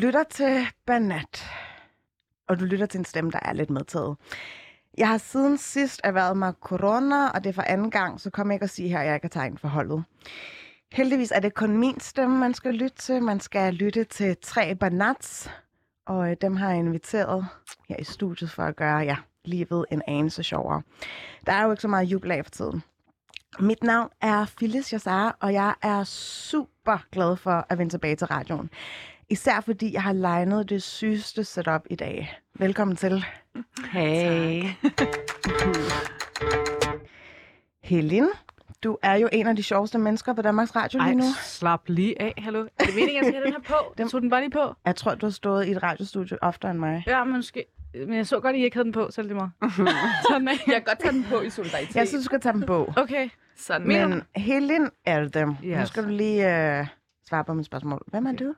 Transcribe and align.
Lytter 0.00 0.24
til 0.24 0.66
Banat, 0.86 1.44
og 2.48 2.60
du 2.60 2.64
lytter 2.64 2.86
til 2.86 2.98
en 2.98 3.04
stemme, 3.04 3.30
der 3.30 3.38
er 3.42 3.52
lidt 3.52 3.70
medtaget. 3.70 4.16
Jeg 4.98 5.08
har 5.08 5.18
siden 5.18 5.58
sidst 5.58 6.00
erhvervet 6.04 6.36
mig 6.36 6.52
corona, 6.60 7.28
og 7.28 7.44
det 7.44 7.50
er 7.50 7.54
for 7.54 7.62
anden 7.62 7.90
gang, 7.90 8.20
så 8.20 8.30
kom 8.30 8.50
jeg 8.50 8.54
ikke 8.54 8.64
at 8.64 8.70
sige 8.70 8.88
her, 8.88 8.98
at 8.98 9.06
jeg 9.06 9.14
ikke 9.14 9.24
har 9.24 9.28
tegnet 9.28 9.60
for 9.60 9.68
holdet. 9.68 10.04
Heldigvis 10.92 11.30
er 11.30 11.40
det 11.40 11.54
kun 11.54 11.76
min 11.76 12.00
stemme, 12.00 12.38
man 12.38 12.54
skal 12.54 12.74
lytte 12.74 12.96
til. 12.96 13.22
Man 13.22 13.40
skal 13.40 13.74
lytte 13.74 14.04
til 14.04 14.36
tre 14.42 14.74
banats, 14.74 15.50
og 16.06 16.30
øh, 16.30 16.36
dem 16.40 16.56
har 16.56 16.70
jeg 16.70 16.78
inviteret 16.78 17.46
her 17.88 17.96
i 17.98 18.04
studiet 18.04 18.50
for 18.50 18.62
at 18.62 18.76
gøre 18.76 18.98
ja, 18.98 19.16
livet 19.44 19.86
en 19.92 20.02
anelse 20.06 20.42
sjovere. 20.42 20.82
Der 21.46 21.52
er 21.52 21.64
jo 21.64 21.70
ikke 21.70 21.82
så 21.82 21.88
meget 21.88 22.04
jubel 22.04 22.30
af 22.30 22.44
for 22.44 22.50
tiden. 22.50 22.82
Mit 23.58 23.82
navn 23.82 24.10
er 24.20 24.46
Phyllis 24.56 24.92
Jassar, 24.92 25.36
og 25.40 25.52
jeg 25.52 25.74
er 25.82 26.04
super 26.04 27.06
glad 27.12 27.36
for 27.36 27.66
at 27.68 27.78
vende 27.78 27.92
tilbage 27.92 28.16
til 28.16 28.26
radioen. 28.26 28.70
Især 29.30 29.60
fordi 29.60 29.92
jeg 29.92 30.02
har 30.02 30.12
legnet 30.12 30.68
det 30.68 30.82
sygeste 30.82 31.44
setup 31.44 31.82
i 31.90 31.94
dag. 31.94 32.38
Velkommen 32.58 32.96
til. 32.96 33.24
Hey. 33.92 34.62
Helin, 37.84 38.26
du 38.84 38.98
er 39.02 39.14
jo 39.14 39.28
en 39.32 39.46
af 39.46 39.56
de 39.56 39.62
sjoveste 39.62 39.98
mennesker 39.98 40.32
på 40.32 40.42
Danmarks 40.42 40.76
Radio 40.76 40.98
lige 40.98 41.08
Ej, 41.08 41.14
nu. 41.14 41.24
slap 41.42 41.80
lige 41.86 42.22
af. 42.22 42.34
Hallo. 42.38 42.60
Er 42.78 42.84
det 42.84 42.94
meningen, 42.94 43.16
at 43.16 43.24
jeg 43.24 43.24
skal 43.24 43.34
have 43.34 43.44
den 43.44 43.52
her 43.52 43.60
på? 43.60 43.74
Dem- 43.88 43.94
Den... 43.96 44.08
Tog 44.08 44.20
den 44.22 44.30
bare 44.30 44.40
lige 44.40 44.50
på? 44.50 44.74
Jeg 44.86 44.96
tror, 44.96 45.14
du 45.14 45.26
har 45.26 45.30
stået 45.30 45.66
i 45.66 45.70
et 45.70 45.82
radiostudie 45.82 46.42
oftere 46.42 46.70
end 46.70 46.78
mig. 46.78 47.04
Ja, 47.06 47.24
måske. 47.24 47.64
Men 47.94 48.14
jeg 48.14 48.26
så 48.26 48.40
godt, 48.40 48.54
at 48.56 48.60
I 48.60 48.64
ikke 48.64 48.76
havde 48.76 48.84
den 48.84 48.92
på, 48.92 49.08
så 49.10 49.20
er 49.20 49.22
det 49.22 49.32
lige 49.36 49.50
meget. 49.60 49.96
Sådan 50.30 50.48
er 50.48 50.52
Jeg 50.66 50.74
kan 50.74 50.82
godt 50.86 50.98
tage 50.98 51.12
den 51.12 51.24
på 51.30 51.40
i 51.40 51.50
solidaritet. 51.50 51.96
Jeg 51.96 52.08
synes, 52.08 52.22
du 52.22 52.24
skal 52.26 52.40
tage 52.40 52.52
dem 52.52 52.62
på. 52.62 52.92
Okay. 52.96 53.28
Sådan. 53.56 53.86
Men 53.88 54.22
Helin 54.36 54.88
er 55.04 55.24
det. 55.28 55.46
Nu 55.48 55.56
Yes. 55.64 55.88
skal 55.88 56.04
du 56.04 56.08
lige 56.08 56.78
øh, 56.80 56.86
svare 57.28 57.44
på 57.44 57.54
mit 57.54 57.66
spørgsmål. 57.66 58.02
Hvem 58.06 58.26
er 58.26 58.32
du? 58.32 58.54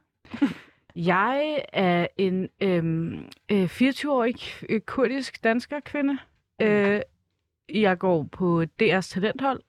Jeg 0.96 1.64
er 1.72 2.06
en 2.16 2.48
øhm, 2.60 3.24
øh, 3.52 3.64
24-årig 3.64 4.34
øh, 4.68 4.80
kurdisk 4.80 5.44
dansker 5.44 5.80
kvinde. 5.80 6.18
Øh, 6.62 7.00
jeg 7.74 7.98
går 7.98 8.22
på 8.32 8.62
DR's 8.82 9.12
talenthold. 9.12 9.60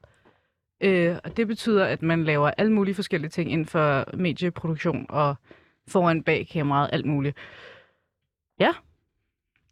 Øh, 0.82 1.16
og 1.24 1.38
det 1.38 1.48
betyder, 1.48 1.86
at 1.86 2.02
man 2.02 2.24
laver 2.24 2.52
alle 2.58 2.72
mulige 2.72 2.96
forskellige 2.96 3.30
ting 3.30 3.52
inden 3.52 3.66
for 3.68 4.16
medieproduktion 4.18 5.06
og 5.10 5.36
foran 5.88 6.24
bag 6.24 6.48
kameraet, 6.52 6.90
alt 6.94 7.06
muligt. 7.06 7.38
Ja. 8.60 8.72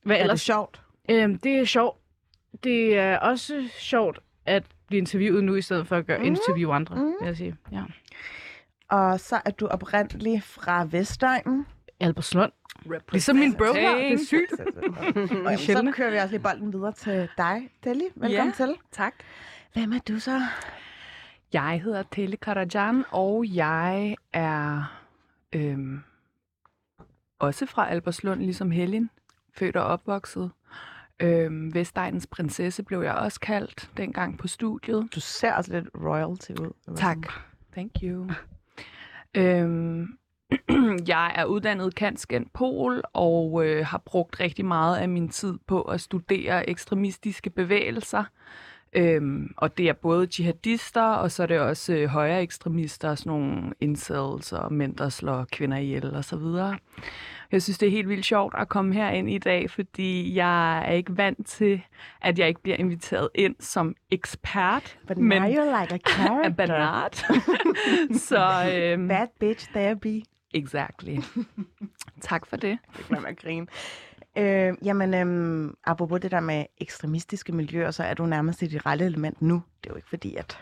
Hvad 0.03 0.15
Er 0.15 0.19
det 0.19 0.23
ellers? 0.23 0.41
sjovt? 0.41 0.81
Øhm, 1.09 1.37
det 1.39 1.55
er 1.59 1.65
sjovt. 1.65 1.97
Det 2.63 2.97
er 2.97 3.17
også 3.17 3.67
sjovt 3.79 4.19
at 4.45 4.63
blive 4.87 4.97
interviewet 4.99 5.43
nu, 5.43 5.55
i 5.55 5.61
stedet 5.61 5.87
for 5.87 5.95
at 5.97 6.05
gøre 6.05 6.17
Mhm. 6.17 6.27
interview 6.27 6.71
andre, 6.71 6.95
Mhm. 6.95 7.05
vil 7.19 7.25
jeg 7.27 7.37
sige. 7.37 7.55
Ja. 7.71 7.81
Og 8.91 9.19
så 9.19 9.41
er 9.45 9.51
du 9.51 9.67
oprindelig 9.67 10.43
fra 10.43 10.85
Vestegnen. 10.91 11.65
Albertslund. 11.99 12.51
Ligesom 13.11 13.35
min 13.35 13.53
bro 13.53 13.73
her. 13.73 13.95
Det 13.95 14.13
er 14.13 14.25
sygt. 14.25 14.51
Og 15.47 15.59
så 15.59 15.91
kører 15.95 16.11
vi 16.11 16.17
også 16.17 16.29
lige 16.31 16.39
bolden 16.43 16.73
videre 16.73 16.91
til 16.91 17.29
dig, 17.37 17.69
Deli. 17.83 18.03
Velkommen 18.15 18.53
Ja. 18.59 18.65
til. 18.65 18.75
Tak. 18.91 19.13
Hvem 19.73 19.91
er 19.91 19.99
du 20.07 20.19
så? 20.19 20.41
Jeg 21.53 21.81
hedder 21.83 22.03
Tele 22.11 22.37
Karajan, 22.37 23.03
og 23.11 23.45
jeg 23.55 24.15
er 24.33 24.83
øhm, 25.53 26.03
også 27.39 27.65
fra 27.65 27.89
Alberslund, 27.89 28.41
ligesom 28.41 28.71
Helen. 28.71 29.09
Født 29.53 29.75
og 29.75 29.83
opvokset. 29.85 30.51
Øhm, 31.19 31.73
Vestegnens 31.73 32.27
prinsesse 32.27 32.83
blev 32.83 33.01
jeg 33.01 33.13
også 33.13 33.39
kaldt 33.39 33.89
dengang 33.97 34.37
på 34.37 34.47
studiet. 34.47 35.09
Du 35.15 35.19
ser 35.19 35.53
også 35.53 35.73
lidt 35.73 35.87
royalty 35.95 36.51
ud. 36.51 36.95
Tak. 36.95 37.17
Thank 37.73 37.91
you 38.03 38.29
øhm, 39.37 40.07
jeg 41.07 41.31
er 41.35 41.45
uddannet 41.45 41.95
kanskent 41.95 42.53
pol 42.53 43.01
og 43.13 43.65
øh, 43.65 43.85
har 43.85 44.01
brugt 44.05 44.39
rigtig 44.39 44.65
meget 44.65 44.97
af 44.97 45.09
min 45.09 45.29
tid 45.29 45.57
på 45.67 45.81
at 45.81 46.01
studere 46.01 46.69
ekstremistiske 46.69 47.49
bevægelser. 47.49 48.23
Øhm, 48.95 49.53
og 49.57 49.77
det 49.77 49.89
er 49.89 49.93
både 49.93 50.27
jihadister, 50.39 51.01
og 51.03 51.31
så 51.31 51.43
er 51.43 51.47
det 51.47 51.59
også 51.59 51.93
øh, 51.93 52.07
højere 52.07 52.41
ekstremister, 52.41 53.15
sådan 53.15 53.29
nogle 53.29 53.73
incels 53.79 54.53
og 54.53 54.73
mænd, 54.73 54.95
der 54.95 55.09
slår 55.09 55.45
kvinder 55.51 55.77
ihjel 55.77 56.15
og 56.15 56.25
så 56.25 56.35
videre. 56.37 56.77
Jeg 57.51 57.61
synes, 57.61 57.77
det 57.77 57.87
er 57.87 57.91
helt 57.91 58.09
vildt 58.09 58.25
sjovt 58.25 58.55
at 58.57 58.69
komme 58.69 58.93
herind 58.93 59.29
i 59.29 59.37
dag, 59.37 59.69
fordi 59.71 60.35
jeg 60.35 60.77
er 60.87 60.91
ikke 60.91 61.17
vant 61.17 61.47
til, 61.47 61.81
at 62.21 62.39
jeg 62.39 62.47
ikke 62.47 62.61
bliver 62.61 62.77
inviteret 62.77 63.29
ind 63.35 63.55
som 63.59 63.95
ekspert. 64.11 64.97
But 65.07 65.17
now 65.17 65.39
you're 65.39 65.81
like 65.81 65.93
a 65.93 65.97
character. 66.11 66.49
banat. 66.49 67.25
så 68.27 68.71
øhm, 68.75 69.07
Bad 69.07 69.27
bitch 69.39 69.69
there 69.73 69.95
be. 69.95 70.21
exactly. 70.53 71.17
tak 72.21 72.45
for 72.45 72.55
det. 72.57 72.77
Det 72.97 73.05
kan 73.05 73.21
man 73.21 73.35
grine. 73.35 73.67
Øh, 74.37 74.73
jamen, 74.83 75.13
øhm, 75.13 75.75
apropos 75.83 76.19
det 76.21 76.31
der 76.31 76.39
med 76.39 76.65
ekstremistiske 76.77 77.51
miljøer, 77.51 77.91
så 77.91 78.03
er 78.03 78.13
du 78.13 78.25
nærmest 78.25 78.61
i 78.61 78.67
det 78.67 78.85
rette 78.85 79.05
element 79.05 79.41
nu. 79.41 79.63
Det 79.83 79.89
er 79.89 79.93
jo 79.93 79.95
ikke 79.95 80.09
fordi, 80.09 80.35
at 80.35 80.59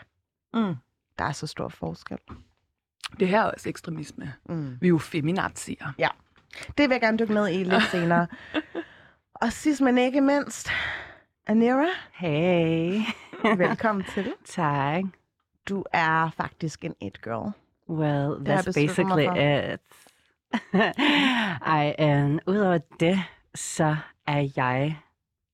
Mm. 0.54 0.74
der 1.18 1.24
er 1.24 1.32
så 1.32 1.46
stor 1.46 1.68
forskel. 1.68 2.18
Det 3.20 3.28
her 3.28 3.40
er 3.40 3.50
også 3.50 3.68
ekstremisme. 3.68 4.32
Mm. 4.48 4.76
Vi 4.80 4.86
er 4.86 4.88
jo 4.88 4.98
feminazier. 4.98 5.86
Det 6.78 6.88
vil 6.88 6.90
jeg 6.90 7.00
gerne 7.00 7.18
dykke 7.18 7.34
ned 7.34 7.48
i 7.48 7.64
lidt 7.64 7.82
senere. 7.92 8.26
Og 9.34 9.52
sidst 9.52 9.80
men 9.80 9.98
ikke 9.98 10.20
mindst, 10.20 10.68
Anira, 11.46 11.86
Hey, 12.12 13.00
velkommen 13.66 14.04
til. 14.14 14.32
tak. 14.44 15.04
Du 15.68 15.84
er 15.92 16.30
faktisk 16.36 16.84
en 16.84 16.94
it-girl. 17.00 17.52
Well, 17.88 18.38
Det 18.38 18.48
har 18.48 18.54
jeg 18.54 18.58
that's 18.60 18.86
basically 18.86 19.24
it. 19.74 19.80
Ej, 21.66 21.94
um, 22.24 22.40
udover 22.46 22.78
det, 23.00 23.18
så 23.54 23.96
er 24.26 24.48
jeg 24.56 24.98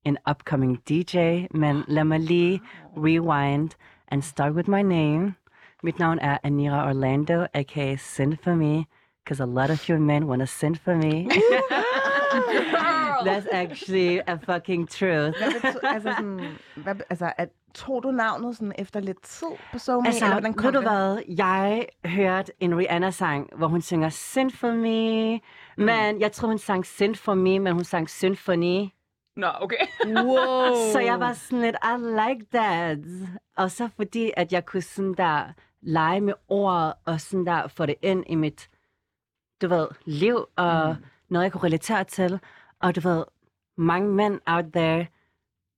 en 0.04 0.18
upcoming 0.30 0.88
DJ, 0.88 1.46
men 1.50 1.84
lad 1.88 2.04
mig 2.04 2.20
lige 2.20 2.60
rewind 2.96 3.70
and 4.08 4.22
start 4.22 4.52
with 4.52 4.70
my 4.70 4.82
name. 4.82 5.34
Mit 5.82 5.98
navn 5.98 6.18
er 6.18 6.38
Anira 6.42 6.88
Orlando, 6.88 7.46
aka 7.54 7.96
Send 7.96 8.36
For 8.42 8.54
Me, 8.54 8.84
because 9.24 9.42
a 9.42 9.46
lot 9.46 9.70
of 9.70 9.88
you 9.88 9.98
men 9.98 10.26
want 10.26 10.40
to 10.40 10.46
send 10.46 10.76
for 10.76 10.94
me. 10.94 11.28
That's 13.24 13.46
actually 13.52 14.18
a 14.26 14.34
fucking 14.34 14.88
truth. 14.90 15.38
Hvad 15.38 15.52
betyder, 15.52 15.88
altså 15.88 16.12
sådan, 16.16 16.40
hvad, 16.76 16.94
altså, 17.10 17.32
at, 17.36 17.48
tog 17.74 18.02
du 18.02 18.10
navnet 18.10 18.56
sådan 18.56 18.72
efter 18.78 19.00
lidt 19.00 19.22
tid 19.22 19.48
på 19.72 19.78
SoMe, 19.78 20.06
Altså, 20.06 20.24
eller 20.24 20.34
hvordan 20.34 20.54
kom 20.54 20.64
ved 20.66 20.72
du 20.72 20.78
det? 20.80 20.90
hvad? 20.90 21.18
Jeg 21.36 21.86
hørte 22.04 22.52
en 22.60 22.78
Rihanna-sang, 22.78 23.50
hvor 23.56 23.66
hun 23.66 23.82
synger 23.82 24.10
for 24.54 24.70
me. 24.70 25.40
Men 25.76 26.20
jeg 26.20 26.32
tror, 26.32 26.48
hun 26.48 26.58
sang 26.58 26.86
Send 26.86 27.14
for 27.14 27.34
me, 27.34 27.58
men 27.58 27.72
hun 27.72 27.84
sang 27.84 28.10
Symphony. 28.10 28.88
Nå, 29.36 29.48
okay. 29.60 29.86
Wow. 30.06 30.74
Så 30.92 31.00
jeg 31.00 31.20
var 31.20 31.32
sådan 31.32 31.60
lidt, 31.60 31.76
I 31.82 31.98
like 31.98 32.46
that. 32.52 32.98
Og 33.56 33.70
så 33.70 33.88
fordi, 33.96 34.30
at 34.36 34.52
jeg 34.52 34.66
kunne 34.66 34.82
sådan 34.82 35.14
der 35.14 35.52
lege 35.82 36.20
med 36.20 36.34
ordet, 36.48 36.92
og 37.04 37.20
sådan 37.20 37.46
der 37.46 37.68
få 37.68 37.86
det 37.86 37.94
ind 38.02 38.24
i 38.26 38.34
mit, 38.34 38.68
du 39.62 39.68
ved, 39.68 39.88
liv, 40.04 40.44
og 40.56 40.96
mm. 40.98 41.04
noget, 41.28 41.44
jeg 41.44 41.52
kunne 41.52 41.64
relatere 41.64 42.04
til. 42.04 42.40
Og 42.82 42.96
du 42.96 43.00
ved, 43.00 43.24
mange 43.78 44.08
mænd 44.14 44.40
out 44.46 44.64
there, 44.72 45.06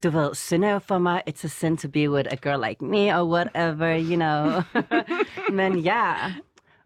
du 0.03 0.10
ved, 0.10 0.34
synder 0.34 0.70
jo 0.70 0.78
for 0.78 0.98
mig, 0.98 1.22
it's 1.28 1.44
a 1.44 1.48
sin 1.48 1.76
to 1.76 1.88
be 1.88 2.10
with 2.10 2.28
a 2.32 2.36
girl 2.36 2.64
like 2.69 2.84
me, 2.84 3.19
or 3.19 3.25
whatever, 3.25 3.97
you 3.97 4.16
know. 4.16 4.62
Men 5.58 5.78
ja, 5.78 6.14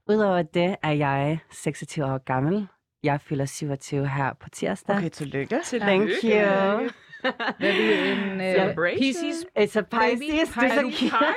udover 0.09 0.43
det 0.43 0.77
er 0.83 0.91
jeg 0.91 1.39
26 1.51 2.05
år 2.05 2.19
gammel. 2.19 2.69
Jeg 3.03 3.21
fylder 3.21 3.47
27 3.47 4.09
her 4.09 4.33
på 4.33 4.49
tirsdag. 4.49 4.97
Okay, 4.97 5.09
tillykke. 5.09 5.61
Thank 5.81 6.09
you. 6.25 6.91
Hvad 7.23 7.73
det? 7.73 8.13
En 8.13 8.69
uh, 8.79 8.97
Pisces? 8.99 9.47
It's 9.59 9.77
a 9.77 9.83
Pisces. 9.83 10.19
Baby 10.21 10.31
There's 10.61 10.79
a 10.79 10.91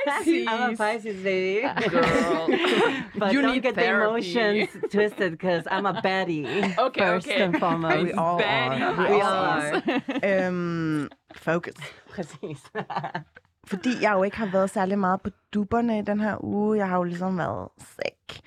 Pisces. 0.06 0.48
I'm 0.48 0.72
a 0.72 0.76
Pisces 0.76 1.22
baby. 1.22 1.60
Girl. 1.88 2.48
But 3.18 3.32
You 3.32 3.40
don't 3.42 3.52
need 3.54 3.62
get 3.62 3.74
therapy. 3.74 4.20
the 4.22 4.40
emotions 4.40 4.68
twisted 4.92 5.30
because 5.32 5.64
I'm 5.70 5.86
a 5.86 5.94
baddie. 6.02 6.46
Okay, 6.78 7.00
first 7.00 7.26
okay. 7.28 7.42
and 7.44 7.58
foremost. 7.58 8.02
We 8.04 8.12
all 8.12 8.38
Baddie. 8.40 8.80
are. 8.82 9.10
We 9.10 9.20
all 9.20 9.44
are. 9.44 9.82
Øhm, 10.22 11.08
focus. 11.34 11.74
Præcis. 12.10 12.60
Fordi 13.66 13.90
jeg 14.02 14.12
jo 14.12 14.22
ikke 14.22 14.36
har 14.36 14.46
været 14.52 14.70
særlig 14.70 14.98
meget 14.98 15.20
på 15.20 15.30
dupperne 15.54 15.98
i 15.98 16.02
den 16.02 16.20
her 16.20 16.44
uge. 16.44 16.78
Jeg 16.78 16.88
har 16.88 16.96
jo 16.96 17.02
ligesom 17.02 17.38
været 17.38 17.68
sick. 17.78 18.40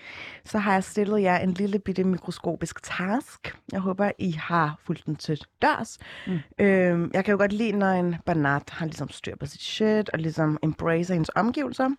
Så 0.45 0.57
har 0.57 0.74
jeg 0.74 0.83
stillet 0.83 1.21
jer 1.21 1.38
en 1.38 1.54
lille 1.54 1.80
bitte 1.80 2.04
mikroskopisk 2.04 2.83
task. 2.83 3.57
Jeg 3.71 3.80
håber, 3.80 4.12
I 4.19 4.31
har 4.31 4.80
fulgt 4.83 5.06
den 5.06 5.16
til 5.16 5.42
dørs. 5.62 5.98
Mm. 6.27 6.39
Øhm, 6.60 7.12
jeg 7.13 7.25
kan 7.25 7.31
jo 7.31 7.38
godt 7.38 7.54
lide, 7.54 7.71
når 7.71 7.92
en 7.92 8.16
banat 8.25 8.69
har 8.69 8.86
ligesom 8.86 9.10
styr 9.10 9.36
på 9.36 9.45
sit 9.45 9.62
shit, 9.62 10.10
og 10.10 10.19
ligesom 10.19 10.57
embracer 10.63 11.13
hendes 11.13 11.31
omgivelser. 11.36 11.89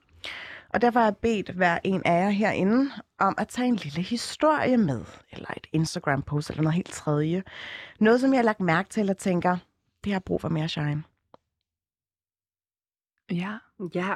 Og 0.74 0.80
derfor 0.82 1.00
har 1.00 1.06
jeg 1.06 1.16
bedt 1.16 1.50
hver 1.50 1.78
en 1.84 2.02
af 2.04 2.24
jer 2.24 2.30
herinde 2.30 2.90
om 3.18 3.34
at 3.38 3.48
tage 3.48 3.68
en 3.68 3.76
lille 3.76 4.02
historie 4.02 4.76
med, 4.76 5.04
eller 5.32 5.50
et 5.56 5.66
Instagram-post, 5.72 6.50
eller 6.50 6.62
noget 6.62 6.74
helt 6.74 6.90
tredje. 6.90 7.42
Noget, 8.00 8.20
som 8.20 8.32
jeg 8.32 8.38
har 8.38 8.44
lagt 8.44 8.60
mærke 8.60 8.88
til 8.88 9.10
og 9.10 9.16
tænker, 9.16 9.56
det 10.04 10.12
har 10.12 10.20
brug 10.20 10.40
for 10.40 10.48
mere 10.48 10.68
shine. 10.68 11.02
Ja. 13.30 13.52
Ja. 13.94 14.14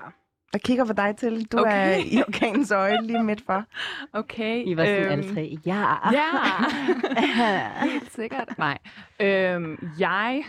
Jeg 0.52 0.62
kigger 0.62 0.84
på 0.84 0.92
dig 0.92 1.14
til. 1.16 1.44
Du 1.44 1.58
Okay. 1.58 1.70
er 1.92 1.96
i 1.96 2.22
orkanens 2.28 2.70
øje 2.70 3.02
lige 3.02 3.22
midt 3.22 3.42
for. 3.46 3.64
Okay. 4.20 4.62
I 4.66 4.76
var 4.76 4.84
sådan 4.84 5.02
øhm, 5.04 5.12
alle 5.12 5.34
tre. 5.34 5.58
Ja. 5.66 5.84
Ja, 6.12 7.84
helt 7.90 8.12
sikkert. 8.12 8.58
Nej. 8.58 8.78
Øhm, 9.20 9.88
jeg, 9.98 10.44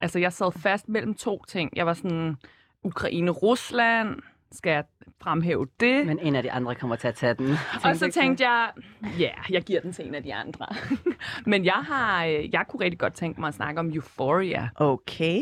altså 0.00 0.18
jeg 0.18 0.32
sad 0.32 0.52
fast 0.58 0.88
mellem 0.88 1.14
to 1.14 1.44
ting. 1.48 1.70
Jeg 1.76 1.86
var 1.86 1.92
sådan, 1.94 2.36
Ukraine-Rusland, 2.84 4.16
skal 4.52 4.70
jeg 4.70 4.84
fremhæve 5.22 5.66
det? 5.80 6.06
Men 6.06 6.18
en 6.18 6.36
af 6.36 6.42
de 6.42 6.52
andre 6.52 6.74
kommer 6.74 6.96
til 6.96 7.08
at 7.08 7.14
tage 7.14 7.34
den. 7.34 7.56
og 7.84 7.96
så 7.96 8.10
tænkte 8.10 8.48
jeg, 8.48 8.70
ja, 9.18 9.30
jeg 9.50 9.62
giver 9.62 9.80
den 9.80 9.92
til 9.92 10.06
en 10.08 10.14
af 10.14 10.22
de 10.22 10.34
andre. 10.34 10.66
Men 11.50 11.64
jeg 11.64 11.72
har, 11.88 12.24
øh, 12.24 12.52
jeg 12.54 12.64
kunne 12.68 12.84
rigtig 12.84 12.98
godt 13.00 13.14
tænke 13.14 13.40
mig 13.40 13.48
at 13.48 13.54
snakke 13.54 13.80
om 13.80 13.88
Euphoria, 13.94 14.68
Okay. 14.74 15.40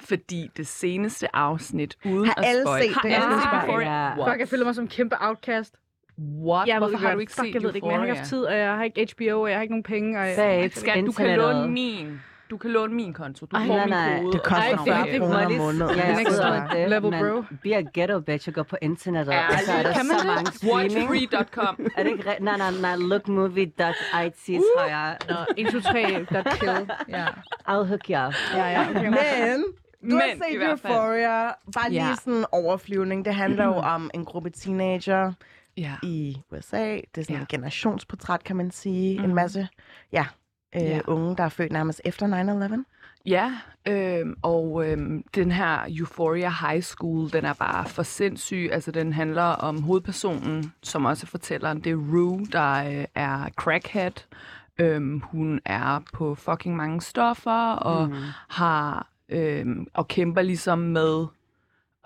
Fordi 0.00 0.50
det 0.56 0.66
seneste 0.66 1.36
afsnit, 1.36 1.96
uden 2.04 2.26
Har 2.26 2.34
at 2.34 2.44
alle 2.46 2.62
spoil, 2.62 2.82
set 2.82 2.94
har 2.94 3.02
det? 3.02 3.12
alle 3.14 3.26
Ja. 3.34 3.40
set 3.40 3.68
Euphoria? 3.68 4.06
Ja. 4.06 4.30
Fuck, 4.30 4.40
jeg 4.40 4.48
føler 4.48 4.64
mig 4.64 4.74
som 4.74 4.84
en 4.84 4.88
kæmpe 4.88 5.16
outcast. 5.20 5.74
What? 6.18 6.68
Jeg 6.68 6.80
ved 6.80 6.88
Hvorfor 6.88 7.06
har 7.06 7.14
du 7.14 7.20
ikke 7.20 7.32
Fuck, 7.32 7.46
set 7.46 7.54
jeg 7.54 7.62
ved 7.62 7.68
det 7.68 7.74
ikke, 7.76 7.86
men 7.86 7.92
jeg 7.92 8.00
har 8.00 8.06
ikke 8.06 8.18
haft 8.18 8.28
tid, 8.28 8.44
og 8.44 8.56
jeg 8.56 8.76
har 8.76 8.84
ikke 8.84 9.08
HBO, 9.16 9.40
og 9.40 9.48
jeg 9.50 9.56
har 9.56 9.62
ikke 9.62 9.72
nogen 9.72 9.82
penge. 9.82 10.18
Og 10.20 10.26
jeg... 10.26 10.70
Skal, 10.74 11.06
du 11.06 11.12
kan 11.12 11.36
låne 11.38 11.68
min. 11.68 12.20
Du 12.50 12.56
kan 12.56 12.70
låne 12.70 12.94
min 12.94 13.12
konto. 13.12 13.46
Du 13.46 13.56
Ej, 13.56 13.66
får 13.66 13.74
nej, 13.74 13.84
min 13.84 13.90
nej. 13.90 14.20
kode. 14.20 14.32
Det 14.32 14.42
koster 14.42 14.76
så 14.76 14.76
Ej, 14.76 14.84
det 14.84 14.92
er 14.92 14.96
40 14.96 15.06
ikke 15.06 15.18
kroner 15.18 15.46
om 15.46 15.52
måneden. 15.52 15.96
Ja, 15.98 16.06
jeg 16.06 16.16
Next 16.16 16.32
sidder 16.32 16.54
level. 16.54 16.70
det, 16.80 16.90
Level, 16.90 17.10
bro. 17.20 17.56
be 17.62 17.76
a 17.76 17.82
ghetto 17.94 18.20
bitch 18.20 18.48
og 18.48 18.54
gå 18.54 18.62
på 18.62 18.76
internettet. 18.82 19.32
Ja, 19.32 19.46
og 19.48 19.54
så 19.66 19.72
er 19.72 19.82
der 19.82 19.92
kan 19.92 20.06
man 20.06 20.18
så 20.18 20.26
det? 20.26 20.34
mange 20.34 20.52
streaming. 20.52 21.10
Watchfree.com. 21.10 21.86
Er 21.96 22.02
det 22.02 22.10
ikke 22.10 22.24
Nej, 22.40 22.56
nej, 22.56 22.70
nej. 22.80 22.96
Lookmovie.it, 22.96 23.76
tror 23.78 24.88
jeg. 24.88 25.16
Nå, 25.28 25.34
1, 25.56 25.72
2, 25.72 25.80
3, 25.80 26.26
dot 26.34 26.46
kill. 26.60 26.90
Ja. 27.08 27.26
I'll 27.68 27.84
hook 27.90 28.06
you 28.10 28.26
up. 28.26 28.34
Ja, 28.54 28.66
ja, 28.70 28.90
okay. 28.90 29.02
Men 29.04 29.64
du 30.10 30.16
har 30.16 30.26
Men 30.26 30.36
i 30.50 30.54
set. 30.54 30.70
Euphoria. 30.70 31.46
Bare 31.74 31.88
lige 31.90 32.06
Ja. 32.08 32.14
sådan 32.14 32.32
en 32.38 32.44
overflyvning. 32.52 33.24
Det 33.24 33.34
handler 33.34 33.64
jo 33.64 33.74
om 33.74 34.10
en 34.14 34.24
gruppe 34.24 34.50
teenager 34.50 35.32
Ja. 35.76 35.92
i 36.02 36.36
USA. 36.52 36.94
Det 36.94 37.02
er 37.16 37.22
sådan 37.22 37.36
Ja. 37.36 37.42
et 37.42 37.48
generationsportræt, 37.48 38.44
kan 38.44 38.56
man 38.56 38.70
sige. 38.70 39.14
En 39.16 39.22
Mhm. 39.26 39.34
masse 39.34 39.68
ja, 40.12 40.26
øh, 40.76 40.82
Ja. 40.82 41.00
unge, 41.06 41.36
der 41.36 41.44
er 41.44 41.48
født 41.48 41.72
nærmest 41.72 42.00
efter 42.04 42.26
9-11. 42.26 42.84
Ja, 43.26 43.52
øhm, 43.88 44.34
og 44.42 44.86
øhm, 44.88 45.24
den 45.34 45.50
her 45.50 45.78
Euphoria 45.88 46.50
High 46.60 46.82
School, 46.82 47.32
den 47.32 47.44
er 47.44 47.52
bare 47.52 47.86
for 47.86 48.02
sindssyg. 48.02 48.68
Altså, 48.72 48.90
den 48.90 49.12
handler 49.12 49.42
om 49.42 49.82
hovedpersonen, 49.82 50.72
som 50.82 51.04
også 51.04 51.26
fortæller, 51.26 51.74
det 51.74 51.92
er 51.92 51.96
Rue, 51.96 52.46
der 52.52 52.72
øh, 53.00 53.04
er 53.14 53.48
crackhead. 53.56 54.12
Øhm, 54.78 55.20
hun 55.24 55.60
er 55.64 56.02
på 56.12 56.34
fucking 56.34 56.76
mange 56.76 57.00
stoffer, 57.00 57.72
og 57.72 58.08
Mm. 58.08 58.14
har 58.48 59.06
øhm, 59.28 59.86
og 59.94 60.08
kæmper 60.08 60.42
ligesom 60.42 60.78
med 60.78 61.26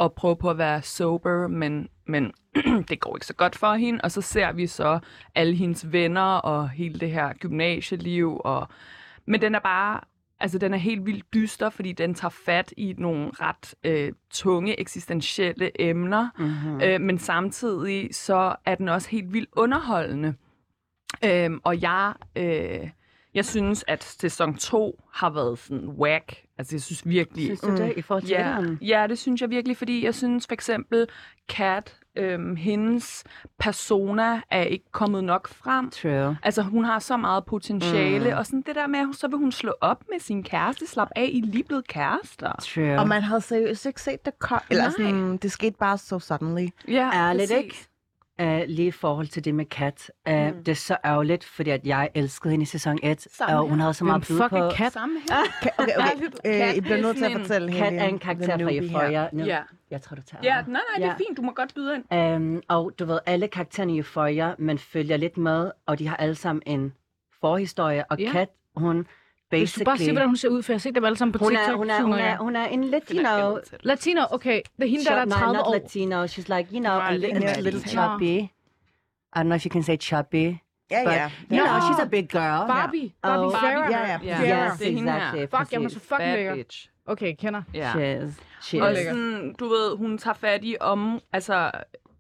at 0.00 0.12
prøve 0.12 0.37
på 0.37 0.50
at 0.50 0.58
være 0.58 0.82
sober, 0.82 1.47
men, 1.49 1.88
men 2.06 2.32
det 2.88 3.00
går 3.00 3.17
ikke 3.17 3.26
så 3.26 3.35
godt 3.35 3.56
for 3.56 3.75
hende. 3.75 4.00
Og 4.02 4.11
så 4.11 4.20
ser 4.20 4.52
vi 4.52 4.67
så 4.67 4.99
alle 5.35 5.55
hendes 5.55 5.93
venner 5.93 6.35
og 6.35 6.70
hele 6.70 7.00
det 7.00 7.11
her 7.11 7.32
gymnasieliv. 7.32 8.41
Og... 8.44 8.69
Men 9.26 9.41
den 9.41 9.55
er 9.55 9.58
bare, 9.58 10.00
altså 10.41 10.58
den 10.58 10.75
er 10.75 10.79
helt 10.79 11.06
vildt 11.06 11.35
dyster, 11.35 11.70
fordi 11.70 11.93
den 11.93 12.14
tager 12.14 12.31
fat 12.31 12.75
i 12.76 12.94
nogle 12.99 13.31
ret 13.41 13.75
øh, 13.85 14.12
tunge 14.31 14.81
eksistentielle 14.81 15.81
emner. 15.81 16.29
Mm-hmm. 16.38 16.81
Øh, 16.81 17.00
men 17.00 17.19
samtidig 17.19 18.14
så 18.14 18.56
er 18.64 18.75
den 18.75 18.88
også 18.88 19.08
helt 19.11 19.32
vildt 19.32 19.50
underholdende. 19.53 20.35
Øhm, 21.25 21.61
og 21.64 21.82
jeg, 21.82 22.14
øh, 22.37 22.91
jeg 23.35 23.44
synes, 23.44 23.85
at 23.88 24.05
sæson 24.05 24.56
2 24.56 25.05
har 25.12 25.31
været 25.31 25.58
sådan 25.58 25.88
whack. 25.88 26.44
Altså, 26.60 26.74
jeg 26.76 26.82
synes 26.82 27.08
virkelig... 27.08 27.44
Synes 27.44 27.60
du 27.60 27.76
det 27.76 27.92
i 27.96 28.02
forhold 28.02 28.22
til 28.22 28.30
Ja, 28.30 28.56
ja, 28.82 29.06
det 29.06 29.18
synes 29.18 29.40
jeg 29.40 29.50
virkelig, 29.50 29.76
fordi 29.76 30.04
jeg 30.04 30.14
synes 30.14 30.46
for 30.46 30.52
eksempel, 30.54 31.06
Kat, 31.48 31.96
øhm, 32.16 32.56
hendes 32.56 33.24
persona 33.58 34.40
er 34.50 34.62
ikke 34.62 34.84
kommet 34.92 35.24
nok 35.24 35.48
frem. 35.48 35.90
True. 35.90 36.36
Altså, 36.42 36.62
hun 36.62 36.84
har 36.84 36.98
så 36.98 37.16
meget 37.16 37.44
potentiale, 37.44 38.30
Mm. 38.30 38.36
og 38.38 38.46
sådan 38.46 38.62
det 38.66 38.74
der 38.74 38.86
med, 38.86 38.98
at 38.98 39.06
så 39.12 39.28
vil 39.28 39.38
hun 39.38 39.52
slå 39.52 39.72
op 39.80 40.04
med 40.12 40.20
sin 40.20 40.42
kæreste, 40.42 40.86
slap 40.86 41.08
af, 41.16 41.30
I 41.32 41.40
lige 41.40 41.64
blevet 41.64 41.88
kærester. 41.88 42.52
True. 42.62 42.98
Og 43.00 43.08
man 43.08 43.22
havde 43.22 43.40
seriøst 43.40 43.86
ikke 43.86 44.02
set 44.02 44.24
det 44.24 44.38
kom. 44.38 44.60
Eller 44.70 44.84
Nej. 44.84 44.90
sådan, 44.92 45.36
det 45.36 45.52
skete 45.52 45.76
bare 45.78 45.98
så 45.98 46.18
suddenly. 46.18 46.68
Ja, 46.88 47.10
Ærligt, 47.14 47.50
ikke? 47.50 47.88
Uh, 48.42 48.60
lige 48.66 48.88
i 48.88 48.90
forhold 48.90 49.26
til 49.26 49.44
det 49.44 49.54
med 49.54 49.64
Kat. 49.64 50.10
Uh, 50.28 50.34
Mm. 50.34 50.64
Det 50.64 50.69
er 50.69 50.75
så 50.76 50.96
ærgerligt, 51.04 51.44
fordi 51.44 51.70
at 51.70 51.87
jeg 51.87 52.08
elskede 52.14 52.50
hende 52.50 52.62
i 52.62 52.66
sæson 52.66 52.98
1, 53.02 53.20
Samme 53.31 53.56
og 53.58 53.62
hun 53.69 53.70
her. 53.78 53.82
havde 53.82 53.94
så 53.94 54.04
meget 54.04 54.25
fuck 54.26 54.50
på. 54.50 54.70
kat? 54.76 54.92
Samme 54.92 55.20
her. 55.31 55.37
Okay, 55.62 55.70
okay. 55.78 55.92
okay. 55.96 56.28
Kat 56.44 56.70
Øh, 56.70 56.76
I 56.76 56.81
bliver 56.81 56.96
er 56.96 57.02
nødt 57.02 57.16
til 57.16 57.25
at 57.25 57.32
fortælle 57.40 57.72
Kat 57.72 57.84
hende. 57.84 57.98
er 57.98 58.06
en 58.08 58.19
karakter 58.19 58.58
fra 58.58 58.75
Euphoria. 58.75 59.28
Nu, 59.32 59.44
Ja. 59.44 59.58
Jeg 59.90 60.02
tror, 60.02 60.14
du 60.14 60.22
tager 60.22 60.40
Ja, 60.44 60.54
over. 60.56 60.62
nej, 60.66 60.81
nej, 60.98 61.06
det 61.06 61.14
er 61.14 61.16
fint. 61.26 61.37
Du 61.37 61.42
må 61.42 61.52
godt 61.52 61.75
byde 61.75 61.94
ind. 62.10 62.37
Um, 62.37 62.62
og 62.69 62.92
du 62.98 63.04
ved, 63.04 63.19
alle 63.26 63.48
karaktererne 63.48 63.94
i 63.94 63.98
Euphoria, 63.98 64.54
man 64.58 64.78
følger 64.78 65.16
lidt 65.16 65.36
med, 65.36 65.70
og 65.86 65.98
de 65.98 66.08
har 66.08 66.16
alle 66.16 66.34
sammen 66.34 66.62
en 66.66 66.94
forhistorie. 67.40 68.04
Og 68.10 68.19
Ja. 68.20 68.31
Kat, 68.32 68.48
hun 68.76 69.06
Hvis 69.58 69.73
du 69.73 69.85
bare 69.85 69.85
siger, 69.85 69.85
basically... 69.94 70.12
hvordan 70.12 70.29
hun 70.29 70.37
ser 70.37 70.49
ud, 70.49 70.62
for 70.62 70.73
jeg 70.73 70.76
har 70.76 70.81
set 70.81 70.94
dem 70.94 71.05
alle 71.05 71.17
sammen 71.19 71.32
på 71.32 71.38
Hun 71.38 71.50
TikTok. 71.52 71.69
er, 71.69 71.76
hun, 71.76 71.91
er, 71.91 71.94
hun, 72.02 72.12
700 72.12 72.23
er, 72.31 72.37
hun 72.38 72.56
er 72.56 72.64
en 72.67 72.85
Latino. 72.85 73.58
Latino, 73.82 74.23
okay. 74.31 74.61
Det 74.76 74.85
er 74.85 74.88
hende, 74.91 75.05
der, 75.05 75.11
der 75.14 75.20
er 75.20 75.25
no, 75.25 75.31
30 75.35 75.52
not 75.56 75.67
år. 75.67 75.73
Latino. 75.73 76.26
She's 76.26 76.56
like, 76.56 76.69
you 76.73 76.81
know, 76.81 76.93
a 76.93 77.12
little, 77.12 77.43
yeah, 77.43 77.61
little 77.62 77.81
chubby. 77.88 78.25
I 78.25 79.38
don't 79.38 79.43
know 79.43 79.55
if 79.55 79.64
you 79.67 79.70
can 79.73 79.82
say 79.82 79.97
chubby. 79.97 80.56
Ja, 80.91 81.05
But, 81.05 81.12
ja. 81.12 81.31
you 81.50 81.64
know, 81.67 81.81
she's 81.81 82.02
a 82.02 82.08
big 82.08 82.29
girl. 82.29 82.67
Barbie. 82.67 83.14
Barbie 83.23 83.44
Og- 83.47 83.52
Farrah. 83.52 83.91
Ja, 83.91 84.00
ja. 84.00 84.19
Ja, 84.25 84.37
Farrah. 84.38 84.73
Yes, 84.73 84.81
exactly. 84.81 85.41
Fuck, 85.58 85.73
jeg 85.73 85.82
er 85.85 85.88
så 85.88 86.00
fucking 86.00 86.32
lækker. 86.32 86.55
bitch. 86.55 86.88
Okay, 87.06 87.35
kender. 87.38 87.62
Ja. 87.75 87.91
She 87.93 88.25
is. 88.26 88.35
She 88.62 88.82
Og 88.82 88.93
is. 88.93 88.99
sådan, 88.99 89.55
du 89.61 89.69
ved, 89.69 89.96
hun 89.96 90.19
tager 90.19 90.35
fat 90.35 90.61
i 90.64 90.76
om, 90.81 91.20
altså 91.32 91.70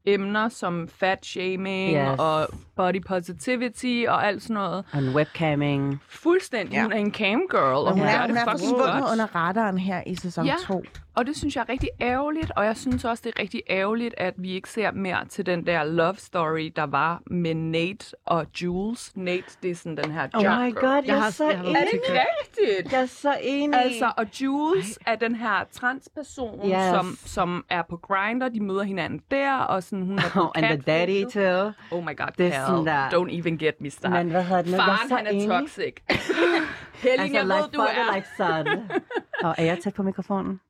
emner 0.06 0.48
som 0.48 0.88
fat 0.88 1.26
shaming 1.26 1.96
Yes. 1.96 2.18
og 2.18 2.48
body 2.76 3.02
positivity 3.08 4.04
og 4.08 4.26
alt 4.26 4.42
sådan 4.42 4.54
noget. 4.54 4.84
And 4.92 5.08
webcamming. 5.14 6.00
Fuldstændig. 6.08 6.72
Ja. 6.74 6.82
Hun 6.82 6.92
er 6.92 6.96
en 6.96 7.14
camgirl, 7.14 7.62
og 7.86 7.90
hun 7.92 7.98
hun 7.98 8.08
er, 8.08 8.12
gør 8.12 8.20
hun 8.26 8.30
det 8.36 8.42
er 8.42 8.50
fucking 8.52 8.76
godt. 8.78 9.04
under 9.12 9.34
radaren 9.36 9.78
her 9.78 10.02
i 10.06 10.14
sæson 10.14 10.46
Ja. 10.46 10.54
2. 10.66 10.82
Og 11.14 11.26
det 11.26 11.36
synes 11.36 11.56
jeg 11.56 11.62
er 11.62 11.68
rigtig 11.68 11.88
ærgerligt, 12.00 12.52
og 12.56 12.64
jeg 12.64 12.76
synes 12.76 13.04
også, 13.04 13.22
det 13.26 13.32
er 13.36 13.42
rigtig 13.42 13.62
ærgerligt, 13.70 14.14
at 14.18 14.34
vi 14.36 14.50
ikke 14.52 14.70
ser 14.70 14.90
mere 14.92 15.24
til 15.28 15.46
den 15.46 15.66
der 15.66 15.84
love 15.84 16.14
story, 16.16 16.72
der 16.76 16.82
var 16.86 17.22
med 17.26 17.54
Nate 17.54 18.06
og 18.26 18.46
Jules. 18.62 19.12
Nate, 19.16 19.44
det 19.62 19.70
er 19.70 19.74
sådan 19.74 19.96
den 19.96 20.10
her 20.12 20.28
Oh 20.34 20.42
my 20.42 20.74
god, 20.74 20.88
jeg, 20.94 21.02
Jeg 21.06 21.16
er 21.16 21.20
har- 21.20 21.30
så 21.30 21.48
jeg 21.48 21.56
har 21.58 21.64
været 21.64 21.76
Er 21.76 21.80
enig. 21.80 21.90
det 21.92 21.92
ikke 21.92 22.20
rigtigt? 22.40 22.92
Jeg 22.92 23.00
er 23.02 23.06
så 23.06 23.36
enig. 23.42 23.78
Altså, 23.80 24.12
og 24.16 24.26
Jules 24.40 24.98
er 25.06 25.14
den 25.14 25.34
her 25.34 25.64
transperson, 25.72 26.60
Yes. 26.70 26.72
som, 26.94 27.16
som 27.26 27.64
er 27.70 27.82
på 27.90 27.96
Grindr. 27.96 28.48
De 28.48 28.60
møder 28.64 28.82
hinanden 28.82 29.20
der, 29.30 29.56
og 29.58 29.82
sådan, 29.82 30.06
hun 30.06 30.18
er 30.18 30.30
på 30.32 30.40
Oh, 30.44 30.50
and 30.54 30.64
the 30.64 30.76
daddy 30.76 31.24
too. 31.32 31.72
Oh 31.98 32.04
my 32.04 32.16
god, 32.16 32.26
Det 32.38 32.46
er 32.54 32.66
sådan 32.66 32.86
der- 32.86 33.08
Don't 33.08 33.38
even 33.40 33.58
get 33.58 33.80
me 33.80 33.90
started. 33.90 34.18
Men 34.18 34.30
hvad 34.30 34.42
hedder 34.44 34.62
det 34.62 34.74
er 34.74 34.78
Faren, 34.78 35.08
så 35.08 35.16
han 35.16 35.26
er 35.26 35.30
enig. 35.30 35.48
toxic. 35.60 35.94
Helling, 37.02 37.20
Altså, 37.20 37.36
jeg 37.36 37.44
like 37.46 37.54
ved, 37.54 37.68
du 37.72 37.80
father, 37.86 38.10
er. 38.10 38.14
like 38.14 38.28
son. 38.36 39.00
Og 39.48 39.54
er 39.58 39.64
jeg 39.64 39.78
tæt 39.78 39.94
på 39.94 40.02
mikrofonen? 40.02 40.60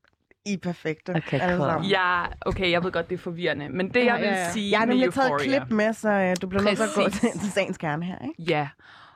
I 0.47 0.53
er 0.53 0.59
perfekte. 0.63 1.11
Okay, 1.11 1.39
cool. 1.41 1.59
sammen. 1.59 1.91
Ja, 1.91 2.25
okay, 2.41 2.71
jeg 2.71 2.85
ved 2.85 2.93
godt, 2.93 3.09
det 3.09 3.15
er 3.15 3.19
forvirrende. 3.19 3.69
Men 3.69 3.89
det, 3.95 4.05
Ja, 4.05 4.15
jeg 4.15 4.21
vil 4.21 4.27
ja, 4.29 4.35
ja. 4.35 4.53
sige 4.53 4.71
Jeg 4.71 4.79
har 4.79 4.87
med 4.87 4.95
nemlig 4.95 5.15
taget 5.15 5.33
et 5.35 5.41
klip 5.41 5.71
med, 5.71 5.93
så 5.93 6.09
øh, 6.11 6.37
du 6.43 6.47
bliver 6.47 6.63
nødt 6.63 6.77
til 6.77 6.83
at 6.85 6.89
gå 6.95 7.09
til, 7.11 7.41
til 7.41 7.53
sagens 7.53 7.79
kerne 7.79 8.05
her, 8.05 8.19
ikke? 8.29 8.43
Ja. 8.53 8.69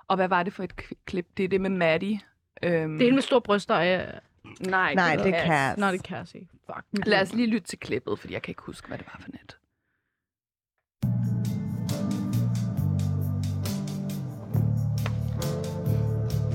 Og 0.08 0.16
hvad 0.16 0.28
var 0.28 0.42
det 0.42 0.52
for 0.52 0.62
et 0.62 0.72
klip? 1.06 1.26
Det 1.36 1.44
er 1.44 1.48
det 1.48 1.60
med 1.60 1.70
Maddie. 1.70 2.20
Øhm, 2.62 2.92
Det 2.92 3.00
er 3.00 3.04
hende 3.04 3.14
med 3.14 3.22
store 3.22 3.40
bryster. 3.40 3.76
Øh, 3.76 4.06
Nej, 4.60 4.94
Nej, 4.94 5.16
det 5.16 5.26
er 5.26 5.30
Cass. 5.32 5.46
Cass. 5.46 5.78
Nå, 5.80 5.86
det 5.92 6.02
kan 6.02 6.16
jeg 6.18 6.26
sige. 6.28 6.48
Fuck. 6.66 7.06
Lad 7.06 7.20
os 7.22 7.32
lige 7.34 7.46
lytte 7.46 7.68
til 7.68 7.78
klippet, 7.78 8.18
fordi 8.18 8.32
jeg 8.34 8.42
kan 8.42 8.50
ikke 8.50 8.62
huske, 8.62 8.88
hvad 8.88 8.98
det 8.98 9.06
var 9.06 9.20
for 9.22 9.28
net. 9.32 9.56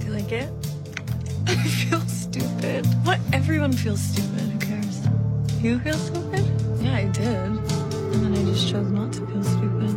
You 0.06 0.14
like 0.16 0.32
it? 0.32 0.50
I 1.66 1.70
feel 1.70 2.00
stupid. 2.60 2.86
What? 3.06 3.20
Everyone 3.34 3.74
feels 3.74 4.01
stupid. 4.01 4.42
Who 4.42 4.60
cares? 4.60 5.08
You 5.62 5.80
feel 5.80 5.94
stupid? 5.94 6.46
Yeah, 6.82 6.96
I 6.96 7.06
did. 7.06 7.25
And 7.25 8.24
then 8.24 8.34
I 8.34 8.44
just 8.51 8.70
chose 8.70 8.92
not 8.92 9.13
to 9.13 9.25
feel 9.28 9.44
stupid. 9.44 9.96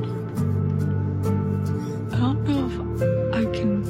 I 2.12 2.16
don't 2.16 2.44
know 2.46 2.66
if 2.70 3.34
I 3.34 3.44
can 3.56 3.82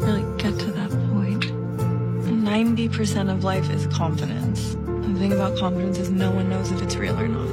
really 0.00 0.24
get 0.38 0.58
to 0.60 0.72
that 0.72 0.90
point. 1.12 1.44
90% 2.24 3.32
of 3.32 3.44
life 3.44 3.70
is 3.70 3.86
confidence. 3.88 4.74
The 4.74 5.14
thing 5.18 5.32
about 5.32 5.58
confidence 5.58 5.98
is 5.98 6.10
no 6.10 6.30
one 6.30 6.48
knows 6.48 6.70
if 6.70 6.82
it's 6.82 6.96
real 6.96 7.18
or 7.18 7.28
not. 7.28 7.46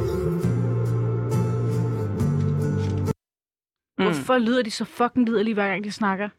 Hvorfor 3.98 4.38
hmm. 4.38 4.46
lyder 4.46 4.62
de 4.62 4.72
så 4.72 4.86
fucking 4.86 5.30
liderlige, 5.30 5.54
hver 5.54 5.68
gang 5.68 5.84
de 5.84 5.92
snakker? 5.92 6.30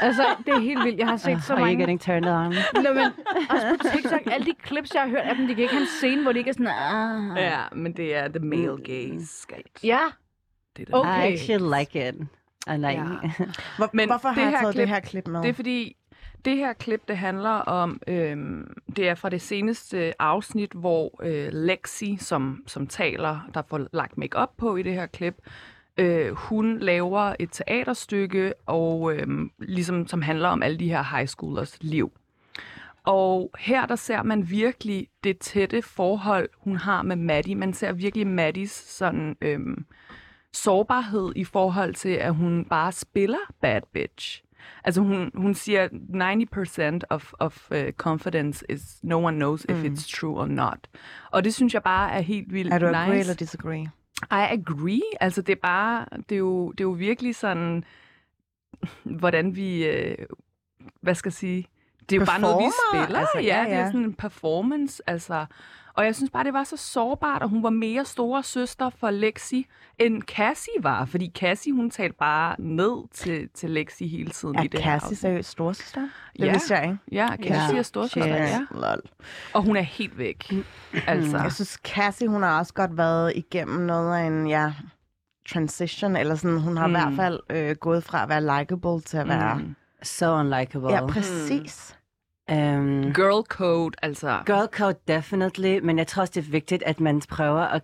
Altså, 0.00 0.22
det 0.46 0.54
er 0.54 0.58
helt 0.58 0.84
vildt. 0.84 0.98
Jeg 0.98 1.06
har 1.08 1.16
set 1.16 1.42
så 1.42 1.52
Are 1.52 1.60
you 1.60 1.66
mange... 1.66 1.78
getting 1.78 2.00
turned 2.00 2.26
on? 2.26 2.54
Nå, 2.84 2.92
men 2.94 3.04
også 3.50 3.76
på 3.80 3.86
TikTok, 3.96 4.20
alle 4.26 4.46
de 4.46 4.52
clips, 4.66 4.94
jeg 4.94 5.02
har 5.02 5.08
hørt 5.08 5.18
af 5.22 5.36
dem, 5.36 5.46
de 5.46 5.54
kan 5.54 5.62
ikke 5.62 5.74
have 5.74 5.80
en 5.82 5.86
scene, 5.98 6.22
hvor 6.22 6.32
de 6.32 6.38
ikke 6.38 6.48
er 6.48 6.54
sådan... 6.54 6.66
Ah. 6.66 7.42
Ja, 7.42 7.60
men 7.72 7.92
det 7.92 8.16
er 8.16 8.28
the 8.28 8.38
male 8.38 8.76
gaze. 8.84 9.46
Ja, 9.84 9.98
Det 10.76 10.82
er 10.82 10.84
det. 10.86 10.94
Okay. 10.94 11.30
I 11.30 11.32
actually 11.32 11.78
like 11.78 12.08
it. 12.08 12.14
I 12.66 12.76
like 12.76 12.88
Ja. 12.88 13.04
it. 13.44 13.60
Hvor, 13.76 13.90
Men 13.92 14.08
hvorfor 14.08 14.28
det 14.28 14.36
har 14.42 14.50
jeg 14.50 14.58
taget 14.60 14.74
klip- 14.74 14.80
det 14.80 14.88
her 14.88 15.00
klip 15.00 15.26
med? 15.28 15.42
Det 15.42 15.48
er 15.48 15.54
fordi, 15.54 15.94
Det 16.44 16.56
her 16.56 16.72
klip, 16.72 17.08
det 17.08 17.16
handler 17.16 17.50
om, 17.50 18.00
øhm, 18.06 18.74
det 18.96 19.08
er 19.08 19.14
fra 19.14 19.28
det 19.28 19.40
seneste 19.42 20.22
afsnit, 20.22 20.72
hvor 20.72 21.20
øh, 21.22 21.48
Lexi, 21.52 22.16
som, 22.20 22.62
som 22.66 22.86
taler, 22.86 23.40
der 23.54 23.62
får 23.68 23.80
lagt 23.92 24.18
make 24.18 24.36
op 24.36 24.56
på 24.56 24.76
i 24.76 24.82
det 24.82 24.92
her 24.94 25.06
klip, 25.06 25.34
øh, 25.98 26.32
hun 26.32 26.78
laver 26.78 27.34
et 27.38 27.48
teaterstykke, 27.52 28.52
og 28.66 29.14
øhm, 29.14 29.50
ligesom, 29.58 30.06
som 30.06 30.22
handler 30.22 30.48
om 30.48 30.62
alle 30.62 30.78
de 30.78 30.88
her 30.88 31.16
high 31.16 31.26
schoolers 31.28 31.78
liv. 31.80 32.12
Og 33.04 33.50
her 33.58 33.86
der 33.86 33.96
ser 33.96 34.22
man 34.22 34.50
virkelig 34.50 35.08
det 35.24 35.38
tætte 35.38 35.82
forhold, 35.82 36.48
hun 36.56 36.76
har 36.76 37.02
med 37.02 37.16
Maddie. 37.16 37.54
Man 37.54 37.72
ser 37.72 37.92
virkelig 37.92 38.26
Maddies 38.26 38.70
sådan, 38.70 39.36
øhm, 39.40 39.84
sårbarhed 40.52 41.32
i 41.36 41.44
forhold 41.44 41.94
til, 41.94 42.08
at 42.08 42.34
hun 42.34 42.64
bare 42.64 42.92
spiller 42.92 43.38
bad 43.60 43.80
bitch. 43.92 44.42
Altså 44.84 45.00
hun, 45.00 45.30
hun 45.34 45.54
siger, 45.54 45.88
90% 47.00 47.00
of, 47.10 47.32
of 47.38 47.70
uh, 47.70 47.78
confidence 47.96 48.64
is 48.68 48.82
no 49.02 49.24
one 49.24 49.36
knows 49.36 49.64
if 49.68 49.76
Mm. 49.76 49.84
it's 49.84 50.16
true 50.20 50.40
or 50.40 50.46
not. 50.46 50.78
Og 51.30 51.44
det 51.44 51.54
synes 51.54 51.74
jeg 51.74 51.82
bare 51.82 52.12
er 52.12 52.20
helt 52.20 52.52
vildt 52.52 52.74
Er 52.74 52.78
du 52.78 52.86
nice. 52.86 52.98
agree 52.98 53.18
eller 53.20 53.34
disagree? 53.34 53.86
I 54.22 54.58
agree. 54.58 55.02
Altså, 55.20 55.42
det 55.42 55.52
er 55.52 55.60
bare, 55.62 56.06
det 56.28 56.34
er 56.34 56.38
jo, 56.38 56.70
det 56.70 56.80
er 56.80 56.84
jo 56.84 56.90
virkelig 56.90 57.36
sådan, 57.36 57.84
hvordan 59.02 59.56
vi, 59.56 59.86
øh, 59.86 60.16
hvad 61.00 61.14
skal 61.14 61.28
jeg 61.28 61.34
sige, 61.34 61.66
det 62.00 62.16
er 62.16 62.20
jo 62.20 62.26
bare 62.26 62.40
noget, 62.40 62.64
vi 62.66 62.70
spiller. 62.92 63.18
altså, 63.18 63.38
ja, 63.38 63.62
ja, 63.62 63.64
det 63.64 63.72
er 63.72 63.78
ja. 63.78 63.86
sådan 63.86 64.00
en 64.00 64.14
performance, 64.14 65.02
altså. 65.06 65.46
Og 65.98 66.04
jeg 66.04 66.14
synes 66.14 66.30
bare, 66.30 66.44
det 66.44 66.52
var 66.52 66.64
så 66.64 66.76
sårbart, 66.76 67.42
og 67.42 67.48
hun 67.48 67.62
var 67.62 67.70
mere 67.70 68.04
store 68.04 68.42
søster 68.42 68.90
for 68.90 69.10
Lexi, 69.10 69.66
end 69.98 70.22
Cassie 70.22 70.72
var. 70.82 71.04
Fordi 71.04 71.32
Cassie, 71.34 71.72
hun 71.72 71.90
talte 71.90 72.16
bare 72.18 72.56
ned 72.58 73.08
til, 73.14 73.48
til 73.54 73.70
Lexi 73.70 74.06
hele 74.08 74.30
tiden 74.30 74.54
i 74.54 74.58
Er 74.58 74.62
det 74.62 74.70
Cassie 74.72 74.84
her. 74.90 74.94
afsnit. 74.94 75.18
seriøst 75.18 75.50
storsøster? 75.50 76.00
Det 76.00 76.44
Ja. 76.46 76.52
vidste 76.52 76.74
jeg 76.74 76.84
ikke. 76.84 76.98
Ja, 77.12 77.28
Cassie 77.36 77.72
Ja. 77.74 77.78
er 77.78 77.82
storsøster, 77.82 78.36
ja. 78.36 78.60
Lol. 78.70 79.00
Og 79.54 79.62
hun 79.62 79.76
er 79.76 79.80
helt 79.80 80.18
væk. 80.18 80.52
Altså, 81.06 81.38
Jeg 81.38 81.52
synes, 81.52 81.78
Cassie, 81.84 82.28
hun 82.28 82.42
har 82.42 82.58
også 82.58 82.74
godt 82.74 82.96
været 82.96 83.32
igennem 83.36 83.80
noget 83.80 84.16
af 84.16 84.22
en, 84.26 84.46
ja, 84.48 84.72
transition, 85.52 86.16
eller 86.16 86.34
sådan, 86.34 86.60
hun 86.60 86.76
har 86.76 86.86
mm. 86.86 86.94
i 86.94 86.98
Mm. 86.98 87.02
hvert 87.02 87.16
fald 87.16 87.40
øh, 87.50 87.76
gået 87.76 88.04
fra 88.04 88.22
at 88.22 88.28
være 88.28 88.58
likable 88.60 89.00
til 89.00 89.16
at 89.16 89.28
være... 89.28 89.54
Mm. 89.54 89.60
mm. 89.60 89.74
So 90.02 90.26
unlikable. 90.40 90.90
Ja, 90.92 91.06
præcis. 91.06 91.97
Um, 92.52 93.12
girl 93.14 93.42
code, 93.48 93.96
altså. 94.02 94.42
girl 94.46 94.66
code, 94.66 94.94
definitely. 95.08 95.78
Men 95.82 95.98
jeg 95.98 96.06
tror 96.06 96.20
også, 96.20 96.32
det 96.34 96.46
er 96.46 96.50
vigtigt, 96.50 96.82
at 96.86 97.00
man 97.00 97.22
prøver 97.28 97.60
at 97.60 97.82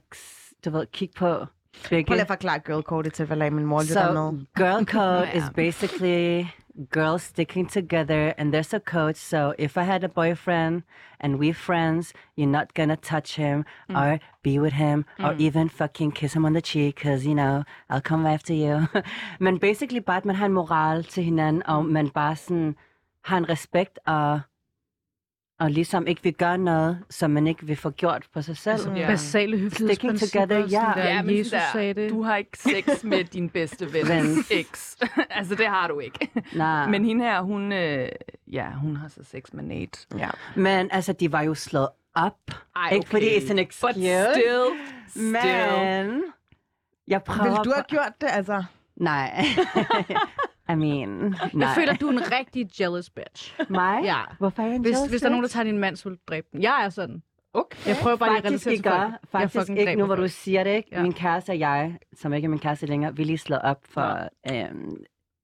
du 0.65 0.71
ved, 0.71 0.87
kigge 0.93 1.15
på 1.19 1.47
begge. 1.91 2.07
Prøv 2.07 2.15
lige 2.15 2.21
at 2.21 2.27
forklare 2.27 2.59
girl 2.59 2.83
code 2.83 3.11
tilfælde 3.11 3.45
af, 3.45 3.53
min 3.53 3.67
mor 3.67 3.81
lytter 3.83 4.15
So, 4.15 4.31
med. 4.31 4.45
girl 4.55 4.85
code 4.97 5.29
is 5.35 5.43
basically 5.57 6.47
girls 6.91 7.23
sticking 7.23 7.71
together, 7.71 8.33
and 8.39 8.55
there's 8.55 8.75
a 8.77 8.79
code. 8.79 9.15
So, 9.15 9.53
if 9.59 9.77
I 9.77 9.81
had 9.81 10.05
a 10.05 10.09
boyfriend 10.09 10.83
and 11.21 11.37
we're 11.37 11.53
friends, 11.55 12.13
you're 12.39 12.51
not 12.51 12.75
gonna 12.75 12.97
touch 12.97 13.37
him 13.37 13.65
or 13.89 14.19
be 14.43 14.61
with 14.61 14.75
him 14.75 15.05
or 15.19 15.33
even 15.39 15.69
fucking 15.71 16.13
kiss 16.15 16.35
him 16.37 16.45
on 16.45 16.53
the 16.53 16.61
cheek, 16.61 16.95
because 16.95 17.27
you 17.27 17.35
know 17.35 17.63
I'll 17.91 18.09
come 18.11 18.27
after 18.27 18.55
you. 18.55 18.87
Men 19.41 19.59
basically 19.59 20.01
bare, 20.01 20.17
at 20.17 20.25
man 20.25 20.37
har 20.37 20.47
en 20.47 20.53
moral 20.53 21.05
til 21.05 21.25
hinanden, 21.25 21.63
og 21.67 21.85
man 21.85 22.11
bare 22.11 22.37
sådan 22.37 22.77
har 23.25 23.37
en 23.37 23.49
respekt 23.49 23.99
og 24.07 24.41
og 25.61 25.71
ligesom 25.71 26.07
ikke 26.07 26.23
vil 26.23 26.35
gøre 26.35 26.59
noget, 26.59 26.99
som 27.11 27.31
man 27.31 27.47
ikke 27.47 27.67
vil 27.67 27.77
få 27.77 27.91
gjort 27.91 28.27
på 28.35 28.43
sig 28.43 28.57
selv. 28.57 28.89
Mm. 28.91 28.97
Ja. 28.97 29.07
Basale 29.07 29.59
høflighedsprincipper. 29.59 30.41
together, 30.41 30.59
ja. 30.71 30.93
der, 31.03 31.09
Ja, 31.09 31.23
men 31.23 31.39
Jesus 31.39 31.51
der, 31.51 31.61
sagde 31.73 31.95
det. 31.95 32.11
Du 32.11 32.23
har 32.23 32.37
ikke 32.37 32.59
sex 32.59 33.05
med 33.05 33.25
din 33.25 33.49
bedste 33.51 33.93
vens 33.93 34.51
eks. 34.51 34.97
altså, 35.31 35.55
det 35.55 35.67
har 35.67 35.89
du 35.89 35.99
ikke. 35.99 36.29
Nej. 36.55 36.87
Men 36.89 37.05
hende 37.05 37.25
her, 37.25 37.41
hun, 37.43 37.73
øh, 37.73 38.09
ja, 38.53 38.71
hun 38.71 38.97
har 38.97 39.09
så 39.09 39.21
sex 39.25 39.53
med 39.53 39.65
Nate. 39.65 39.99
Ja. 40.19 40.29
Men 40.57 40.89
altså, 40.93 41.13
de 41.13 41.33
var 41.33 41.43
jo 41.43 41.55
slået 41.55 41.89
op. 42.15 42.39
Ej, 42.77 42.91
Ikke 42.93 43.09
fordi 43.09 43.27
it's 43.37 43.51
an 43.51 43.57
But 43.57 43.67
excuse. 43.67 43.95
still, 44.35 44.65
still. 45.09 45.33
Men 45.33 46.23
jeg 47.09 47.23
prøver... 47.23 47.51
Vil 47.51 47.65
du 47.65 47.73
have 47.75 47.85
gjort 47.89 48.13
det, 48.21 48.29
altså? 48.31 48.65
Nej. 48.97 49.45
I 50.71 50.75
mean, 50.75 51.09
nej. 51.09 51.69
Jeg 51.69 51.73
føler, 51.75 51.95
du 51.95 52.07
er 52.07 52.11
en 52.13 52.33
rigtig 52.33 52.81
jealous 52.81 53.11
bitch. 53.11 53.61
Mig? 53.69 54.01
Ja. 54.05 54.21
Hvorfor 54.39 54.63
er 54.63 54.67
jeg 54.67 54.77
en 54.77 54.83
Hvis, 54.83 54.93
jealous 54.93 55.11
hvis 55.11 55.21
der 55.21 55.27
er 55.27 55.31
nogen, 55.31 55.43
der 55.43 55.49
tager 55.49 55.65
din 55.65 55.79
mand, 55.79 55.97
så 55.97 56.09
vil 56.09 56.19
du 56.19 56.23
dræbe 56.29 56.47
den. 56.53 56.63
Jeg 56.63 56.85
er 56.85 56.89
sådan. 56.89 57.23
Okay. 57.55 57.87
Jeg 57.87 57.97
prøver 58.03 58.17
bare 58.17 58.29
lige 58.29 58.39
at 58.39 58.43
Faktisk 58.45 58.67
relatere 58.67 58.75
ikke, 58.75 58.83
til 58.83 58.91
folk. 58.91 59.43
Jeg 59.43 59.51
faktisk 59.51 59.61
fucking 59.61 59.79
ikke, 59.81 59.95
nu 59.95 60.07
hvor 60.07 60.17
du 60.17 60.29
siger 60.29 60.65
det, 60.65 60.71
ikke? 60.71 60.89
Ja. 60.93 61.03
Min 61.03 61.13
kæreste 61.13 61.51
og 61.51 61.59
jeg, 61.59 61.99
som 62.17 62.33
ikke 62.33 62.47
er 62.47 62.51
min 62.51 62.59
kæreste 62.59 62.87
længere, 62.87 63.17
vi 63.17 63.25
lige 63.25 63.39
slået 63.39 63.63
op 63.63 63.79
for 63.89 64.29
øhm, 64.53 64.97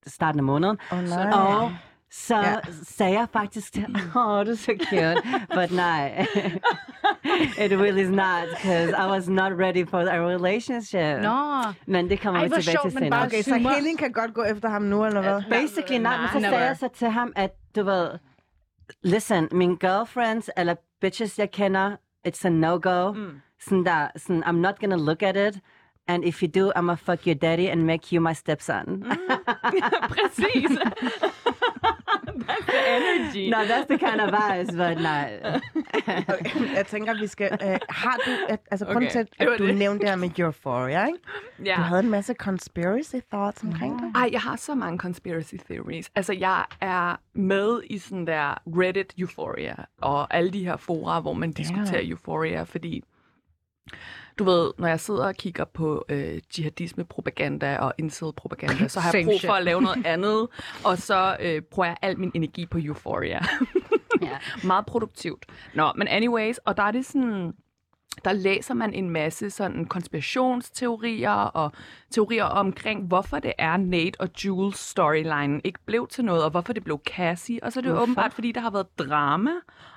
starten 0.07 0.39
af 0.39 0.43
måneden. 0.43 0.77
Oh, 0.91 1.03
nej. 1.03 1.31
Og 1.31 1.71
så 2.11 2.35
Ja. 2.37 2.55
sagde 2.83 3.13
jeg 3.19 3.27
faktisk 3.33 3.73
til 3.73 3.85
åh, 4.15 4.27
oh, 4.27 4.45
du 4.45 4.51
er 4.51 4.55
så 4.55 4.73
cute. 4.89 5.21
But 5.55 5.71
nej, 5.71 6.25
it 7.63 7.71
really 7.71 8.01
is 8.01 8.09
not, 8.09 8.43
because 8.55 8.89
I 8.89 9.05
was 9.09 9.29
not 9.29 9.51
ready 9.59 9.85
for 9.89 9.97
a 9.99 10.19
relationship. 10.35 11.21
Nå. 11.23 11.61
Men 11.87 12.09
det 12.09 12.19
kommer 12.19 12.39
vi 12.43 12.49
tilbage 12.49 12.61
sjovt, 12.63 12.81
til 12.81 12.91
senere. 12.91 13.25
Okay, 13.25 13.41
så. 13.41 13.55
Helen 13.55 13.97
kan 13.97 14.11
godt 14.11 14.33
gå 14.33 14.43
efter 14.43 14.69
ham 14.69 14.81
nu, 14.81 15.05
eller 15.05 15.21
hvad? 15.21 15.41
Basically, 15.49 16.01
nej, 16.01 16.17
men 16.17 16.27
så 16.33 16.39
sagde 16.49 16.65
jeg 16.65 16.77
så 16.77 16.87
til 16.87 17.09
ham, 17.09 17.33
at 17.35 17.51
du 17.75 17.83
ved, 17.83 18.09
listen, 19.03 19.47
mine 19.51 19.77
girlfriends 19.77 20.49
eller 20.57 20.75
bitches, 21.01 21.39
jeg 21.39 21.51
kender, 21.51 21.95
it's 22.27 22.45
a 22.45 22.49
no-go. 22.49 23.11
Mm. 23.11 23.41
Sådan 23.59 23.85
der, 23.85 24.07
sådan, 24.17 24.43
I'm 24.43 24.51
not 24.51 24.79
gonna 24.79 24.95
look 24.97 25.23
at 25.23 25.35
it. 25.55 25.61
And 26.11 26.25
if 26.25 26.41
you 26.43 26.49
do, 26.49 26.73
I'm 26.75 26.87
gonna 26.87 26.97
fuck 26.97 27.25
your 27.25 27.35
daddy 27.35 27.69
and 27.69 27.87
make 27.87 28.11
you 28.11 28.19
my 28.19 28.33
stepson. 28.33 28.85
Mm. 28.85 30.09
Præcis. 30.13 30.77
That's 32.47 32.65
the 32.65 32.89
energy. 32.97 33.49
no, 33.49 33.65
that's 33.65 33.87
the 33.87 33.97
kind 33.97 34.21
of 34.21 34.29
vibes, 34.31 34.71
but 34.75 34.97
nej. 34.97 35.39
Okay, 36.29 36.75
jeg 36.75 36.85
tænker, 36.87 37.13
vi 37.19 37.27
skal... 37.27 37.57
Øh, 37.63 37.79
har 37.89 38.17
du... 38.25 38.31
At, 38.49 38.59
altså, 38.71 38.85
okay. 38.89 39.09
til, 39.09 39.27
at 39.39 39.47
du 39.59 39.67
det. 39.67 39.75
nævnte 39.77 40.01
det 40.01 40.09
her 40.09 40.15
med 40.15 40.39
Euphoria, 40.39 41.05
ikke? 41.05 41.19
ja. 41.65 41.75
Du 41.77 41.81
havde 41.81 42.03
en 42.03 42.09
masse 42.09 42.33
conspiracy 42.33 43.15
thoughts 43.33 43.63
omkring 43.63 43.99
det. 43.99 44.11
Ej, 44.15 44.29
jeg 44.31 44.41
har 44.41 44.55
så 44.55 44.75
mange 44.75 44.99
conspiracy 44.99 45.55
theories. 45.69 46.11
Altså, 46.15 46.33
jeg 46.33 46.65
er 46.81 47.15
med 47.33 47.81
i 47.85 47.97
sådan 47.97 48.27
der 48.27 48.61
Reddit 48.67 49.13
Euphoria, 49.17 49.75
og 50.01 50.33
alle 50.33 50.51
de 50.51 50.65
her 50.65 50.77
fora, 50.77 51.19
hvor 51.19 51.33
man 51.33 51.51
diskuterer 51.51 52.01
Euphoria, 52.03 52.63
fordi 52.63 53.03
du 54.39 54.43
ved, 54.43 54.71
når 54.77 54.87
jeg 54.87 54.99
sidder 54.99 55.25
og 55.27 55.35
kigger 55.35 55.65
på 55.65 56.05
øh, 56.09 56.39
jihadisme-propaganda 56.57 57.77
og 57.77 57.93
incel-propaganda, 57.97 58.87
så 58.87 58.99
har 58.99 59.13
jeg 59.13 59.25
brug 59.25 59.41
for 59.45 59.53
at 59.53 59.63
lave 59.63 59.81
noget 59.81 60.05
andet, 60.13 60.47
og 60.83 60.97
så 60.97 61.37
øh, 61.39 61.61
bruger 61.61 61.87
jeg 61.87 61.97
al 62.01 62.19
min 62.19 62.31
energi 62.33 62.65
på 62.65 62.77
Euphoria. 62.81 63.39
Ja. 64.21 64.37
Meget 64.63 64.85
produktivt. 64.85 65.45
Nå, 65.73 65.91
men 65.95 66.07
anyways, 66.07 66.57
og 66.57 66.77
der 66.77 66.83
er 66.83 66.91
det 66.91 67.05
sådan, 67.05 67.53
der 68.25 68.33
læser 68.33 68.73
man 68.73 68.93
en 68.93 69.09
masse 69.09 69.49
sådan 69.49 69.85
konspirationsteorier 69.85 71.31
og 71.31 71.71
teorier 72.11 72.43
omkring, 72.43 73.07
hvorfor 73.07 73.39
det 73.39 73.53
er 73.57 73.77
Nate 73.77 74.21
og 74.21 74.29
Jules 74.45 74.77
storyline 74.77 75.61
ikke 75.63 75.79
blev 75.85 76.07
til 76.07 76.25
noget, 76.25 76.43
og 76.43 76.51
hvorfor 76.51 76.73
det 76.73 76.83
blev 76.83 77.01
Cassie. 77.05 77.63
Og 77.63 77.71
så 77.73 77.79
er 77.79 77.81
det 77.81 77.91
Hvorfor? 77.91 78.03
åbenbart, 78.03 78.33
fordi 78.33 78.51
der 78.51 78.61
har 78.61 78.69
været 78.71 78.99
drama 78.99 79.51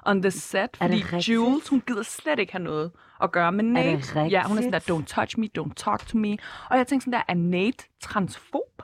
on 0.07 0.23
the 0.23 0.31
set, 0.31 0.77
fordi? 0.77 1.05
Jules, 1.33 1.69
hun 1.69 1.83
gider 1.87 2.03
slet 2.03 2.39
ikke 2.39 2.53
have 2.53 2.65
noget 2.65 2.91
at 3.23 3.33
gøre 3.33 3.53
med 3.53 3.65
Nate. 3.65 3.97
det 3.97 4.31
ja, 4.33 4.43
hun 4.43 4.59
er 4.59 4.63
sådan 4.63 4.73
der, 4.73 4.79
rigtigt? 4.79 4.91
don't 4.91 5.15
touch 5.15 5.39
me, 5.39 5.49
don't 5.59 5.73
talk 5.77 6.07
to 6.07 6.19
me. 6.19 6.37
Og 6.71 6.77
jeg 6.79 6.87
tænkte 6.87 7.05
sådan 7.05 7.13
der, 7.13 7.23
er 7.29 7.35
Nate 7.35 7.85
transfob? 8.01 8.83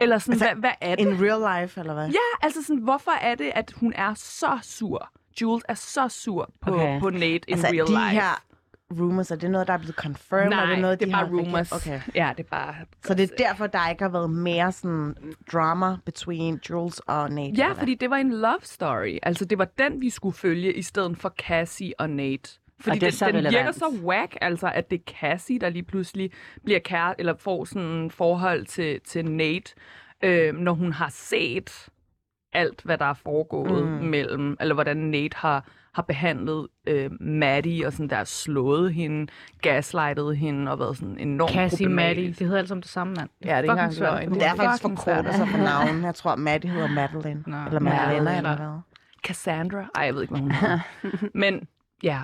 Eller 0.00 0.18
sådan, 0.18 0.32
Altså, 0.32 0.46
hvad, 0.46 0.54
hvad 0.60 0.70
er 0.80 0.94
det? 0.94 1.06
In 1.06 1.22
real 1.24 1.62
life, 1.62 1.80
eller 1.80 1.94
hvad? 1.94 2.08
Ja, 2.08 2.46
altså 2.46 2.62
sådan, 2.62 2.82
hvorfor 2.82 3.10
er 3.10 3.34
det, 3.34 3.52
at 3.54 3.72
hun 3.76 3.92
er 3.96 4.14
så 4.14 4.58
sur? 4.62 5.08
Jules 5.40 5.64
er 5.68 5.74
så 5.74 6.08
sur 6.08 6.50
på, 6.60 6.74
Okay. 6.74 7.00
på 7.00 7.10
Nate 7.10 7.26
in 7.26 7.42
altså, 7.48 7.66
real 7.66 7.86
de 7.86 7.90
life. 7.92 8.00
her 8.20 8.42
rumors, 9.00 9.30
er 9.30 9.36
det 9.36 9.50
noget, 9.50 9.66
der 9.66 9.72
er 9.72 9.78
blevet 9.78 9.94
confirmed? 9.94 10.48
Nej, 10.50 10.62
er 10.64 10.66
det, 10.66 10.78
noget, 10.78 11.00
det 11.00 11.08
de 11.08 11.12
er 11.12 11.16
bare 11.16 11.26
har 11.26 11.36
rumors. 11.36 11.72
Okay. 11.72 12.00
Ja, 12.14 12.32
det 12.36 12.44
er 12.44 12.48
bare... 12.50 12.74
Så 13.04 13.14
det 13.14 13.30
er 13.32 13.36
derfor, 13.38 13.66
der 13.66 13.88
ikke 13.88 14.02
har 14.02 14.10
været 14.10 14.30
mere 14.30 14.72
sådan 14.72 15.14
drama 15.52 15.96
between 16.04 16.60
Jules 16.70 16.98
og 17.00 17.30
Nate? 17.30 17.50
Ja, 17.56 17.72
fordi 17.72 17.94
det 17.94 18.10
var 18.10 18.16
en 18.16 18.32
love 18.32 18.58
story. 18.62 19.18
Altså, 19.22 19.44
det 19.44 19.58
var 19.58 19.64
den, 19.78 20.00
vi 20.00 20.10
skulle 20.10 20.36
følge, 20.36 20.74
i 20.74 20.82
stedet 20.82 21.18
for 21.18 21.28
Cassie 21.28 21.92
og 21.98 22.10
Nate. 22.10 22.50
Fordi 22.80 22.90
Og 22.90 22.94
det 22.94 23.02
den, 23.02 23.12
så 23.12 23.26
den 23.32 23.44
virker 23.44 23.72
så 23.72 24.00
whack, 24.04 24.36
altså, 24.40 24.70
at 24.74 24.90
det 24.90 25.00
er 25.00 25.12
Cassie, 25.20 25.58
der 25.58 25.68
lige 25.68 25.82
pludselig 25.82 26.30
bliver 26.64 26.78
kære, 26.80 27.20
eller 27.20 27.34
får 27.36 27.64
sådan 27.64 27.88
en 27.88 28.10
forhold 28.10 28.66
til, 28.66 29.00
til 29.00 29.24
Nate, 29.30 29.74
øh, 30.24 30.54
når 30.54 30.72
hun 30.72 30.92
har 30.92 31.08
set 31.10 31.88
alt, 32.52 32.82
hvad 32.84 32.98
der 32.98 33.04
er 33.04 33.14
foregået 33.14 33.84
Mm. 33.86 33.90
mellem, 34.06 34.56
eller 34.60 34.74
hvordan 34.74 34.96
Nate 34.96 35.36
har, 35.36 35.64
har 35.94 36.02
behandlet 36.02 36.68
øh, 36.86 37.10
Maddie, 37.20 37.86
og 37.86 37.92
sådan 37.92 38.08
der 38.10 38.24
slået 38.24 38.94
hende, 38.94 39.32
gaslightet 39.62 40.36
hende, 40.36 40.72
og 40.72 40.78
været 40.78 40.96
sådan 40.96 41.18
enormt 41.18 41.52
Cassie 41.52 41.88
Maddie. 41.88 42.28
Det 42.28 42.38
hedder 42.38 42.58
alt 42.58 42.68
sammen 42.68 42.82
det 42.82 42.90
samme, 42.90 43.14
mand. 43.14 43.28
Ja, 43.44 43.48
det 43.48 43.54
er 43.54 43.58
ikke 43.58 43.70
engang 43.70 43.92
svært. 43.94 44.12
løgn. 44.12 44.34
Det 44.34 44.46
er 44.46 44.54
faktisk 44.54 44.82
fucking 44.82 44.98
forkortet 44.98 45.34
sig 45.34 45.48
for 45.48 45.58
navn. 45.58 46.02
Jeg 46.04 46.14
tror, 46.14 46.36
Maddie 46.36 46.70
hedder 46.70 46.88
Madeline. 46.88 47.44
Nå. 47.46 47.56
Eller 47.66 47.80
Madeleine, 47.80 48.36
eller- 48.36 48.56
hvad? 48.56 48.80
Cassandra. 49.26 49.88
Ej, 49.94 50.02
jeg 50.02 50.14
ved 50.14 50.22
ikke, 50.22 50.32
hvad 50.34 50.40
hun 50.42 50.50
hedder. 50.50 50.78
Men 51.34 51.68
ja. 52.02 52.18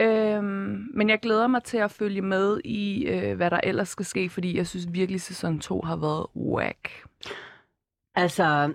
Øhm, 0.00 0.86
men 0.94 1.08
jeg 1.08 1.18
glæder 1.20 1.46
mig 1.46 1.62
til 1.62 1.76
at 1.78 1.90
følge 1.90 2.22
med 2.22 2.60
i, 2.64 3.06
øh, 3.06 3.36
hvad 3.36 3.50
der 3.50 3.60
ellers 3.62 3.88
skal 3.88 4.04
ske, 4.06 4.28
fordi 4.28 4.56
jeg 4.56 4.66
synes 4.66 4.86
virkelig, 4.90 5.20
sæson 5.20 5.60
2 5.60 5.80
har 5.80 5.96
været 5.96 6.26
whack. 6.36 6.88
Altså, 8.14 8.72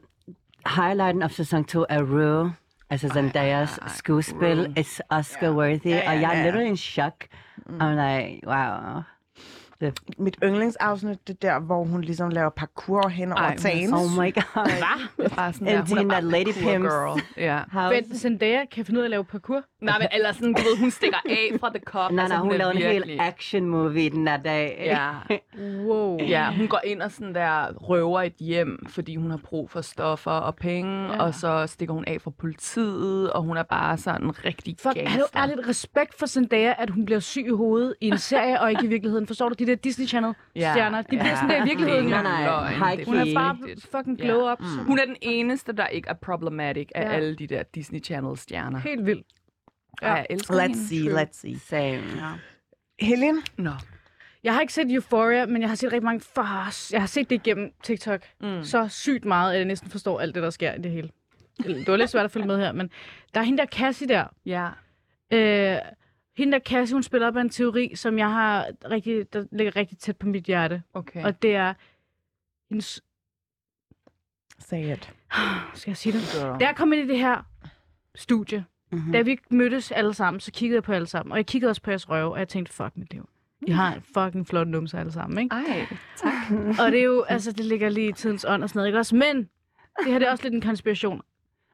highlighten 0.75 1.21
af 1.21 1.31
sæson 1.31 1.63
2 1.65 1.85
er 1.89 2.01
Rue, 2.01 2.53
altså 2.89 3.09
Zendayas 3.09 3.79
skuespil, 3.87 4.73
is 4.77 5.01
Oscar-worthy, 5.13 5.89
Ja, 5.89 5.95
ja, 5.95 6.09
og 6.11 6.21
jeg 6.21 6.39
er 6.39 6.43
literally 6.43 6.67
in 6.69 6.77
shock. 6.77 7.27
I'm 7.69 7.85
like, 7.85 8.47
wow. 8.47 9.01
Det, 9.81 9.99
Mit 10.17 10.37
yndlingsafsnit, 10.43 11.27
det 11.27 11.33
er 11.43 11.49
der, 11.53 11.59
hvor 11.59 11.83
hun 11.83 12.01
ligesom 12.01 12.29
laver 12.29 12.49
parkour 12.49 13.07
hen 13.07 13.31
over 13.31 13.55
tagen. 13.57 13.93
oh 13.93 13.99
my 14.11 14.33
god. 14.33 14.65
Det 15.17 15.25
er 15.31 15.35
bare 15.35 15.53
sådan 15.53 15.67
En 15.67 15.75
der, 15.75 15.85
hun 15.89 15.97
er 15.97 16.09
bare 16.09 16.21
Lady 16.21 16.53
Pimps. 16.53 16.65
girl. 16.65 17.21
Ja. 17.37 17.61
Men 17.89 18.17
Zendaya 18.17 18.65
kan 18.71 18.85
finde 18.85 18.99
ud 18.99 19.03
af 19.03 19.07
at 19.07 19.11
lave 19.11 19.23
parkour. 19.25 19.63
Nej, 19.81 19.99
men 19.99 20.07
eller 20.13 20.31
sådan, 20.31 20.53
du 20.53 20.61
ved, 20.61 20.77
hun 20.79 20.91
stikker 20.91 21.17
af 21.25 21.59
fra 21.59 21.69
The 21.69 21.79
Cop. 21.85 22.11
Nej, 22.11 22.27
nej, 22.27 22.37
hun 22.37 22.51
er 22.51 22.57
lavede 22.57 22.75
en 22.75 22.81
hel 23.03 23.17
action 23.19 23.65
movie 23.65 24.09
den 24.09 24.27
der 24.27 24.37
dag. 24.37 24.81
Ja, 24.85 25.09
Wow. 25.85 26.17
ja, 26.21 26.51
hun 26.57 26.67
går 26.67 26.79
ind 26.85 27.01
og 27.01 27.11
sådan 27.11 27.35
der 27.35 27.73
røver 27.73 28.21
et 28.21 28.33
hjem, 28.39 28.85
fordi 28.89 29.15
hun 29.15 29.29
har 29.31 29.37
brug 29.37 29.69
for 29.71 29.81
stoffer 29.81 30.31
og 30.31 30.55
penge, 30.55 31.01
Ja. 31.05 31.13
ja. 31.13 31.21
og 31.23 31.33
så 31.35 31.67
stikker 31.67 31.93
hun 31.93 32.03
af 32.07 32.21
fra 32.21 32.31
politiet, 32.31 33.31
og 33.33 33.41
hun 33.43 33.57
er 33.57 33.63
bare 33.63 33.97
sådan 33.97 34.23
en 34.23 34.45
rigtig 34.45 34.75
Fuck, 34.81 34.95
gangster. 34.95 35.09
har 35.09 35.19
du 35.19 35.51
ærligt 35.51 35.67
respekt 35.67 36.19
for 36.19 36.25
Zendaya, 36.25 36.73
at 36.77 36.89
hun 36.89 37.05
bliver 37.05 37.19
syg 37.19 37.45
i 37.45 37.49
hovedet 37.49 37.95
i 38.01 38.07
en 38.07 38.17
serie, 38.17 38.61
og 38.61 38.69
ikke 38.69 38.83
i 38.85 38.87
virkeligheden? 38.87 39.27
Forstår 39.27 39.49
du, 39.49 39.55
de 39.59 39.65
der 39.65 39.75
Disney 39.75 40.07
Channel-stjerner, 40.07 41.01
de 41.01 41.07
bliver 41.07 41.35
sådan 41.35 41.49
der 41.49 41.65
i 41.65 41.67
virkeligheden. 41.67 42.13
Er 42.13 42.21
Nej, 42.21 42.77
nej, 42.77 42.95
det 42.95 43.05
Hun 43.05 43.15
er 43.15 43.33
bare 43.35 43.57
fucking 43.91 44.19
Ja. 44.19 44.25
glow 44.25 44.51
up. 44.51 44.59
Mm. 44.59 44.65
Hun 44.87 44.99
er 44.99 45.05
den 45.05 45.15
eneste, 45.21 45.71
der 45.73 45.87
ikke 45.87 46.09
er 46.09 46.13
problematic 46.13 46.87
af 46.95 47.03
Ja. 47.03 47.09
alle 47.15 47.35
de 47.35 47.47
der 47.47 47.63
Disney 47.75 48.03
Channel-stjerner. 48.03 48.79
Helt 48.79 49.05
vildt. 49.05 49.27
Ja. 50.01 50.07
Ja. 50.07 50.13
Jeg 50.13 50.27
elsker 50.29 50.53
Let's 50.53 50.61
hende. 50.61 50.87
see, 50.87 51.23
let's 51.23 51.33
see. 51.33 51.59
Same. 51.59 52.39
Helen, 52.99 53.41
Nå. 53.57 53.71
Jeg 54.43 54.53
har 54.53 54.61
ikke 54.61 54.73
set 54.73 54.91
Euphoria, 54.91 55.45
men 55.45 55.61
jeg 55.61 55.69
har 55.69 55.75
set 55.75 55.91
rigtig 55.91 56.03
mange... 56.03 56.19
For... 56.19 56.41
Jeg 56.93 57.01
har 57.01 57.07
set 57.07 57.29
det 57.29 57.35
igennem 57.35 57.71
TikTok. 57.83 58.21
Mm. 58.41 58.63
Så 58.63 58.87
sygt 58.87 59.25
meget, 59.25 59.51
at 59.51 59.57
jeg 59.57 59.65
næsten 59.65 59.89
forstår 59.89 60.19
alt 60.19 60.35
det, 60.35 60.43
der 60.43 60.49
sker 60.49 60.73
i 60.73 60.81
det 60.81 60.91
hele. 60.91 61.09
Det 61.57 61.87
var 61.87 61.97
lidt 61.97 62.09
svært 62.09 62.25
at 62.25 62.31
følge 62.31 62.47
med 62.47 62.57
her, 62.57 62.71
men 62.71 62.89
der 63.33 63.39
er 63.39 63.43
hende 63.43 63.57
der 63.57 63.65
Cassie 63.65 64.07
der. 64.07 64.25
Ja. 64.45 64.69
Øh, 65.31 65.77
hende 66.37 66.53
der 66.53 66.59
Cassie, 66.59 66.95
hun 66.95 67.03
spiller 67.03 67.27
op 67.27 67.37
af 67.37 67.41
en 67.41 67.49
teori, 67.49 67.91
som 67.95 68.17
jeg 68.17 68.31
har 68.31 68.67
rigtig, 68.89 69.33
der 69.33 69.45
ligger 69.51 69.75
rigtig 69.75 69.97
tæt 69.97 70.17
på 70.17 70.27
mit 70.27 70.43
hjerte. 70.43 70.83
Okay. 70.93 71.23
Og 71.23 71.41
det 71.41 71.55
er 71.55 71.73
hendes... 72.69 73.01
say 74.59 74.93
it. 74.93 75.13
Skal 75.79 75.91
jeg 75.91 75.97
sige 75.97 76.13
det? 76.13 76.21
Girl. 76.33 76.59
Da 76.59 76.65
jeg 76.65 76.75
kom 76.75 76.93
ind 76.93 77.01
i 77.01 77.07
det 77.13 77.19
her 77.19 77.45
studie, 78.15 78.65
Mm-hmm. 78.91 79.11
da 79.11 79.21
vi 79.21 79.37
mødtes 79.49 79.91
alle 79.91 80.13
sammen, 80.13 80.39
så 80.39 80.51
kiggede 80.51 80.75
jeg 80.75 80.83
på 80.83 80.91
alle 80.91 81.07
sammen. 81.07 81.31
Og 81.31 81.37
jeg 81.37 81.45
kiggede 81.45 81.69
også 81.69 81.81
på 81.81 81.91
jeres 81.91 82.09
røve, 82.09 82.31
og 82.33 82.39
jeg 82.39 82.47
tænkte, 82.47 82.73
fuck 82.73 82.91
mit 82.97 83.13
liv. 83.13 83.29
I 83.67 83.71
har 83.71 83.93
en 83.93 84.01
fucking 84.13 84.47
flot 84.47 84.67
numse 84.67 84.99
alle 84.99 85.11
sammen, 85.11 85.39
ikke? 85.43 85.55
Ej, 85.55 85.87
tak. 86.17 86.31
Og 86.85 86.91
det 86.91 86.99
er 86.99 87.03
jo, 87.03 87.21
altså, 87.23 87.51
det 87.51 87.65
ligger 87.65 87.89
lige 87.89 88.09
i 88.09 88.11
tidens 88.11 88.45
ånd 88.49 88.63
og 88.63 88.69
sådan 88.69 88.79
noget, 88.79 88.87
ikke 88.87 88.99
også? 88.99 89.15
Men 89.15 89.37
det 90.03 90.11
her 90.11 90.19
det 90.19 90.27
er 90.27 90.31
også 90.31 90.43
lidt 90.43 90.53
en 90.53 90.61
konspiration. 90.61 91.21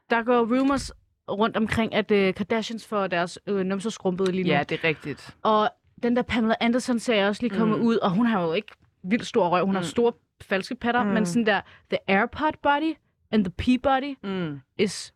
Der 0.09 0.23
går 0.23 0.39
rumors 0.39 0.91
rundt 1.31 1.57
omkring, 1.57 1.93
at 1.95 2.11
uh, 2.11 2.33
Kardashians 2.33 2.87
får 2.87 3.07
deres 3.07 3.39
øh, 3.47 3.65
numser 3.65 3.89
skrumpet 3.89 4.27
lige 4.35 4.43
nu. 4.43 4.49
Ja, 4.49 4.63
det 4.69 4.79
er 4.83 4.87
rigtigt. 4.87 5.35
Og 5.43 5.69
den 6.03 6.15
der 6.15 6.21
Pamela 6.21 6.55
Anderson 6.59 6.99
ser 6.99 7.15
jeg 7.15 7.27
også 7.27 7.41
lige 7.43 7.55
komme 7.57 7.75
mm. 7.75 7.81
Mm. 7.81 7.87
ud, 7.87 7.97
og 7.97 8.11
hun 8.11 8.25
har 8.25 8.41
jo 8.43 8.53
ikke 8.53 8.71
vildt 9.03 9.25
stor 9.25 9.49
røv. 9.49 9.65
Hun 9.65 9.69
mm. 9.69 9.75
har 9.75 9.81
Mm. 9.81 9.85
store 9.87 10.13
falske 10.41 10.75
patter, 10.75 11.03
mm. 11.03 11.07
Mm. 11.09 11.13
men 11.13 11.25
sådan 11.25 11.45
der, 11.45 11.61
the 11.89 11.97
AirPod 12.07 12.51
body 12.63 12.93
and 13.31 13.45
the 13.45 13.53
P-body 13.61 14.27
Mm. 14.29 14.59
is 14.77 15.13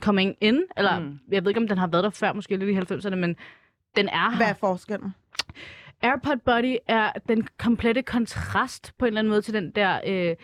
coming 0.00 0.36
in. 0.40 0.62
Eller, 0.76 0.98
mm. 0.98 1.04
Mm. 1.04 1.18
jeg 1.32 1.44
ved 1.44 1.50
ikke, 1.50 1.60
om 1.60 1.68
den 1.68 1.78
har 1.78 1.86
været 1.86 2.04
der 2.04 2.10
før, 2.10 2.32
måske 2.32 2.56
lidt 2.56 2.90
i 2.90 2.94
90'erne, 2.94 3.14
men 3.14 3.36
den 3.96 4.08
er 4.08 4.30
her. 4.30 4.36
Hvad 4.36 4.46
er 4.48 4.54
forskellen? 4.54 5.14
AirPod 6.02 6.36
Body 6.44 6.76
er 6.88 7.12
den 7.28 7.48
komplette 7.58 8.02
kontrast 8.02 8.92
på 8.98 9.04
en 9.04 9.06
eller 9.06 9.18
anden 9.18 9.30
måde 9.30 9.42
til 9.42 9.54
den 9.54 9.70
der 9.70 10.00
øh, 10.06 10.36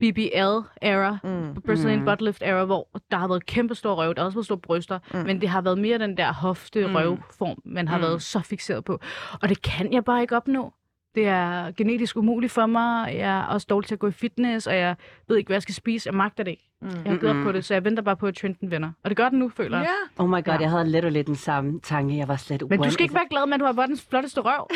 BBL-era, 0.00 1.18
Mm. 1.24 1.62
Brazilian 1.66 1.98
Mm. 1.98 2.04
Butt 2.04 2.20
Lift 2.22 2.42
era, 2.42 2.64
hvor 2.64 2.88
der 3.10 3.16
har 3.16 3.28
været 3.28 3.46
kæmpe 3.46 3.74
store 3.74 3.94
røv, 3.94 4.14
der 4.14 4.20
har 4.20 4.26
også 4.26 4.36
været 4.36 4.44
store 4.44 4.58
bryster, 4.58 4.98
Mm. 5.12 5.18
mm. 5.20 5.26
men 5.26 5.40
det 5.40 5.48
har 5.48 5.60
været 5.60 5.78
mere 5.78 5.98
den 5.98 6.16
der 6.16 6.32
hofte-røvform, 6.32 7.58
man 7.64 7.88
har 7.88 7.96
Mm. 7.96 8.00
mm. 8.02 8.08
været 8.08 8.22
så 8.22 8.40
fixeret 8.40 8.84
på. 8.84 9.00
Og 9.42 9.48
det 9.48 9.62
kan 9.62 9.92
jeg 9.92 10.04
bare 10.04 10.22
ikke 10.22 10.36
opnå. 10.36 10.72
Det 11.14 11.26
er 11.28 11.70
genetisk 11.76 12.16
umuligt 12.16 12.52
for 12.52 12.66
mig. 12.66 13.14
Jeg 13.16 13.38
er 13.38 13.42
også 13.42 13.66
dårlig 13.70 13.86
til 13.88 13.94
at 13.94 13.98
gå 13.98 14.08
i 14.08 14.12
fitness, 14.12 14.66
og 14.66 14.76
jeg 14.76 14.96
ved 15.28 15.36
ikke, 15.36 15.48
hvad 15.48 15.54
jeg 15.54 15.62
skal 15.62 15.74
spise. 15.74 16.06
Jeg 16.08 16.14
magter 16.14 16.44
det 16.44 16.50
ikke. 16.50 16.70
Mm. 16.84 17.18
Jeg 17.22 17.34
har 17.34 17.44
på 17.44 17.52
det, 17.52 17.64
så 17.64 17.74
jeg 17.74 17.84
venter 17.84 18.02
bare 18.02 18.16
på, 18.16 18.26
at 18.26 18.34
trenden 18.36 18.70
vender. 18.70 18.90
Og 19.04 19.10
det 19.10 19.16
gør 19.16 19.28
den 19.28 19.38
nu, 19.38 19.48
føler 19.56 19.78
jeg. 19.78 19.88
Ja. 20.18 20.22
Oh 20.22 20.28
my 20.30 20.32
god, 20.32 20.42
Ja. 20.46 20.56
jeg 20.60 20.70
havde 20.70 20.90
literally 20.90 21.22
den 21.26 21.36
samme 21.36 21.80
tanke. 21.80 22.16
Jeg 22.16 22.28
var 22.28 22.36
slet 22.36 22.62
Men 22.70 22.82
du 22.82 22.90
skal 22.90 23.02
ikke 23.02 23.14
være 23.14 23.26
glad 23.30 23.46
med, 23.46 23.54
at 23.54 23.60
du 23.60 23.64
har 23.64 23.72
verdens 23.72 24.06
flotteste 24.10 24.40
røv. 24.40 24.68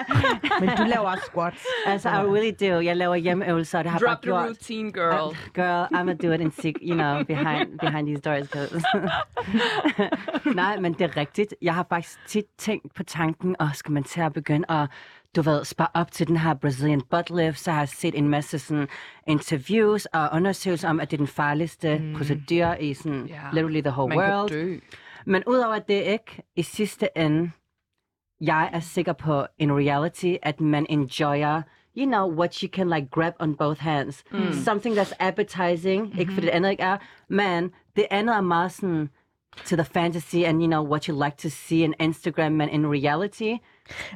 Men 0.60 0.68
du 0.68 0.82
laver 0.82 1.08
også 1.10 1.24
squats. 1.24 1.66
Altså, 1.86 2.08
I 2.08 2.12
really 2.12 2.52
do. 2.60 2.80
Jeg 2.80 2.96
laver 2.96 3.14
hjemmeøvelser, 3.14 3.78
og 3.78 3.84
det 3.84 3.92
har 3.92 3.98
Drop 3.98 4.08
bare 4.08 4.18
the 4.22 4.30
gjort... 4.30 4.46
routine, 4.48 4.92
girl. 4.92 5.36
Girl, 5.54 5.86
I'm 5.94 5.96
gonna 5.96 6.14
do 6.14 6.32
it 6.32 6.40
in 6.40 6.50
sec, 6.52 6.74
you 6.82 6.94
know, 6.94 7.24
behind, 7.24 7.78
behind 7.78 8.06
these 8.06 8.20
doors. 8.22 8.48
Nej, 10.54 10.80
men 10.80 10.92
det 10.92 11.00
er 11.02 11.16
rigtigt. 11.16 11.54
Jeg 11.62 11.74
har 11.74 11.86
faktisk 11.88 12.18
tit 12.26 12.44
tænkt 12.58 12.94
på 12.94 13.02
tanken, 13.02 13.56
og 13.58 13.68
skal 13.74 13.92
man 13.92 14.04
til 14.04 14.20
at 14.20 14.32
begynde 14.32 14.70
at 14.70 14.88
du 15.36 15.42
ved, 15.42 15.64
spare 15.64 15.88
op 15.94 16.12
til 16.12 16.28
den 16.28 16.36
her 16.36 16.54
Brazilian 16.54 17.00
butt 17.10 17.30
lift, 17.30 17.58
så 17.58 17.70
har 17.70 17.78
jeg 17.78 17.88
set 17.88 18.18
en 18.18 18.28
masse 18.28 18.58
sådan, 18.58 18.88
interviews 19.26 20.06
og 20.06 20.28
undersøgelser 20.32 20.88
om, 20.88 21.00
at 21.00 21.10
det 21.10 21.16
er 21.16 21.18
den 21.18 21.26
farligste 21.26 21.98
mm. 21.98 22.14
procedure 22.16 22.82
i 22.82 22.94
sådan, 22.94 23.26
Ja. 23.26 23.40
literally 23.52 23.80
the 23.80 23.90
whole 23.90 24.08
Man 24.16 24.18
world. 24.18 24.48
kan 24.50 24.58
dø. 24.58 24.78
Men 25.26 25.42
udover 25.46 25.78
det 25.78 26.02
ikke, 26.02 26.42
i 26.56 26.62
sidste 26.62 27.08
ende, 27.16 27.50
jeg 28.40 28.70
er 28.72 28.80
sikker 28.80 29.12
på 29.12 29.46
in 29.58 29.72
reality, 29.72 30.34
at 30.42 30.60
man 30.60 30.86
enjoyer, 30.88 31.62
you 31.96 32.06
know, 32.06 32.34
what 32.38 32.54
you 32.54 32.68
can 32.68 32.88
like 32.90 33.08
grab 33.10 33.32
on 33.40 33.56
both 33.56 33.80
hands. 33.80 34.24
Mm. 34.32 34.52
Something 34.52 34.98
that's 34.98 35.12
appetizing, 35.20 36.02
mm-hmm. 36.02 36.20
ikke 36.20 36.32
for 36.32 36.40
det 36.40 36.48
andet 36.48 36.70
ikke 36.70 36.82
er, 36.82 36.96
men 37.28 37.70
det 37.96 38.06
andet 38.10 38.36
er 38.36 38.40
meget 38.40 38.72
sådan, 38.72 39.08
to 39.66 39.76
the 39.76 39.84
fantasy 39.84 40.36
and 40.36 40.62
you 40.62 40.66
know 40.66 40.86
what 40.90 41.04
you 41.04 41.24
like 41.24 41.36
to 41.36 41.48
see 41.48 41.84
on 41.84 41.94
Instagram, 42.00 42.52
men 42.52 42.68
in 42.68 42.86
reality, 42.86 43.56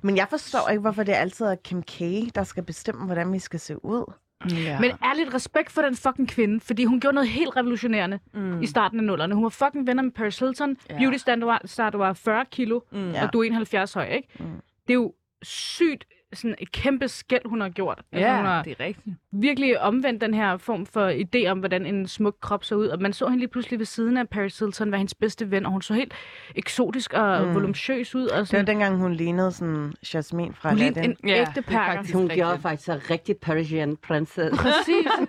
Men 0.02 0.16
jeg 0.16 0.26
forstår 0.30 0.68
ikke, 0.68 0.80
hvorfor 0.80 1.02
det 1.02 1.12
altid 1.12 1.46
er 1.46 1.54
Kim 1.54 1.82
K, 1.82 1.98
der 2.34 2.44
skal 2.44 2.62
bestemme, 2.62 3.06
hvordan 3.06 3.32
vi 3.32 3.38
skal 3.38 3.60
se 3.60 3.84
ud. 3.84 4.12
Ja. 4.50 4.80
Men 4.80 4.90
ærligt 5.04 5.34
respekt 5.34 5.72
for 5.72 5.82
den 5.82 5.96
fucking 5.96 6.28
kvinde, 6.28 6.60
fordi 6.60 6.84
hun 6.84 7.00
gjorde 7.00 7.14
noget 7.14 7.28
helt 7.28 7.56
revolutionerende 7.56 8.18
mm. 8.34 8.62
i 8.62 8.66
starten 8.66 8.98
af 8.98 9.04
nullerne. 9.04 9.34
Hun 9.34 9.44
var 9.44 9.50
fucking 9.50 9.86
venner 9.86 10.02
med 10.02 10.12
Paris 10.12 10.38
Hilton. 10.38 10.76
Ja. 10.90 10.98
Beauty 10.98 11.16
standard 11.16 11.92
du 11.92 11.98
var 11.98 12.12
40 12.12 12.44
kilo, 12.50 12.80
mm. 12.92 13.10
Ja. 13.10 13.26
og 13.26 13.32
du 13.32 13.40
er 13.40 13.44
71 13.44 13.92
høj, 13.92 14.04
ikke? 14.04 14.28
Mm. 14.38 14.46
Det 14.86 14.90
er 14.90 14.94
jo 14.94 15.14
sygt 15.42 16.04
sådan 16.36 16.54
et 16.58 16.72
kæmpe 16.72 17.08
skæld, 17.08 17.42
hun 17.48 17.60
har 17.60 17.68
gjort. 17.68 17.98
Altså, 18.12 18.28
hun 18.28 18.36
ja, 18.36 18.42
har 18.42 18.62
det 18.62 18.76
er 18.80 18.84
rigtigt. 18.84 19.16
virkelig 19.32 19.80
omvendt 19.80 20.20
den 20.20 20.34
her 20.34 20.56
form 20.56 20.86
for 20.86 21.10
idé 21.10 21.50
om, 21.50 21.58
hvordan 21.58 21.86
en 21.86 22.06
smuk 22.08 22.36
krop 22.40 22.64
så 22.64 22.74
ud. 22.74 22.86
Og 22.86 23.02
man 23.02 23.12
så 23.12 23.24
hende 23.26 23.38
lige 23.38 23.48
pludselig 23.48 23.78
ved 23.78 23.86
siden 23.86 24.16
af 24.16 24.28
Paris 24.28 24.58
Hilton 24.58 24.90
være 24.92 24.98
hendes 24.98 25.14
bedste 25.14 25.50
ven, 25.50 25.66
og 25.66 25.72
hun 25.72 25.82
så 25.82 25.94
helt 25.94 26.14
eksotisk 26.54 27.12
og 27.12 27.46
mm. 27.46 27.54
volumøs 27.54 28.14
ud. 28.14 28.22
Og 28.26 28.30
Det 28.30 28.38
var 28.38 28.44
sådan, 28.44 28.66
dengang, 28.66 28.96
hun 28.96 29.12
lignede 29.14 29.52
sådan 29.52 29.92
Jasmine 30.14 30.54
fra 30.54 30.68
hun 30.68 30.78
lignede 30.78 31.00
Aladdin. 31.00 31.16
en 31.24 31.28
Ja, 31.28 31.40
ægte 31.40 31.52
det 31.54 31.58
er 31.58 31.62
perker. 31.62 31.92
faktisk- 31.94 32.14
hun 32.14 32.22
rigtigt. 32.22 32.38
gjorde 32.38 32.58
faktisk 32.60 32.88
en 32.88 33.10
rigtig 33.10 33.36
Parisian 33.36 33.96
princess. 33.96 34.56
Præcis. 34.58 35.06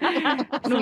Nu, 0.69 0.79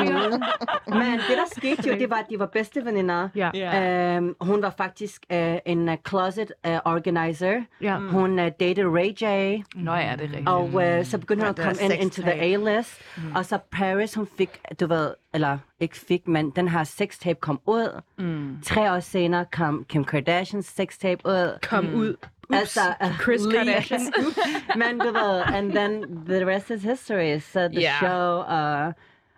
men 0.99 1.11
det 1.11 1.37
der 1.37 1.45
skete 1.57 1.89
jo, 1.89 1.99
det 1.99 2.09
var, 2.09 2.15
at 2.15 2.25
de 2.29 2.39
var 2.39 2.45
bedste 2.45 2.85
veninder. 2.85 3.29
ja. 3.35 3.49
Ja. 3.53 4.17
Um, 4.17 4.35
hun 4.41 4.61
var 4.61 4.73
faktisk 4.77 5.25
uh, 5.33 5.37
en 5.65 5.89
uh, 5.89 5.95
closet 6.09 6.51
uh, 6.67 6.73
organizer. 6.85 7.61
ja. 7.81 7.97
Hun 7.97 8.39
uh, 8.39 8.45
datede 8.59 8.87
Ray 8.87 9.09
J. 9.21 9.25
Nå 9.75 9.93
ja, 9.95 10.14
det 10.15 10.23
er 10.25 10.29
rigtigt. 10.29 10.49
Og 10.49 10.63
uh, 10.99 11.05
så 11.05 11.17
begyndte 11.17 11.43
hun 11.45 11.49
at 11.49 11.55
komme 11.55 11.81
ind 11.81 11.93
into 11.93 12.21
the. 12.21 12.31
A-list. 12.33 13.01
Og 13.35 13.45
så 13.45 13.57
Paris, 13.71 14.13
hun 14.13 14.27
fik, 14.37 14.59
du 14.79 14.87
ved, 14.87 15.13
eller 15.33 15.57
ikke 15.79 15.97
fik, 15.97 16.27
men 16.27 16.49
den 16.49 16.67
her 16.67 16.83
sextape 16.83 17.39
kom 17.39 17.59
ud. 17.65 18.01
Mm. 18.17 18.57
Tre 18.63 18.91
år 18.93 18.99
senere 18.99 19.45
kom 19.51 19.85
Kim 19.89 20.03
Kardashians 20.03 20.65
sextape 20.65 21.21
ud. 21.25 21.59
Kom 21.69 21.93
ud. 21.93 22.15
Ups. 22.49 22.57
Altså, 22.59 22.79
uh, 23.01 23.19
Chris 23.23 23.41
Kardashian. 23.55 24.01
men 24.81 24.99
du 24.99 25.05
ved, 25.13 25.41
and 25.55 25.71
then 25.71 26.03
the 26.29 26.45
rest 26.47 26.69
is 26.71 26.83
history. 26.83 27.39
Så 27.39 27.67
the 27.73 27.81
Ja. 27.81 27.91
show, 27.99 28.39
uh, 28.39 28.93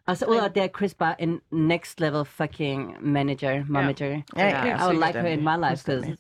og 0.08 0.18
så 0.18 0.26
ud 0.26 0.38
af 0.38 0.52
det 0.52 0.64
er 0.64 0.68
Chris 0.78 0.94
bare 0.94 1.22
en 1.22 1.40
next 1.52 2.00
level 2.00 2.26
fucking 2.26 2.96
manager, 3.02 3.64
manager. 3.68 4.06
Ja, 4.08 4.22
Ja, 4.38 4.66
ja, 4.66 4.76
I 4.78 4.88
would 4.88 5.08
like 5.08 5.20
her 5.20 5.28
in 5.28 5.44
my 5.44 5.70
life, 5.70 5.86
because 5.86 6.18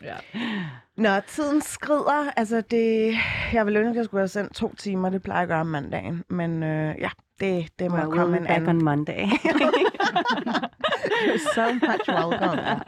Nå, 0.96 1.20
tiden 1.28 1.62
skrider. 1.62 2.30
Altså, 2.36 2.60
det... 2.60 3.14
Jeg 3.52 3.66
ville 3.66 3.78
ønske, 3.78 3.90
at 3.90 3.96
jeg 3.96 4.04
skulle 4.04 4.20
have 4.20 4.28
sendt 4.28 4.54
to 4.54 4.74
timer. 4.74 5.10
Det 5.10 5.22
plejer 5.22 5.38
jeg 5.38 5.42
at 5.42 5.48
gøre 5.48 5.60
om 5.60 5.66
mandagen. 5.66 6.24
Men 6.28 6.62
øh, 6.62 6.94
ja, 6.98 7.10
det, 7.40 7.68
det 7.78 7.90
må 7.90 7.96
well, 7.96 8.10
komme 8.10 8.36
we'll 8.36 8.40
en 8.40 8.46
back 8.46 8.56
anden. 8.56 8.76
on 8.76 8.84
Monday. 8.84 9.26
You're 11.26 11.54
so 11.54 11.72
much 11.72 12.08
welcome. 12.08 12.80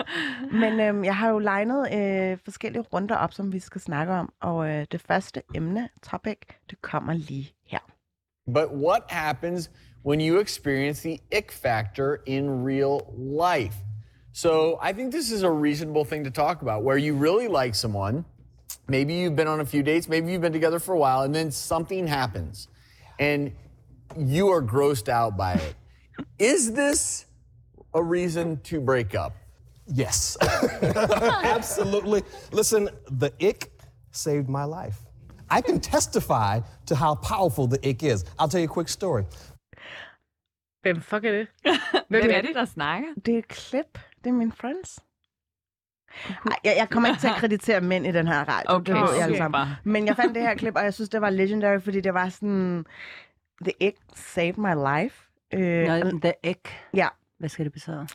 Men 0.53 0.81
øhm, 0.81 1.05
jeg 1.05 1.17
har 1.17 1.29
jo 1.29 1.39
legnet 1.39 1.89
øh, 1.95 2.39
forskellige 2.45 2.83
runder 2.83 3.17
op, 3.17 3.33
som 3.33 3.53
vi 3.53 3.59
skal 3.59 3.81
snakke 3.81 4.13
om. 4.13 4.33
Og 4.41 4.69
øh, 4.69 4.87
det 4.93 5.01
første 5.01 5.43
emne, 5.55 5.89
topic, 6.03 6.39
det 6.71 6.83
kommer 6.83 7.13
lige 7.13 7.55
her. 7.67 7.79
But 8.55 8.67
what 8.87 9.03
happens 9.09 9.71
when 10.03 10.21
you 10.21 10.39
experience 10.39 11.01
the 11.01 11.21
ick 11.33 11.53
factor 11.53 12.23
in 12.27 12.63
real 12.63 13.13
life? 13.17 13.77
So 14.33 14.79
I 14.81 14.93
think 14.93 15.13
this 15.13 15.31
is 15.31 15.43
a 15.43 15.51
reasonable 15.51 16.05
thing 16.05 16.25
to 16.25 16.31
talk 16.31 16.63
about 16.63 16.83
where 16.83 16.97
you 16.97 17.15
really 17.15 17.49
like 17.49 17.75
someone. 17.75 18.25
Maybe 18.89 19.15
you've 19.15 19.37
been 19.37 19.49
on 19.49 19.61
a 19.61 19.67
few 19.67 19.83
dates, 19.83 20.09
maybe 20.09 20.33
you've 20.33 20.41
been 20.41 20.53
together 20.53 20.79
for 20.79 20.95
a 20.95 20.99
while, 20.99 21.23
and 21.23 21.35
then 21.35 21.51
something 21.51 22.07
happens 22.07 22.69
and 23.21 23.53
you 24.17 24.49
are 24.49 24.63
grossed 24.63 25.09
out 25.09 25.37
by 25.37 25.55
it. 25.55 25.75
Is 26.39 26.73
this 26.73 27.27
a 27.95 28.03
reason 28.03 28.61
to 28.63 28.81
break 28.81 29.15
up? 29.15 29.35
Yes, 29.87 30.37
absolutely. 30.43 32.23
Listen, 32.53 32.89
the 33.11 33.33
ick 33.41 33.71
saved 34.11 34.49
my 34.49 34.65
life. 34.65 34.99
I 35.49 35.61
can 35.61 35.81
testify 35.81 36.61
to 36.87 36.95
how 36.95 37.17
powerful 37.17 37.67
the 37.67 37.89
ick 37.89 38.03
is. 38.03 38.25
I'll 38.39 38.49
tell 38.49 38.61
you 38.61 38.67
a 38.67 38.69
quick 38.69 38.89
story. 38.89 39.27
Hvem 40.83 41.01
fuck 41.01 41.25
er 41.25 41.33
det? 41.33 41.47
Hvem 42.09 42.31
er 42.31 42.41
det, 42.41 42.55
der 42.55 42.65
snakker? 42.65 43.09
Det 43.27 43.39
er 43.39 43.43
klip. 43.49 43.99
Det 44.25 44.31
er 44.31 44.35
min 44.35 44.53
friends. 44.53 44.99
Ej, 46.29 46.57
jeg, 46.65 46.75
jeg 46.79 46.89
kommer 46.91 47.09
ikke 47.09 47.21
til 47.21 47.29
at 47.29 47.35
kreditere 47.43 47.81
mænd 47.81 48.07
i 48.07 48.13
den 48.13 48.27
her 48.29 48.45
radio. 48.49 48.75
Okay, 48.75 48.93
det 48.93 49.03
ved 49.03 49.15
jeg 49.19 49.37
super. 49.45 49.67
Men 49.85 50.07
jeg 50.07 50.17
fandt 50.17 50.35
det 50.35 50.43
her 50.43 50.55
klip, 50.55 50.77
og 50.77 50.85
jeg 50.85 50.95
synes, 50.95 51.09
det 51.09 51.21
var 51.21 51.31
legendary, 51.31 51.81
fordi 51.81 52.01
det 52.01 52.15
var 52.15 52.29
sådan... 52.29 52.85
The 53.63 53.73
Ick 53.81 53.97
saved 54.15 54.55
my 54.57 54.75
life. 55.03 55.29
Øh, 55.55 55.87
Nå, 55.87 56.19
the 56.23 56.33
egg. 56.43 56.61
Ja. 56.95 57.09
Hvad 57.39 57.49
skal 57.49 57.65
det 57.65 57.73
betyde? 57.73 58.07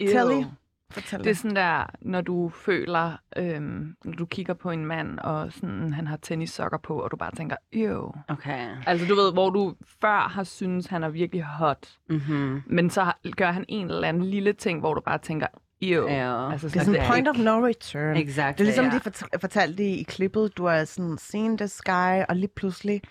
Telly. 0.00 0.44
Fortæl 0.90 1.18
Det 1.24 1.30
er 1.30 1.34
sådan 1.34 1.56
der, 1.56 1.84
når 2.00 2.20
du 2.20 2.48
føler, 2.48 3.16
øhm, 3.36 3.96
når 4.04 4.12
du 4.12 4.26
kigger 4.26 4.54
på 4.54 4.70
en 4.70 4.86
mand, 4.86 5.18
og 5.18 5.52
sådan, 5.52 5.92
han 5.92 6.06
har 6.06 6.16
tennissokker 6.16 6.78
på, 6.78 7.00
og 7.02 7.10
du 7.10 7.16
bare 7.16 7.34
tænker, 7.34 7.56
jo. 7.72 8.12
Okay. 8.28 8.68
Altså 8.86 9.06
du 9.06 9.14
ved, 9.14 9.32
hvor 9.32 9.50
du 9.50 9.74
før 10.00 10.28
har 10.28 10.44
synes 10.44 10.86
han 10.86 11.02
er 11.04 11.08
virkelig 11.08 11.44
hot, 11.44 11.88
Mm-hmm. 12.08 12.62
men 12.66 12.90
så 12.90 13.12
gør 13.36 13.50
han 13.52 13.64
en 13.68 13.86
eller 13.90 14.08
anden 14.08 14.24
lille 14.24 14.52
ting, 14.52 14.80
hvor 14.80 14.94
du 14.94 15.00
bare 15.00 15.18
tænker, 15.18 15.46
jo. 15.80 16.08
Ja. 16.08 16.50
Altså, 16.52 16.68
det 16.68 16.76
er 16.76 16.84
sådan 16.84 17.06
point 17.10 17.28
of 17.28 17.38
no 17.38 17.66
return. 17.66 18.16
Exakt. 18.16 18.58
Det 18.58 18.64
er 18.64 18.66
ligesom, 18.66 18.84
ja. 18.84 18.90
de 18.90 19.00
fort- 19.00 19.40
fortalte 19.40 19.84
i, 19.84 20.02
klippet, 20.02 20.56
du 20.56 20.66
har 20.66 20.84
sådan 20.84 21.18
seen 21.18 21.58
this 21.58 21.80
guy, 21.82 22.22
og 22.28 22.36
lige 22.36 22.50
pludselig... 22.56 23.02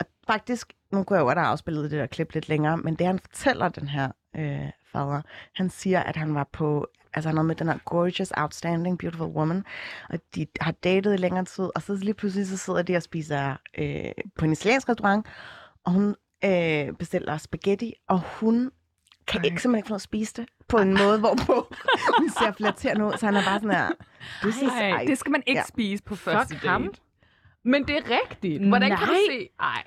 Og 0.00 0.06
faktisk, 0.26 0.72
nu 0.92 1.02
kunne 1.02 1.16
jeg 1.16 1.20
jo 1.22 1.26
godt 1.26 1.38
have 1.38 1.48
afspillet 1.48 1.90
det 1.90 1.98
der 2.00 2.06
klip 2.06 2.34
lidt 2.34 2.48
længere, 2.48 2.76
men 2.76 2.94
det 2.94 3.06
han 3.06 3.18
fortæller, 3.18 3.68
den 3.68 3.88
her 3.88 4.08
øh, 4.36 4.70
fader, 4.92 5.22
han 5.54 5.70
siger, 5.70 6.00
at 6.00 6.16
han 6.16 6.34
var 6.34 6.48
på... 6.52 6.86
Altså 7.14 7.30
han 7.30 7.46
med 7.46 7.54
den 7.54 7.68
her 7.68 7.78
gorgeous, 7.84 8.32
outstanding, 8.36 8.98
beautiful 8.98 9.26
woman, 9.28 9.64
og 10.10 10.18
de 10.34 10.46
har 10.60 10.72
datet 10.72 11.14
i 11.14 11.16
længere 11.16 11.44
tid, 11.44 11.68
og 11.74 11.82
så 11.82 11.94
lige 11.94 12.14
pludselig 12.14 12.46
så 12.46 12.56
sidder 12.56 12.82
de 12.82 12.96
og 12.96 13.02
spiser 13.02 13.56
øh, 13.78 14.12
på 14.38 14.44
en 14.44 14.52
italiensk 14.52 14.88
restaurant, 14.88 15.26
og 15.84 15.92
hun 15.92 16.14
øh, 16.44 16.92
bestiller 16.98 17.36
spaghetti, 17.36 17.94
og 18.08 18.20
hun 18.40 18.70
kan 19.26 19.44
ikke 19.44 19.62
simpelthen 19.62 19.78
ikke 19.78 19.86
få 19.86 19.90
noget 19.90 19.98
at 19.98 20.02
spise 20.02 20.34
det 20.36 20.46
på 20.68 20.78
en 20.78 20.88
måde, 20.98 21.18
hvorpå 21.18 21.74
hun 22.18 22.30
ser 22.30 22.52
flatterende 22.56 23.04
ud, 23.04 23.12
så 23.18 23.26
han 23.26 23.36
er 23.36 23.44
bare 23.44 23.60
sådan 23.60 23.76
her, 23.76 23.90
this 24.42 24.56
is 24.56 24.68
Ej, 24.68 24.90
ej. 24.90 25.04
det 25.04 25.18
skal 25.18 25.30
man 25.32 25.42
ikke 25.46 25.58
Ja. 25.58 25.64
spise 25.68 26.02
på 26.02 26.16
første 26.16 26.54
Fuck 26.54 26.66
ham. 26.66 26.82
date. 26.82 27.00
Men 27.64 27.86
det 27.88 27.96
er 27.96 28.02
rigtigt. 28.22 28.68
Hvordan 28.68 28.88
kan 28.90 28.98
du 29.06 29.12
Nej. 29.12 29.20
se? 29.30 29.48
Ej. 29.60 29.84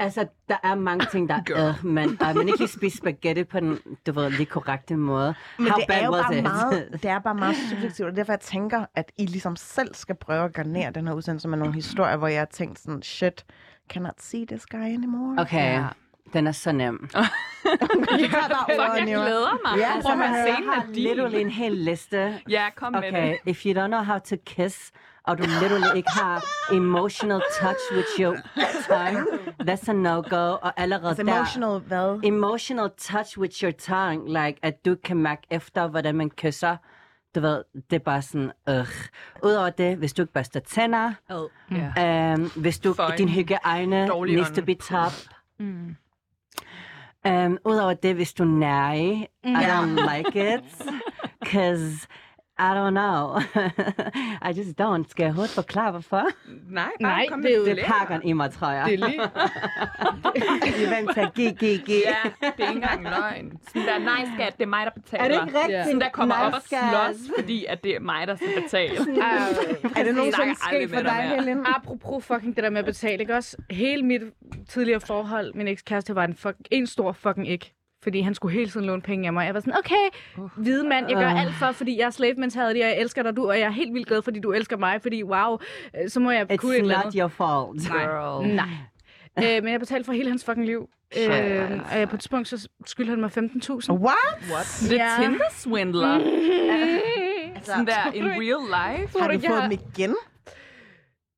Altså, 0.00 0.26
der 0.48 0.56
er 0.64 0.74
mange 0.74 1.06
ting, 1.12 1.28
der 1.28 1.34
er, 1.56 1.68
øh, 1.68 1.84
men 1.86 2.08
uh, 2.08 2.36
man 2.36 2.48
ikke 2.48 2.58
lige 2.58 2.68
spise 2.68 2.96
spaghetti 2.96 3.44
på 3.44 3.60
den, 3.60 3.78
du 4.06 4.12
ved, 4.12 4.30
lige 4.30 4.46
korrekte 4.46 4.96
måde. 4.96 5.34
Men 5.58 5.68
How 5.70 5.80
det 5.80 5.86
er 5.96 6.04
jo 6.04 6.10
bare 6.10 6.36
it? 6.36 6.42
meget, 6.42 6.88
det 7.02 7.04
er 7.04 7.18
bare 7.18 7.34
meget 7.34 7.56
subjektivt, 7.70 8.08
og 8.08 8.16
derfor 8.16 8.32
jeg 8.32 8.40
tænker, 8.40 8.84
at 8.94 9.12
I 9.18 9.26
ligesom 9.26 9.56
selv 9.56 9.94
skal 9.94 10.14
prøve 10.14 10.44
at 10.44 10.52
garnere 10.54 10.90
den 10.90 11.06
her 11.06 11.14
udsendelse 11.14 11.48
med 11.48 11.58
nogle 11.58 11.74
historier, 11.74 12.16
hvor 12.16 12.28
jeg 12.28 12.40
har 12.40 12.46
tænkt 12.52 12.78
sådan, 12.78 13.02
shit, 13.02 13.44
cannot 13.90 14.14
see 14.22 14.46
this 14.46 14.66
guy 14.66 14.78
anymore. 14.78 15.36
Okay, 15.42 15.72
Ja. 15.72 15.86
den 16.32 16.46
er 16.46 16.52
så 16.52 16.72
nem. 16.72 17.08
Bare 18.78 18.92
jeg 18.92 19.08
jo. 19.14 19.20
glæder 19.20 19.58
mig. 19.64 19.78
Ja, 19.78 20.00
så 20.00 20.08
man 20.14 20.28
har 20.28 20.84
literally 20.92 21.36
en 21.40 21.50
hel 21.50 21.72
liste. 21.72 22.40
Ja, 22.48 22.64
kom 22.76 22.92
med 22.92 22.98
Okay, 23.08 23.30
det. 23.30 23.38
if 23.46 23.64
you 23.66 23.72
don't 23.84 23.86
know 23.86 24.02
how 24.02 24.18
to 24.18 24.36
kiss, 24.46 24.90
og 25.24 25.38
du 25.38 25.42
literally 25.62 25.96
ikke 25.96 26.10
har 26.10 26.44
emotional 26.72 27.40
touch 27.60 27.80
with 27.96 28.06
your 28.20 28.36
tongue, 28.88 29.26
that's 29.62 29.90
a 29.90 29.92
no-go. 29.92 30.52
Og 30.62 30.72
allerede 30.80 31.08
Altså 31.08 31.22
der, 31.22 31.36
emotional, 31.36 31.78
hvad? 31.78 32.20
emotional 32.24 32.90
touch 32.98 33.38
with 33.38 33.62
your 33.62 33.72
tongue, 33.72 34.28
like 34.28 34.58
at 34.62 34.84
du 34.84 34.96
kan 35.04 35.16
mærke 35.16 35.42
efter, 35.50 35.86
hvordan 35.88 36.14
man 36.14 36.30
kysser. 36.30 36.76
Du 37.34 37.40
ved, 37.40 37.64
det 37.90 37.96
er 37.96 38.04
bare 38.04 38.22
sådan, 38.22 38.52
øh. 38.68 38.86
Udover 39.42 39.70
det, 39.70 39.96
hvis 39.96 40.12
du 40.12 40.22
ikke 40.22 40.32
børster 40.32 40.60
tænder, 40.60 41.12
Ja. 41.70 42.34
um, 42.34 42.50
hvis 42.56 42.78
du, 42.78 42.94
Føj. 42.94 43.16
din 43.16 43.28
hygiejne 43.28 44.08
Dårlig 44.08 44.34
needs 44.36 44.50
to 44.50 44.64
be 44.64 44.74
top. 44.74 45.12
Um, 47.26 47.58
Udover 47.64 47.94
det, 47.94 48.14
hvis 48.14 48.32
du 48.32 48.42
er 48.42 48.46
nærig, 48.46 49.28
I 49.44 49.48
don't 49.48 50.16
like 50.16 50.54
it, 50.54 50.64
cause 51.52 52.06
I 52.60 52.70
don't 52.78 52.90
know. 52.94 53.38
I 54.48 54.52
just 54.58 54.78
don't. 54.80 55.10
Skal 55.10 55.24
jeg 55.24 55.32
hurtigt 55.32 55.54
forklare, 55.54 55.90
hvorfor? 55.90 56.22
Nej, 56.70 56.88
Nej, 57.00 57.26
kom 57.28 57.42
det 57.42 57.52
er 57.52 57.56
jo- 57.56 57.64
Det 57.64 57.78
er 57.80 57.86
pakkeren 57.86 58.22
i 58.24 58.32
mig, 58.32 58.50
tror 58.52 58.70
jeg. 58.70 58.84
Det 58.86 58.94
er 58.94 59.06
lige... 59.08 59.20
I 60.80 60.84
er 60.84 60.90
vant 60.90 61.10
til 61.14 61.20
at 61.20 61.34
give, 61.34 61.52
give, 61.52 61.78
give. 61.78 62.02
Ja, 62.06 62.30
det 62.40 62.64
er 62.64 62.68
ikke 62.68 62.82
engang 62.82 63.02
løgn. 63.02 63.52
Sådan 63.68 63.88
der, 63.88 63.98
nej 63.98 64.28
skat, 64.34 64.54
det 64.58 64.62
er 64.64 64.68
mig, 64.68 64.86
der 64.86 64.90
betaler. 65.00 65.24
Er 65.24 65.28
det 65.28 65.46
ikke 65.46 65.58
rigtigt? 65.58 65.84
Sådan 65.84 66.00
der 66.00 66.08
kommer 66.08 66.34
Nej, 66.34 66.46
op 66.46 66.52
og 66.54 66.62
slås, 66.62 67.30
fordi 67.38 67.64
at 67.64 67.84
det 67.84 67.96
er 67.96 68.00
mig, 68.00 68.26
der 68.26 68.36
skal 68.36 68.62
betale. 68.62 68.96
Er 69.98 70.02
det 70.04 70.14
nogensinde 70.14 70.54
sket 70.56 70.90
for 70.90 71.00
dig. 71.02 71.12
Helen? 71.38 71.66
Apropos 71.66 72.24
fucking 72.24 72.56
det 72.56 72.64
der 72.64 72.70
med 72.70 72.78
at 72.78 72.84
betale, 72.84 73.20
ikke 73.20 73.34
også? 73.34 73.56
Hele 73.70 74.02
mit 74.02 74.22
tidligere 74.68 75.00
forhold, 75.00 75.54
min 75.54 75.68
ekskæreste, 75.68 76.14
var 76.14 76.24
en, 76.24 76.34
fuck, 76.34 76.56
en 76.70 76.86
stor 76.86 77.12
fucking 77.12 77.48
ikke. 77.48 77.74
Fordi 78.08 78.20
han 78.20 78.34
skulle 78.34 78.54
hele 78.58 78.70
tiden 78.70 78.86
låne 78.86 79.02
penge 79.02 79.26
af 79.26 79.32
mig. 79.32 79.46
Jeg 79.46 79.54
var 79.54 79.60
sådan, 79.60 79.74
okay, 79.78 80.18
hvide 80.56 80.88
mand, 80.88 81.06
jeg 81.08 81.16
gør 81.16 81.26
alt 81.28 81.54
for, 81.54 81.72
fordi 81.72 81.98
jeg 81.98 82.06
er 82.06 82.10
slave 82.10 82.34
mentality, 82.34 82.80
og 82.80 82.86
jeg 82.88 83.00
elsker 83.00 83.22
dig, 83.22 83.36
du, 83.36 83.48
og 83.48 83.58
jeg 83.58 83.66
er 83.66 83.70
helt 83.70 83.94
vildt 83.94 84.08
glad, 84.08 84.22
fordi 84.22 84.40
du 84.40 84.52
elsker 84.52 84.76
mig, 84.76 85.02
fordi 85.02 85.22
wow, 85.22 85.58
øh, 86.02 86.10
så 86.10 86.20
må 86.20 86.30
jeg 86.30 86.58
kunne 86.58 86.74
et 86.74 86.78
It's 86.78 86.82
eller 86.82 86.96
not 86.96 87.04
andet. 87.04 87.14
your 87.20 87.28
fault. 87.28 87.80
Girl. 87.80 88.46
Nej. 88.46 88.64
Øh, 89.38 89.62
men 89.64 89.72
jeg 89.72 89.80
betalte 89.80 90.04
for 90.04 90.12
hele 90.12 90.28
hans 90.28 90.44
fucking 90.44 90.66
liv. 90.66 90.88
Øh, 91.18 91.70
og 92.02 92.08
på 92.08 92.16
et 92.16 92.20
tidspunkt, 92.20 92.48
så 92.48 92.68
skyldte 92.86 93.10
han 93.10 93.20
mig 93.20 93.30
15.000. 93.30 93.92
What? 93.92 94.66
The 94.88 94.96
Ja. 94.96 95.08
Tinder 95.20 95.44
swindler. 95.50 96.14
Altså, 97.56 97.72
Sådan 97.72 97.86
der 97.86 98.12
in 98.14 98.24
real 98.26 98.98
life. 99.00 99.18
har 99.20 99.28
du 99.28 99.32
jeg 99.42 99.50
fået 99.50 99.62
dem 99.62 99.72
igen? 99.72 100.16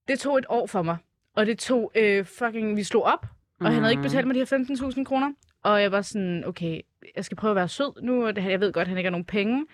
Det 0.09 0.19
tog 0.19 0.39
et 0.39 0.47
år 0.49 0.67
for 0.67 0.83
mig. 0.83 0.97
Og 1.37 1.47
det 1.47 1.59
tog 1.59 1.93
øh, 1.95 2.25
fucking... 2.25 2.77
Vi 2.77 2.83
slog 2.85 3.03
op, 3.05 3.27
og 3.61 3.67
han 3.73 3.83
havde 3.83 3.93
ikke 3.93 4.03
betalt 4.03 4.27
mig 4.27 4.35
de 4.35 4.41
her 4.51 4.91
15.000 4.97 5.05
kroner. 5.05 5.31
Og 5.63 5.83
jeg 5.83 5.93
var 5.93 6.03
sådan, 6.03 6.45
okay, 6.47 6.81
jeg 7.17 7.25
skal 7.25 7.37
prøve 7.37 7.51
at 7.51 7.57
være 7.57 7.69
sød 7.69 8.03
nu. 8.03 8.27
Og 8.27 8.37
det, 8.37 8.45
jeg 8.45 8.61
ved 8.61 8.73
godt, 8.73 8.83
at 8.83 8.89
han 8.89 8.99
ikke 8.99 9.07
har 9.07 9.11
nogen 9.11 9.25
penge. 9.25 9.67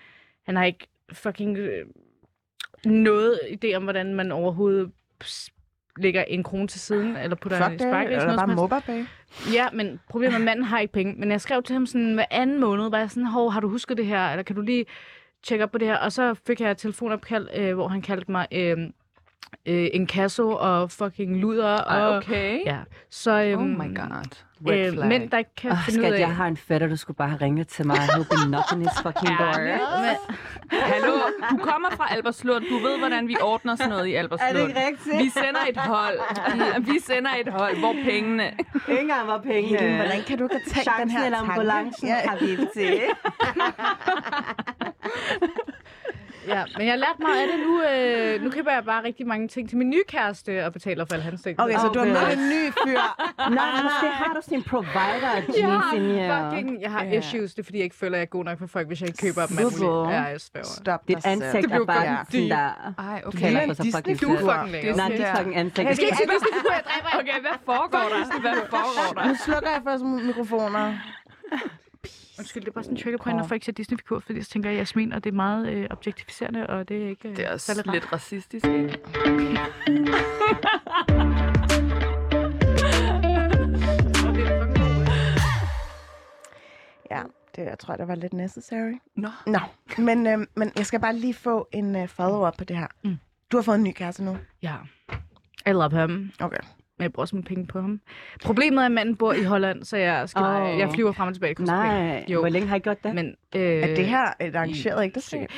Han 0.45 0.55
har 0.55 0.63
ikke 0.63 0.87
fucking 1.11 1.57
øh, 1.57 1.85
noget 2.85 3.39
idé 3.43 3.73
om, 3.73 3.83
hvordan 3.83 4.15
man 4.15 4.31
overhovedet 4.31 4.91
lægger 5.97 6.23
en 6.23 6.43
krone 6.43 6.67
til 6.67 6.79
siden, 6.79 7.17
eller 7.17 7.35
putter 7.35 7.57
Fuck 7.57 7.71
en 7.71 7.79
det, 7.79 7.81
spark 7.81 8.07
eller 8.07 8.35
bare 8.35 8.47
MobilePay? 8.47 9.05
Ja, 9.53 9.67
men 9.73 9.99
problemet 10.09 10.33
er, 10.33 10.37
at 10.39 10.45
manden 10.45 10.65
har 10.65 10.79
ikke 10.79 10.93
penge. 10.93 11.13
Men 11.17 11.31
jeg 11.31 11.41
skrev 11.41 11.63
til 11.63 11.73
ham 11.73 11.85
sådan 11.85 12.13
hver 12.13 12.25
anden 12.31 12.59
måned, 12.59 12.89
var 12.89 12.97
jeg 12.97 13.11
sådan, 13.11 13.25
hov, 13.25 13.51
har 13.51 13.59
du 13.59 13.69
husket 13.69 13.97
det 13.97 14.05
her? 14.05 14.29
Eller 14.29 14.43
kan 14.43 14.55
du 14.55 14.61
lige 14.61 14.85
tjekke 15.43 15.63
op 15.63 15.71
på 15.71 15.77
det 15.77 15.87
her? 15.87 15.97
Og 15.97 16.11
så 16.11 16.33
fik 16.47 16.61
jeg 16.61 16.71
et 16.71 16.77
telefonopkald, 16.77 17.47
øh, 17.55 17.73
hvor 17.73 17.87
han 17.87 18.01
kaldte 18.01 18.31
mig 18.31 18.47
øh, 18.51 18.77
øh, 19.65 19.87
en 19.93 20.07
kasso 20.07 20.49
og 20.59 20.91
fucking 20.91 21.37
luder. 21.37 21.77
Og, 21.81 22.15
okay. 22.17 22.59
Ja, 22.65 22.77
så 23.09 23.31
øhm, 23.41 23.61
Oh 23.61 23.67
my 23.87 23.95
god. 23.95 24.37
Red 24.67 24.87
øh, 24.87 24.93
flag. 24.93 25.07
mænd, 25.07 25.29
der 25.29 25.37
ikke 25.37 25.55
kan 25.57 25.71
Oh, 25.71 25.77
finde 25.85 25.99
ud 25.99 26.03
skat, 26.05 26.13
af... 26.13 26.19
jeg 26.19 26.35
har 26.35 26.47
en 26.47 26.57
fætter, 26.57 26.87
du 26.87 26.95
skulle 26.95 27.17
bare 27.17 27.29
have 27.29 27.41
ringet 27.41 27.67
til 27.67 27.87
mig. 27.87 27.95
He'll 27.97 28.29
be 28.29 28.35
knocking 28.47 28.81
his 28.89 29.01
fucking 29.01 29.37
door. 29.39 29.53
Hallo, 30.71 31.13
du 31.51 31.57
kommer 31.57 31.89
fra 31.91 32.13
Albertslund. 32.13 32.65
Du 32.69 32.77
ved, 32.77 32.97
hvordan 32.99 33.27
vi 33.27 33.35
ordner 33.41 33.75
sådan 33.75 33.89
noget 33.89 34.05
i 34.07 34.13
Albertslund. 34.21 34.71
rigtigt? 34.75 35.23
Vi 35.23 35.29
sender 35.29 35.59
et 35.69 35.77
hold. 35.77 36.19
Vi 36.85 36.99
sender 36.99 37.29
et 37.45 37.53
hold, 37.53 37.77
hvor 37.79 37.93
pengene... 38.05 38.51
Ikke 38.89 39.01
engang 39.01 39.27
var 39.27 39.41
pengene. 39.41 39.79
Helen, 39.79 39.95
hvordan 39.95 40.21
kan 40.27 40.37
du 40.37 40.43
ikke 40.43 40.55
tænkt 40.55 40.75
den 40.75 40.83
Chancen 40.83 41.09
her 41.09 41.25
eller 41.25 41.37
tanke? 41.37 41.53
ambulancen, 41.53 42.07
Ja. 42.07 42.29
har 42.29 42.37
vi 42.39 42.57
til. 42.73 43.01
Ja, 46.47 46.63
men 46.77 46.85
jeg 46.87 46.91
har 46.93 46.97
lært 46.97 47.19
meget 47.19 47.41
af 47.41 47.47
det 47.51 47.59
nu. 47.67 47.73
Øh, 47.83 48.41
nu 48.43 48.49
køber 48.49 48.71
jeg 48.71 48.85
bare 48.85 49.03
rigtig 49.03 49.27
mange 49.27 49.47
ting 49.47 49.69
til 49.69 49.77
min 49.77 49.89
nye 49.89 50.03
kæreste 50.07 50.65
og 50.65 50.73
betaler 50.73 51.05
for 51.05 51.13
alle 51.13 51.23
hans 51.23 51.41
ting. 51.41 51.59
Okay, 51.59 51.73
så 51.73 51.87
du 51.87 51.99
har 51.99 52.05
mødt 52.05 52.33
en 52.39 52.49
ny 52.49 52.63
fyr. 52.83 53.01
Nej, 53.59 53.83
måske 53.83 54.07
har 54.21 54.33
du 54.33 54.41
sin 54.49 54.63
provider 54.63 55.31
jeg 55.35 55.43
jeans 55.57 55.85
in 55.95 56.01
har 56.01 56.15
here. 56.15 56.51
fucking, 56.51 56.81
jeg 56.81 56.91
har 56.91 57.03
Ja. 57.03 57.17
issues. 57.19 57.53
Det 57.53 57.59
er 57.61 57.63
fordi, 57.63 57.77
jeg 57.77 57.83
ikke 57.83 57.95
føler, 57.95 58.15
at 58.17 58.19
jeg 58.19 58.25
er 58.25 58.29
god 58.37 58.43
nok 58.45 58.59
for 58.59 58.67
folk, 58.67 58.87
hvis 58.87 59.01
jeg 59.01 59.09
ikke 59.09 59.21
køber 59.25 59.45
dem. 59.45 59.57
alt 59.59 59.73
Super. 59.73 60.09
Ja, 60.11 60.21
jeg 60.21 60.41
sværger. 60.41 60.67
Stop 60.81 61.07
Dit 61.07 61.15
dig 61.15 61.23
selv. 61.23 61.43
ansigt 61.43 61.71
er 61.73 61.85
bare 61.85 62.25
sådan 62.31 62.49
der. 62.49 62.93
Ej, 62.97 63.21
Du 63.23 63.27
okay. 63.27 63.39
kalder 63.39 63.61
en 63.61 63.69
for 63.69 63.75
så 63.75 63.83
fucking 63.95 64.19
fedt. 64.19 64.39
fucking 64.39 64.71
lækker. 64.71 64.95
Nej, 64.95 65.09
dit 65.09 65.19
er- 65.19 65.35
fucking 65.35 65.55
ansigt. 65.57 65.87
Jeg 65.87 65.95
skal 65.95 66.05
ikke 66.07 66.17
sige 66.17 66.29
Disney-figur, 66.33 66.73
jeg 66.79 66.83
dræber. 66.89 67.09
Okay, 67.21 67.37
hvad 67.45 67.57
foregår 67.65 68.05
der? 68.13 68.39
Hvad 68.45 68.53
foregår 68.75 69.21
der? 69.21 69.27
Nu 69.27 69.35
slukker 69.45 69.69
jeg 69.75 69.81
først 69.87 70.03
mikrofoner. 70.29 70.85
Undskyld, 72.39 72.61
det 72.63 72.69
er 72.69 72.73
bare 72.73 72.83
sådan 72.83 72.97
en 72.97 73.03
trigger 73.03 73.17
point, 73.23 73.37
når 73.37 73.47
folk 73.47 73.63
siger 73.63 73.73
Disney-figur, 73.73 74.19
fordi 74.19 74.41
så 74.41 74.49
tænker 74.49 74.69
jeg 74.69 74.77
Jasmin, 74.77 75.13
og 75.13 75.23
det 75.23 75.29
er 75.29 75.33
meget 75.35 75.69
øh, 75.69 75.87
objektificerende, 75.89 76.67
og 76.67 76.89
det 76.89 77.03
er 77.05 77.09
ikke 77.09 77.29
øh, 77.29 77.35
Det 77.35 77.45
er 77.45 77.51
også 77.53 77.65
særlig 77.65 77.87
rart. 77.87 77.95
lidt 77.95 78.13
racistisk, 78.13 78.65
ikke? 78.65 78.97
Ja, 87.11 87.21
det 87.55 87.65
jeg 87.65 87.79
tror 87.79 87.93
jeg, 87.93 87.99
det 87.99 88.07
var 88.07 88.15
lidt 88.15 88.33
necessary. 88.33 88.93
Nå. 89.15 89.29
Nå, 89.47 89.59
men, 89.97 90.27
øh, 90.27 90.47
men 90.55 90.71
jeg 90.77 90.85
skal 90.85 90.99
bare 90.99 91.15
lige 91.15 91.33
få 91.33 91.67
en 91.71 91.95
øh, 91.95 92.07
follow-up 92.07 92.57
på 92.57 92.63
det 92.63 92.77
her. 92.77 92.87
Mm. 93.03 93.17
Du 93.51 93.57
har 93.57 93.61
fået 93.61 93.75
en 93.75 93.83
ny 93.83 93.91
kæreste 93.91 94.23
nu. 94.23 94.37
Ja. 94.61 94.75
I 95.67 95.69
love 95.69 96.01
him. 96.01 96.31
Okay. 96.39 96.57
Men 96.97 97.03
jeg 97.03 97.13
bruger 97.13 97.23
også 97.23 97.35
mine 97.35 97.43
penge 97.45 97.67
på 97.67 97.81
ham. 97.81 98.01
Problemet 98.43 98.81
er, 98.81 98.85
at 98.85 98.91
manden 98.91 99.15
bor 99.15 99.33
i 99.33 99.43
Holland, 99.43 99.83
så 99.83 99.97
jeg, 99.97 100.29
skal, 100.29 100.43
Åh. 100.43 100.79
jeg 100.79 100.89
flyver 100.93 101.11
frem 101.11 101.27
og 101.27 101.33
tilbage. 101.33 101.63
Nej. 101.63 102.25
Jo, 102.27 102.39
hvor 102.39 102.49
længe 102.49 102.67
har 102.67 102.75
I 102.75 102.79
gjort 102.79 103.03
det? 103.03 103.15
men... 103.15 103.35
Øh, 103.55 103.61
Er 103.61 103.95
det 103.95 104.05
her 104.05 104.25
et 104.41 104.55
arrangeret 104.55 105.03
ægteskab? 105.03 105.49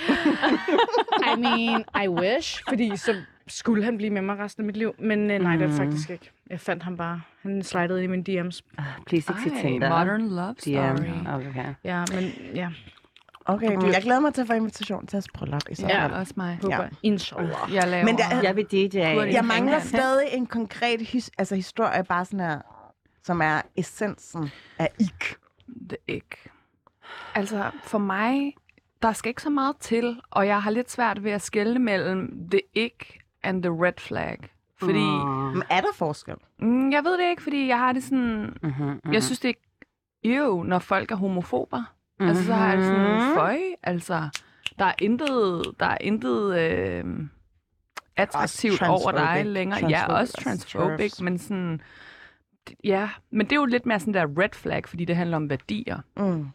I 1.37 1.39
mean, 1.39 1.83
I 2.03 2.07
wish, 2.09 2.61
fordi 2.69 2.97
så 2.97 3.15
skulle 3.47 3.83
han 3.83 3.97
blive 3.97 4.09
med 4.09 4.21
mig 4.21 4.39
resten 4.39 4.63
af 4.63 4.65
mit 4.65 4.77
liv. 4.77 4.95
Men 4.99 5.31
øh, 5.31 5.39
nej, 5.41 5.55
det 5.55 5.63
er 5.63 5.67
det 5.67 5.77
faktisk 5.77 6.09
ikke. 6.09 6.31
Jeg 6.49 6.59
fandt 6.59 6.83
ham 6.83 6.97
bare. 6.97 7.21
Han 7.41 7.63
slidede 7.63 8.03
ind 8.03 8.13
i 8.13 8.17
mine 8.17 8.41
DM's. 8.49 8.59
Ah, 8.77 8.85
Please 9.07 9.33
ikke 9.65 9.79
der. 9.79 9.99
modern 9.99 10.29
love 10.29 10.55
story. 10.57 10.97
DM. 10.97 11.27
Okay. 11.27 11.65
Ja, 11.83 12.03
men 12.15 12.31
ja, 12.55 12.69
Okay, 13.45 13.75
men 13.75 13.91
jeg 13.93 14.01
glæder 14.01 14.19
mig 14.19 14.33
til 14.33 14.41
at 14.41 14.47
få 14.47 14.53
invitation 14.53 15.07
til 15.07 15.17
at 15.17 15.27
bryllup 15.33 15.61
i 15.69 15.75
så 15.75 15.87
Ja, 15.87 16.03
fald. 16.03 16.13
også 16.13 16.33
mig. 16.37 16.59
Ja. 16.69 16.79
Inshallah. 17.03 17.73
Jeg 17.73 17.87
laver... 17.87 18.05
Men 18.05 18.17
der- 18.17 18.41
Jeg 18.43 18.55
vil 18.55 18.65
DJ. 18.65 18.97
Jeg 18.97 19.45
mangler 19.45 19.79
stadig 19.79 20.27
en 20.33 20.45
konkret 20.47 21.01
his- 21.01 21.29
altså 21.37 21.55
historie, 21.55 22.03
bare 22.03 22.25
sådan 22.25 22.39
her, 22.39 22.59
som 23.23 23.41
er 23.41 23.61
essensen 23.75 24.49
af 24.79 24.89
ik. 24.99 25.35
det 25.89 25.97
ikke. 26.07 26.37
Altså, 27.35 27.71
for 27.83 27.97
mig, 27.97 28.53
der 29.01 29.13
skal 29.13 29.29
ikke 29.29 29.41
så 29.41 29.49
meget 29.49 29.77
til, 29.77 30.21
og 30.31 30.47
jeg 30.47 30.61
har 30.63 30.71
lidt 30.71 30.91
svært 30.91 31.23
ved 31.23 31.31
at 31.31 31.41
skelne 31.41 31.79
mellem 31.79 32.47
det 32.51 32.61
ikke 32.73 33.19
and 33.43 33.63
the 33.63 33.71
red 33.85 33.93
flag. 33.97 34.37
Fordi, 34.79 34.99
Men 35.53 35.63
er 35.69 35.81
der 35.81 35.93
forskel? 35.95 36.35
mm, 36.59 36.91
jeg 36.91 37.03
ved 37.03 37.17
det 37.23 37.29
ikke, 37.29 37.43
fordi 37.43 37.67
jeg 37.67 37.77
har 37.77 37.93
det 37.93 38.03
sådan, 38.03 38.57
Mm-hmm, 38.63 39.13
jeg 39.13 39.23
synes 39.23 39.39
det 39.39 39.55
er 40.25 40.29
jo, 40.29 40.63
når 40.63 40.79
folk 40.79 41.11
er 41.11 41.15
homofober. 41.15 41.83
Altså, 42.19 42.43
så 42.45 42.53
har 42.53 42.73
jeg 42.73 42.83
sådan, 42.83 43.25
Mhm. 43.27 43.35
føj, 43.35 43.57
altså, 43.83 44.29
der 44.79 44.85
er 44.85 44.93
intet, 45.01 45.63
der 45.79 45.85
er 45.85 45.97
intet 46.01 46.59
øh, 46.59 47.03
attraktivt 48.15 48.81
over 48.91 49.11
dig 49.11 49.45
længere. 49.45 49.79
Ja, 49.89 50.05
også 50.13 50.33
transphobic, 50.43 51.19
men 51.21 51.37
sådan, 51.37 51.81
ja, 52.83 53.09
men 53.31 53.45
det 53.45 53.51
er 53.51 53.55
jo 53.59 53.65
lidt 53.65 53.85
mere 53.85 53.99
sådan 53.99 54.13
der 54.13 54.25
red 54.41 54.49
flag, 54.53 54.87
fordi 54.87 55.05
det 55.05 55.15
handler 55.15 55.37
om 55.37 55.49
værdier. 55.49 55.99
Mm. 56.17 56.47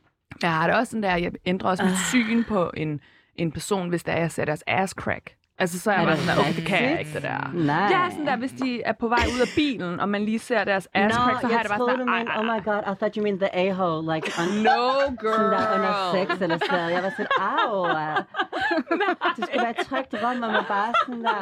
Jeg 0.42 0.52
har 0.52 0.66
det 0.66 0.76
også 0.76 0.90
sådan 0.90 1.02
der, 1.02 1.16
jeg 1.16 1.32
ændrer 1.46 1.70
også 1.70 1.84
mit 1.84 1.98
syn 2.10 2.44
på 2.44 2.70
en, 2.76 3.00
en 3.36 3.52
person, 3.52 3.88
hvis 3.88 4.04
der 4.04 4.12
er, 4.12 4.20
jeg 4.20 4.30
ser 4.30 4.44
deres 4.44 4.64
ass 4.66 4.92
crack. 4.92 5.34
Altså, 5.58 5.80
så 5.80 5.90
er 5.90 5.94
jeg 5.94 6.04
Er 6.04 6.10
det 6.10 6.18
sådan 6.18 6.38
okay, 6.40 6.54
det 6.56 6.66
kan 6.66 6.90
jeg 6.90 6.98
ikke, 6.98 7.12
det 7.14 7.22
der. 7.22 7.50
Nej. 7.54 7.76
Ja, 7.90 8.10
sådan 8.10 8.26
der, 8.26 8.36
hvis 8.36 8.52
de 8.52 8.82
er 8.82 8.92
på 8.92 9.08
vej 9.08 9.24
ud 9.34 9.40
af 9.40 9.48
bilen, 9.56 10.00
og 10.00 10.08
man 10.08 10.24
lige 10.24 10.38
ser 10.38 10.64
deres 10.64 10.88
ass 10.94 11.14
crack, 11.16 11.40
så 11.40 11.46
har 11.46 11.54
jeg 11.54 11.60
det 11.62 11.70
bare 11.70 11.78
sådan 11.90 12.08
ej, 12.08 12.24
oh 12.38 12.44
my 12.44 12.64
god, 12.64 12.80
I 12.92 12.94
thought 12.98 13.14
you 13.16 13.22
mean 13.22 13.38
the 13.38 13.50
a-hole, 13.56 14.14
like 14.14 14.26
on, 14.40 14.48
no 14.68 14.80
sådan 15.00 15.50
der 15.54 15.74
under 15.74 15.92
girl. 15.94 16.26
sex 16.28 16.42
eller 16.42 16.58
sådan. 16.70 16.90
Jeg 16.90 17.02
var 17.02 17.10
sådan, 17.10 17.26
au. 17.40 17.86
Det 19.36 19.44
skulle 19.44 19.62
være 19.66 19.70
et 19.80 19.86
trygt 19.88 20.12
rum, 20.22 20.42
og 20.42 20.50
man 20.56 20.64
bare 20.68 20.92
sådan 21.06 21.22
der, 21.24 21.40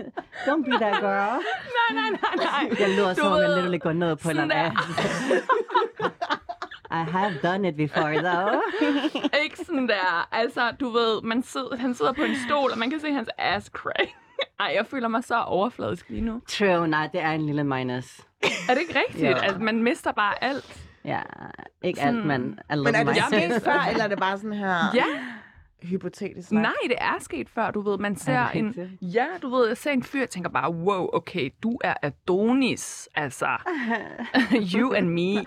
don't 0.46 0.62
be 0.68 0.72
that 0.84 0.94
girl. 1.00 1.36
Nej, 1.78 1.90
nej, 2.00 2.08
nej, 2.22 2.34
nej. 2.46 2.64
Jeg 2.80 2.88
lyder 2.96 3.14
som 3.14 3.32
om, 3.32 3.38
jeg 3.40 3.48
literally 3.48 3.78
går 3.80 3.92
ned 3.92 4.16
på 4.16 4.30
en 4.30 4.38
eller 4.40 4.54
anden 4.54 4.78
I 6.94 7.10
have 7.10 7.34
done 7.42 7.68
it 7.68 7.76
before, 7.76 8.14
though. 8.14 8.60
Ikke 9.44 9.56
sådan 9.66 9.88
der. 9.88 10.28
Altså, 10.32 10.70
du 10.80 10.88
ved, 10.90 11.22
man 11.22 11.42
sidder, 11.42 11.76
han 11.76 11.94
sidder 11.94 12.12
på 12.12 12.22
en 12.22 12.36
stol, 12.48 12.70
og 12.72 12.78
man 12.78 12.90
kan 12.90 13.00
se 13.00 13.12
hans 13.12 13.28
ass 13.38 13.66
crack. 13.66 14.08
Ej, 14.60 14.72
jeg 14.76 14.86
føler 14.86 15.08
mig 15.08 15.24
så 15.24 15.40
overfladisk 15.42 16.08
lige 16.10 16.20
nu. 16.20 16.40
True, 16.48 16.88
nej, 16.88 17.08
det 17.12 17.20
er 17.20 17.30
en 17.30 17.46
lille 17.46 17.64
minus. 17.64 18.20
Er 18.68 18.74
det 18.74 18.80
ikke 18.80 18.98
rigtigt? 19.06 19.30
Jo. 19.30 19.36
Altså, 19.36 19.58
man 19.58 19.82
mister 19.82 20.12
bare 20.12 20.44
alt. 20.44 20.80
Ja, 21.04 21.20
ikke 21.82 22.00
alt, 22.00 22.26
men 22.26 22.58
a 22.68 22.76
Men 22.76 22.86
er 22.94 23.04
det 23.04 23.06
minus. 23.06 23.16
sket 23.26 23.62
før, 23.64 23.80
eller 23.90 24.04
er 24.04 24.08
det 24.08 24.18
bare 24.18 24.36
sådan 24.38 24.52
her 24.52 24.76
Ja, 24.94 25.04
hypotetisk 25.84 26.48
snak? 26.48 26.62
nej, 26.62 26.72
det 26.88 26.96
er 26.98 27.14
sket 27.20 27.48
før, 27.48 27.70
du 27.70 27.80
ved. 27.80 27.98
Man 27.98 28.16
ser 28.16 28.48
en... 28.48 28.74
Ja, 29.02 29.26
du 29.42 29.50
ved, 29.56 29.68
jeg 29.68 29.76
ser 29.76 29.90
en 29.90 30.02
fyr, 30.02 30.22
og 30.22 30.30
tænker 30.30 30.50
bare, 30.50 30.72
wow, 30.72 31.08
okay, 31.12 31.50
du 31.62 31.78
er 31.84 31.94
Adonis. 32.02 33.08
Altså, 33.14 33.48
you 34.74 34.92
and 34.94 35.08
me. 35.08 35.44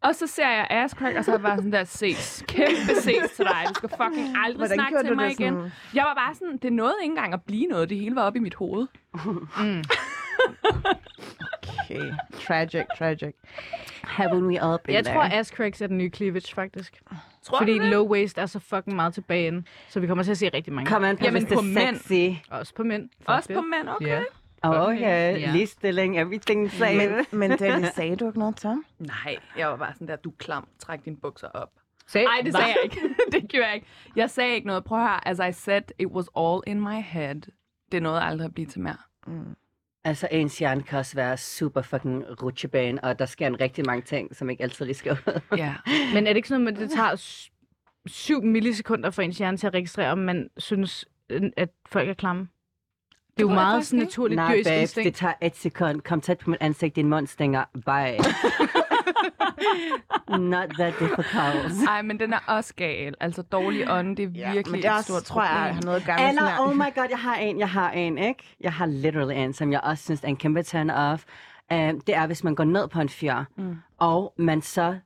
Og 0.00 0.14
så 0.14 0.26
ser 0.26 0.48
jeg 0.48 0.66
ass 0.70 0.94
crack, 0.94 1.16
og 1.16 1.24
så 1.24 1.30
er 1.30 1.34
jeg 1.34 1.42
bare 1.42 1.56
sådan 1.56 1.72
der, 1.72 1.84
ses. 1.84 2.44
Kæmpe 2.48 2.94
ses 2.94 3.30
til 3.36 3.44
dig. 3.44 3.64
Du 3.68 3.74
skal 3.74 3.88
fucking 3.88 4.36
aldrig 4.44 4.56
Hvordan 4.56 4.76
snakke 4.76 4.98
til 5.08 5.16
mig 5.16 5.30
igen. 5.30 5.54
sådan? 5.54 5.72
Jeg 5.94 6.04
var 6.04 6.14
bare 6.14 6.34
sådan, 6.34 6.58
det 6.62 6.72
nåede 6.72 6.94
ikke 7.02 7.10
engang 7.10 7.34
at 7.34 7.42
blive 7.46 7.66
noget. 7.66 7.90
Det 7.90 7.98
hele 7.98 8.16
var 8.16 8.22
oppe 8.22 8.38
i 8.38 8.42
mit 8.42 8.54
hoved. 8.54 8.86
Okay, 11.84 12.12
tragic, 12.46 12.84
tragic. 12.98 13.32
Haven't 14.04 14.44
we 14.44 14.72
up 14.74 14.88
in 14.88 14.94
Jeg 14.94 15.04
there? 15.04 15.14
tror, 15.16 15.22
ass 15.22 15.50
cracks 15.50 15.80
er 15.80 15.86
den 15.86 15.98
nye 15.98 16.10
cleavage, 16.10 16.54
faktisk. 16.54 17.02
Tror 17.42 17.58
Fordi 17.58 17.72
det? 17.78 17.82
low 17.82 18.06
waist 18.08 18.38
er 18.38 18.46
så 18.46 18.58
fucking 18.58 18.96
meget 18.96 19.14
tilbage 19.14 19.46
ind. 19.46 19.64
Så 19.88 20.00
vi 20.00 20.06
kommer 20.06 20.24
til 20.24 20.30
at 20.30 20.38
se 20.38 20.48
rigtig 20.54 20.72
mange. 20.72 20.88
Kom 20.90 21.04
an 21.04 21.16
på, 21.16 21.24
Jamen, 21.24 21.42
hvis 21.42 21.48
det 21.48 21.54
på 21.58 21.60
er 21.60 21.84
mænd. 21.84 21.96
sexy. 21.96 22.38
Også 22.50 22.74
på 22.74 22.82
mænd. 22.82 23.08
Fuck 23.18 23.28
Også 23.28 23.48
det. 23.48 23.56
på 23.56 23.60
mænd, 23.62 23.88
okay. 23.88 24.06
Ja. 24.06 24.20
Oh, 24.62 24.88
okay, 24.88 25.00
Ja. 25.40 25.52
ligestilling, 25.52 26.18
everything 26.20 26.70
same. 26.70 26.96
Men, 27.08 27.26
men 27.40 27.50
det 27.50 27.92
sagde 27.94 28.16
du 28.16 28.26
ikke 28.26 28.38
noget 28.38 28.56
til 28.56 28.68
ham? 28.68 28.84
Nej, 28.98 29.36
jeg 29.56 29.68
var 29.68 29.76
bare 29.76 29.94
sådan 29.94 30.08
der, 30.08 30.16
du 30.16 30.30
er 30.30 30.34
klam, 30.38 30.68
træk 30.78 31.04
dine 31.04 31.16
bukser 31.16 31.48
op. 31.48 31.68
Sag, 32.06 32.24
Nej, 32.24 32.40
det 32.44 32.52
sagde 32.54 32.66
jeg 32.66 32.76
ikke. 32.84 33.00
det 33.32 33.48
gjorde 33.48 33.66
jeg 33.66 33.74
ikke. 33.74 33.86
Jeg 34.16 34.30
sagde 34.30 34.54
ikke 34.54 34.66
noget. 34.66 34.84
Prøv 34.84 34.98
at 34.98 35.04
høre, 35.08 35.28
as 35.28 35.56
I 35.56 35.60
said, 35.60 35.82
it 35.98 36.06
was 36.06 36.26
all 36.36 36.60
in 36.66 36.80
my 36.80 37.00
head. 37.02 37.40
Det 37.92 38.02
nåede 38.02 38.20
aldrig 38.22 38.44
at 38.46 38.54
blive 38.54 38.66
til 38.66 38.80
mere. 38.80 38.96
Altså, 40.04 40.28
ens 40.30 40.58
hjerne 40.58 40.82
kan 40.82 40.98
også 40.98 41.14
være 41.14 41.36
super 41.36 41.82
fucking 41.82 42.24
rutsjebane, 42.42 43.04
og 43.04 43.18
der 43.18 43.26
sker 43.26 43.46
en 43.46 43.60
rigtig 43.60 43.86
mange 43.86 44.02
ting, 44.02 44.36
som 44.36 44.50
ikke 44.50 44.62
altid 44.62 44.84
lige 44.84 44.94
skal 44.94 45.12
ud. 45.12 45.40
Ja. 45.56 45.74
Men 46.14 46.26
er 46.26 46.30
det 46.30 46.36
ikke 46.36 46.48
sådan 46.48 46.62
noget, 46.64 46.74
med, 46.78 46.82
at 46.82 46.88
det 46.88 46.96
tager 46.96 47.16
s- 47.16 47.50
7 48.06 48.42
millisekunder 48.42 49.10
for 49.10 49.22
ens 49.22 49.38
hjerne 49.38 49.56
til 49.56 49.66
at 49.66 49.74
registrere, 49.74 50.10
om 50.12 50.18
man 50.18 50.48
synes, 50.56 51.04
øh, 51.30 51.42
at 51.56 51.68
folk 51.88 52.08
er 52.08 52.14
klamme? 52.14 52.48
Det 53.36 53.46
er 53.46 53.48
jo 53.48 53.54
meget 53.54 53.86
sådan 53.86 53.98
naturligt 54.04 54.36
Nej, 54.36 54.52
dyrisk 54.54 54.68
babes, 54.70 54.92
det 54.92 55.00
instinkt. 55.00 55.16
tager 55.18 55.34
et 55.42 55.56
sekund. 55.56 56.00
Kom 56.00 56.20
tæt 56.20 56.38
på 56.38 56.50
mit 56.50 56.58
ansigt, 56.60 56.96
din 56.96 57.08
mund 57.08 57.26
stinger. 57.26 57.64
Bye. 57.74 58.18
Not 60.38 60.70
that 60.70 60.92
difficult. 60.98 61.88
Ej, 61.88 62.02
men 62.02 62.20
den 62.20 62.32
er 62.32 62.38
også 62.46 62.74
gal. 62.74 63.14
Altså, 63.20 63.42
dårlig 63.42 63.90
ånd, 63.92 64.16
det 64.16 64.24
er 64.24 64.30
Ja, 64.34 64.52
virkelig 64.52 64.72
men 64.72 64.82
det 64.82 64.88
er 64.88 64.92
et 64.92 64.96
også, 64.98 65.12
stort 65.12 65.22
tror 65.22 65.42
jeg, 65.42 65.50
problem. 65.56 65.74
har 65.74 65.82
noget 65.82 66.02
med 66.06 66.28
Eller, 66.28 66.58
oh 66.60 66.76
my 66.76 66.94
god, 66.94 67.06
jeg 67.10 67.18
har 67.18 67.34
en, 67.36 67.58
jeg 67.58 67.70
har 67.70 67.90
en, 67.90 68.18
ikke? 68.18 68.56
Jeg 68.60 68.72
har 68.72 68.86
literally 68.86 69.34
en, 69.34 69.52
som 69.52 69.72
jeg 69.72 69.80
også 69.80 70.04
synes 70.04 70.20
er 70.24 70.28
en 70.28 70.36
kæmpe 70.36 70.62
turn 70.62 70.90
off. 70.90 71.24
Uh, 71.72 71.78
det 71.78 72.08
er, 72.08 72.26
hvis 72.26 72.44
man 72.44 72.54
går 72.54 72.64
ned 72.64 72.88
på 72.88 73.00
en 73.00 73.08
fyr, 73.08 73.34
mm. 73.56 73.76
og 73.98 74.34
man 74.38 74.62
så 74.62 74.96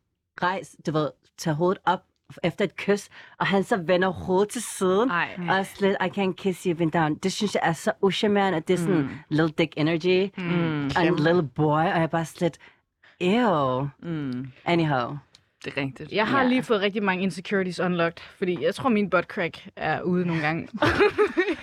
rejser, 0.43 0.79
du 0.87 0.93
ved, 0.93 1.11
tager 1.39 1.55
hovedet 1.55 1.83
op 1.87 2.01
efter 2.43 2.65
et 2.65 2.77
kys, 2.77 3.09
og 3.39 3.47
han 3.47 3.65
så 3.65 3.77
vender 3.77 4.09
hovedet 4.09 4.49
til 4.49 4.63
siden, 4.63 5.11
Ej. 5.11 5.39
og 5.51 5.67
slet, 5.67 5.97
I 6.01 6.21
can't 6.21 6.33
kiss 6.33 6.63
you 6.63 6.71
even 6.71 6.91
down. 6.91 7.15
Det 7.15 7.33
synes 7.33 7.55
jeg 7.55 7.61
er 7.65 7.73
så 7.73 7.93
uschammerende, 8.01 8.57
at 8.57 8.69
det 8.69 8.75
er 8.75 8.79
sådan 8.79 8.97
mm. 8.97 9.09
little 9.29 9.55
dick 9.59 9.75
energy, 9.77 10.31
mm. 10.39 10.91
og 10.97 11.07
en 11.07 11.17
little 11.17 11.49
boy, 11.49 11.67
og 11.81 11.85
jeg 11.87 12.03
er 12.03 12.07
bare 12.07 12.25
slet, 12.25 12.59
ew. 13.25 13.87
Mm, 14.03 14.53
Anyhow. 14.65 15.17
det 15.65 15.73
er 15.77 15.81
rigtigt. 15.81 16.13
Jeg 16.13 16.27
har 16.27 16.43
Ja. 16.43 16.49
lige 16.49 16.63
fået 16.63 16.81
rigtig 16.81 17.03
mange 17.03 17.23
insecurities 17.23 17.81
unlocked, 17.81 18.23
fordi 18.39 18.65
jeg 18.65 18.75
tror, 18.75 18.89
min 18.89 19.11
butt 19.11 19.27
crack 19.27 19.69
er 19.77 20.01
ude 20.03 20.27
nogle 20.27 20.43
gange. 20.43 20.69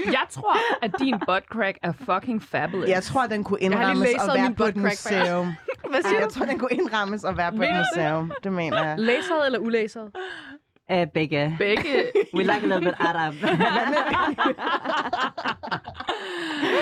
Jeg 0.06 0.26
tror, 0.30 0.58
at 0.86 0.92
din 1.00 1.14
butt 1.28 1.46
crack 1.46 1.78
er 1.84 1.92
fucking 1.92 2.44
fabulous. 2.44 2.90
Jeg 2.90 3.04
tror, 3.04 3.28
den 3.28 3.44
kunne 3.44 3.60
indrammes 3.60 4.08
og 4.30 4.36
være 4.38 4.54
på 4.58 4.64
et 4.64 4.74
butt 4.74 4.84
crack, 4.86 4.98
faktisk. 4.98 5.20
museum. 5.20 5.54
Hvad 5.90 6.00
Ej, 6.06 6.20
jeg 6.20 6.30
tror, 6.30 6.46
den 6.46 6.60
kunne 6.60 6.70
indrammes 6.72 7.24
og 7.24 7.38
være 7.38 7.52
på 7.52 7.56
et 7.56 7.60
Mener 7.60 7.78
det? 7.78 7.86
museum. 7.98 8.32
Det 8.44 8.54
mener 8.54 8.84
jeg. 8.84 8.96
Laseret 9.00 9.46
eller 9.46 9.60
ulaseret? 9.60 10.12
Uh, 10.90 11.06
begge. 11.14 11.56
Begge. 11.58 12.12
We 12.34 12.44
like 12.44 12.64
a 12.64 12.68
little 12.68 12.82
bit 12.82 12.96
Arab. 13.00 13.34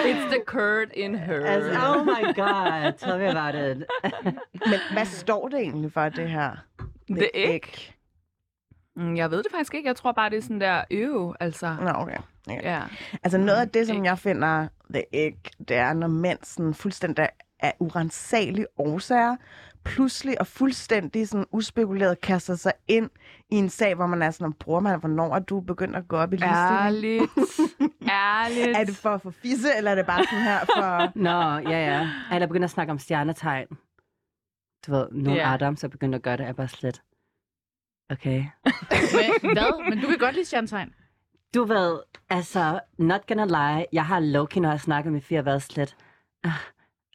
It's 0.05 0.25
the 0.33 0.41
curd 0.45 0.91
in 0.93 1.15
her. 1.15 1.45
As, 1.45 1.63
oh 1.77 2.03
my 2.03 2.33
god, 2.33 2.93
tell 2.97 3.17
me 3.17 3.25
about 3.29 3.55
it. 3.55 3.83
Men 4.69 4.79
hvad 4.93 5.05
står 5.05 5.47
det 5.47 5.59
egentlig 5.59 5.93
for, 5.93 6.09
det 6.09 6.29
her? 6.29 6.51
Det 7.07 7.29
er 7.33 7.49
ikke. 7.53 7.95
Mm, 8.95 9.15
Jeg 9.15 9.31
ved 9.31 9.37
det 9.43 9.51
faktisk 9.51 9.73
ikke. 9.73 9.87
Jeg 9.87 9.95
tror 9.95 10.11
bare, 10.11 10.29
det 10.29 10.37
er 10.37 10.41
sådan 10.41 10.61
der, 10.61 10.83
øv, 10.91 11.35
altså. 11.39 11.75
Nå, 11.81 11.89
okay. 11.89 12.17
okay. 12.49 12.63
Ja. 12.63 12.81
Altså 13.23 13.37
noget 13.37 13.59
af 13.61 13.69
det, 13.69 13.87
som 13.87 14.05
jeg 14.05 14.19
finder 14.19 14.67
det 14.93 15.03
ikke, 15.11 15.51
det 15.67 15.77
er, 15.77 15.93
når 15.93 16.07
mænd 16.07 16.39
sådan 16.43 16.73
fuldstændig 16.73 17.29
af 17.59 17.73
urensagelige 17.79 18.67
årsager, 18.77 19.35
pludselig 19.85 20.39
og 20.39 20.47
fuldstændig 20.47 21.27
sådan 21.27 21.45
uspekuleret 21.51 22.21
kaster 22.21 22.55
sig 22.55 22.73
ind 22.87 23.09
i 23.49 23.55
en 23.55 23.69
sag, 23.69 23.95
hvor 23.95 24.07
man 24.07 24.21
er 24.21 24.31
sådan, 24.31 24.53
bruger 24.53 24.79
man, 24.79 24.99
hvornår 24.99 25.35
er 25.35 25.39
du 25.39 25.59
begyndt 25.59 25.95
at 25.95 26.07
gå 26.07 26.17
op 26.17 26.33
i 26.33 26.35
ligestilling? 26.35 27.21
Ærligt. 27.21 27.31
Ærligt. 28.09 28.77
Er 28.77 28.83
det 28.83 28.95
for 28.95 29.09
at 29.09 29.21
få 29.21 29.31
fisse, 29.31 29.67
eller 29.77 29.91
er 29.91 29.95
det 29.95 30.05
bare 30.05 30.23
sådan 30.23 30.43
her 30.43 30.59
for... 30.59 31.11
Nå, 31.29 31.69
ja, 31.69 31.97
ja. 31.97 32.09
Eller 32.33 32.47
begynder 32.47 32.65
at 32.65 32.71
snakke 32.71 32.91
om 32.91 32.99
stjernetegn. 32.99 33.67
Du 34.87 34.91
ved, 34.91 35.07
nogle 35.11 35.31
Ja. 35.31 35.37
yeah. 35.45 35.53
Adam, 35.53 35.75
så 35.75 35.89
begynder 35.89 36.17
at 36.17 36.23
gøre 36.23 36.37
det, 36.37 36.45
er 36.45 36.53
bare 36.53 36.67
slet. 36.67 37.01
Okay. 38.09 38.37
Men, 39.43 39.53
hvad? 39.53 39.89
Men 39.89 39.99
du 40.01 40.07
kan 40.07 40.17
godt 40.17 40.35
lide 40.35 40.45
stjernetegn. 40.45 40.93
Du 41.55 41.63
ved, 41.63 41.99
altså, 42.29 42.79
not 42.97 43.27
gonna 43.27 43.45
lie, 43.45 43.85
jeg 43.93 44.05
har 44.05 44.19
Loki, 44.19 44.59
når 44.59 44.69
jeg 44.69 44.79
snakker 44.79 45.11
med 45.11 45.21
fire, 45.21 45.45
været 45.45 45.61
slet. 45.61 45.95
Ah, 46.43 46.51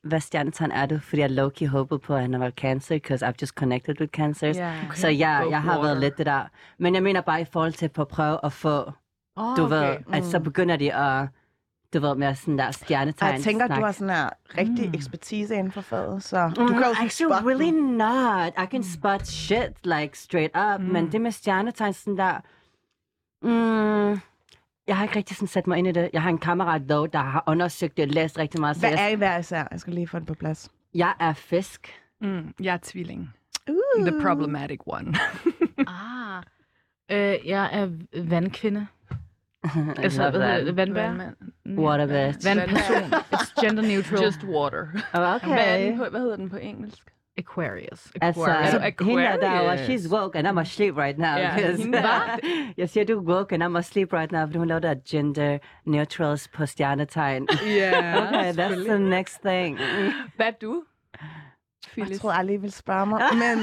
hvad 0.04 0.20
stjernetegn 0.20 0.70
er 0.70 0.86
du? 0.86 0.98
Fordi 0.98 1.20
jeg 1.20 1.30
Loki 1.30 1.64
håbede 1.64 1.98
på, 1.98 2.14
at 2.14 2.20
han 2.20 2.40
var 2.40 2.50
cancer, 2.50 2.94
because 2.94 3.26
I've 3.26 3.34
just 3.42 3.52
connected 3.54 4.00
with 4.00 4.10
cancers. 4.10 4.56
Ja. 4.56 4.72
Okay. 4.86 4.94
Så 4.96 5.08
ja, 5.08 5.48
jeg 5.50 5.62
har 5.62 5.82
været 5.82 6.00
lidt 6.00 6.18
det 6.18 6.26
der. 6.26 6.42
Men 6.78 6.94
jeg 6.94 7.02
mener 7.02 7.20
bare 7.20 7.40
i 7.40 7.44
forhold 7.44 7.72
til 7.72 7.88
på 7.88 8.02
at 8.02 8.08
prøve 8.08 8.38
at 8.42 8.52
få, 8.52 8.92
Oh, 9.36 9.56
du 9.56 9.64
okay. 9.64 9.76
ved, 9.76 9.96
at 10.12 10.24
så 10.24 10.40
begynder 10.40 10.76
de 10.76 10.94
at, 10.94 11.28
du 11.94 12.00
ved, 12.00 12.14
med 12.14 12.34
sådan 12.34 12.58
der 12.58 12.70
stjernetegn 12.70 13.34
jeg 13.34 13.42
tænker, 13.42 13.66
snak. 13.66 13.78
du 13.78 13.84
har 13.84 13.92
sådan 13.92 14.14
her 14.14 14.28
rigtig 14.58 14.88
mm. 14.88 14.94
ekspertise 14.94 15.54
inden 15.54 15.72
for 15.72 15.80
faget, 15.80 16.22
så 16.22 16.52
du 16.56 16.62
Mm, 16.62 16.68
kan 16.68 16.78
jo 16.78 16.84
actually, 16.84 17.32
spotte 17.34 17.48
really 17.48 17.72
den. 17.72 17.96
not. 17.96 18.64
I 18.64 18.66
can 18.70 18.82
spot 18.82 19.26
shit, 19.26 19.72
like, 19.84 20.18
straight 20.18 20.56
up. 20.56 20.80
Mm. 20.80 20.86
Men 20.92 21.12
det 21.12 21.20
med 21.20 21.30
stjernetegn, 21.30 21.92
sådan 21.92 22.16
der... 22.16 22.40
Mm, 23.42 24.20
jeg 24.86 24.96
har 24.96 25.04
ikke 25.04 25.16
rigtig 25.16 25.36
sådan 25.36 25.48
sat 25.48 25.66
mig 25.66 25.78
ind 25.78 25.86
i 25.86 25.92
det. 25.92 26.10
Jeg 26.12 26.22
har 26.22 26.30
en 26.30 26.38
kammerat, 26.38 26.82
dog, 26.88 27.12
der 27.12 27.18
har 27.18 27.44
undersøgt 27.46 27.96
det 27.96 28.02
og 28.02 28.08
læst 28.10 28.38
rigtig 28.38 28.60
meget. 28.60 28.76
Hvad 28.76 28.90
jeg, 28.90 29.04
er 29.04 29.08
I 29.08 29.14
hver 29.14 29.38
især? 29.38 29.68
Jeg 29.70 29.80
skal 29.80 29.92
lige 29.94 30.08
få 30.08 30.18
den 30.18 30.26
på 30.26 30.34
plads. 30.34 30.70
jeg 30.94 31.14
er 31.20 31.32
fisk. 31.32 31.92
Mm, 32.20 32.54
jeg 32.60 32.74
er 32.74 32.78
tvilling. 32.82 33.30
Uh. 33.68 34.06
The 34.06 34.20
problematic 34.22 34.78
one. 34.86 35.14
Ah. 35.86 36.42
Øh, 37.10 37.48
jeg 37.48 37.68
er 37.72 37.88
vandkvinde. 38.24 38.86
Altså, 40.02 40.30
hvad 40.30 40.40
hedder 40.40 40.64
det? 40.64 40.76
Vandbær? 40.76 41.02
Vandmand. 41.06 41.36
Water 41.78 42.06
bitch. 42.06 42.48
Vandperson. 42.48 43.12
It's 43.34 43.60
gender 43.66 43.82
neutral. 43.82 44.24
Just 44.24 44.44
water. 44.44 44.82
Oh, 45.14 45.20
Hvad, 45.20 45.22
er 45.22 45.38
den 45.38 45.52
okay. 45.52 45.96
på, 45.96 46.10
hvad 46.10 46.20
hedder 46.20 46.36
den 46.36 46.50
på 46.50 46.56
engelsk? 46.56 47.13
Aquarius. 47.38 48.12
Altså, 48.20 48.42
Aquarius. 48.44 48.98
hende 49.00 49.22
der, 49.22 49.36
der 49.36 49.50
var, 49.50 49.72
Aquarius. 49.72 49.80
she's 50.02 50.12
woke 50.12 50.38
and 50.38 50.46
I'm 50.48 50.60
asleep 50.60 50.96
right 50.96 51.18
now. 51.18 51.36
Ja, 51.36 51.56
because- 51.56 51.82
hende 51.82 51.98
der. 51.98 52.38
jeg 52.76 52.88
siger, 52.88 53.04
du 53.04 53.18
er 53.18 53.22
woke 53.22 53.54
and 53.54 53.62
I'm 53.62 53.78
asleep 53.78 54.12
right 54.12 54.32
now, 54.32 54.40
fordi 54.46 54.58
hun 54.58 54.68
lavede 54.68 54.86
der 54.88 54.94
gender 55.10 55.58
neutrals 55.84 56.48
på 56.48 56.66
stjernetegn. 56.66 57.48
Ja, 57.66 58.26
Okay, 58.28 58.52
that's 58.52 58.84
the 58.88 58.98
next 58.98 59.40
thing. 59.46 59.78
Hvad 60.36 60.52
du? 61.96 62.00
Jeg 62.00 62.06
Phyllis? 62.06 62.20
troede 62.20 62.36
aldrig, 62.36 62.54
I 62.54 62.56
ville 62.60 62.72
spørge 62.74 63.06
mig, 63.06 63.20
men 63.34 63.58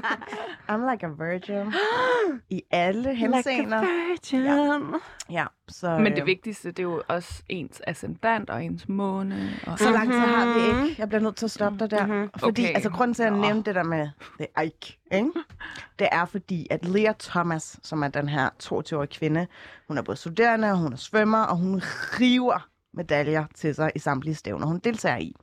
I'm 0.70 0.90
like 0.90 1.06
a 1.06 1.08
virgin 1.08 1.72
i 2.58 2.62
alle 2.70 3.14
henseender. 3.14 3.80
virgin. 3.80 4.94
Ja, 5.30 5.44
så, 5.68 5.98
Men 5.98 6.12
det 6.12 6.20
øh, 6.20 6.26
vigtigste, 6.26 6.68
det 6.68 6.78
er 6.78 6.82
jo 6.82 7.02
også 7.08 7.42
ens 7.48 7.82
ascendant 7.86 8.50
og 8.50 8.64
ens 8.64 8.88
måne. 8.88 9.50
Og... 9.66 9.78
Så 9.78 9.90
lang 9.90 10.10
tid 10.12 10.18
har 10.18 10.46
vi 10.54 10.60
ikke. 10.88 11.00
Jeg 11.00 11.08
bliver 11.08 11.20
nødt 11.22 11.36
til 11.36 11.44
at 11.44 11.50
stoppe 11.50 11.78
dig 11.78 11.90
der. 11.90 12.06
Mhm. 12.06 12.30
Fordi, 12.38 12.62
Okay. 12.62 12.74
altså 12.74 12.90
grunden 12.90 13.14
til 13.14 13.22
at 13.22 13.32
Nå. 13.32 13.40
nævne 13.40 13.62
det 13.62 13.74
der 13.74 13.82
med 13.82 14.08
The 14.40 14.64
Ike, 14.64 14.98
ikke? 15.12 15.30
det 15.98 16.08
er 16.12 16.24
fordi, 16.24 16.66
at 16.70 16.84
Lea 16.84 17.12
Thomas, 17.20 17.76
som 17.82 18.02
er 18.02 18.08
den 18.08 18.28
her 18.28 18.50
22-årige 18.62 19.06
kvinde, 19.18 19.46
hun 19.88 19.98
er 19.98 20.02
både 20.02 20.16
studerende, 20.16 20.76
hun 20.76 20.92
er 20.92 20.96
svømmer, 20.96 21.42
og 21.42 21.56
hun 21.56 21.82
river 22.20 22.68
medaljer 22.94 23.44
til 23.54 23.74
sig 23.74 23.92
i 23.94 23.98
samtlige 23.98 24.34
stævner, 24.34 24.66
hun 24.66 24.78
deltager 24.78 25.16
i. 25.16 25.34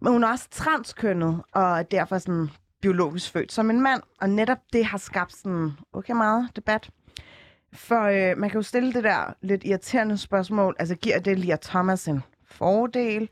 Men 0.00 0.12
hun 0.12 0.24
er 0.24 0.28
også 0.28 0.48
transkønnet, 0.50 1.42
og 1.52 1.90
derfor 1.90 2.18
sådan 2.18 2.50
biologisk 2.82 3.32
født 3.32 3.52
som 3.52 3.70
en 3.70 3.80
mand, 3.80 4.02
og 4.20 4.30
netop 4.30 4.58
det 4.72 4.84
har 4.84 4.98
skabt 4.98 5.32
sådan 5.32 5.72
okay 5.92 6.12
meget 6.12 6.48
debat. 6.56 6.90
For 7.72 8.02
øh, 8.02 8.38
man 8.38 8.50
kan 8.50 8.58
jo 8.58 8.62
stille 8.62 8.92
det 8.92 9.04
der 9.04 9.34
lidt 9.42 9.64
irriterende 9.64 10.18
spørgsmål, 10.18 10.76
altså 10.78 10.94
giver 10.94 11.18
det 11.18 11.38
Lia 11.38 11.56
Thomas 11.62 12.08
en 12.08 12.22
fordel? 12.44 13.28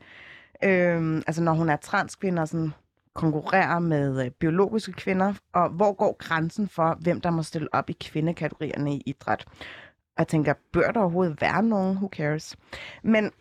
Øh, 0.63 1.21
altså 1.27 1.41
når 1.41 1.53
hun 1.53 1.69
er 1.69 1.75
transkvinde 1.75 2.41
og 2.41 2.47
sådan 2.47 2.73
konkurrerer 3.13 3.79
med 3.79 4.25
øh, 4.25 4.31
biologiske 4.31 4.91
kvinder, 4.91 5.33
og 5.53 5.69
hvor 5.69 5.93
går 5.93 6.15
grænsen 6.19 6.67
for, 6.67 6.97
hvem 7.01 7.21
der 7.21 7.29
må 7.29 7.43
stille 7.43 7.73
op 7.73 7.89
i 7.89 7.93
kvindekategorierne 7.93 8.95
i 8.95 9.03
idræt? 9.05 9.45
Og 10.17 10.19
jeg 10.19 10.27
tænker, 10.27 10.53
bør 10.73 10.91
der 10.91 10.99
overhovedet 10.99 11.41
være 11.41 11.63
nogen? 11.63 11.95
Who 11.95 12.09
cares? 12.11 12.55
Men 13.03 13.31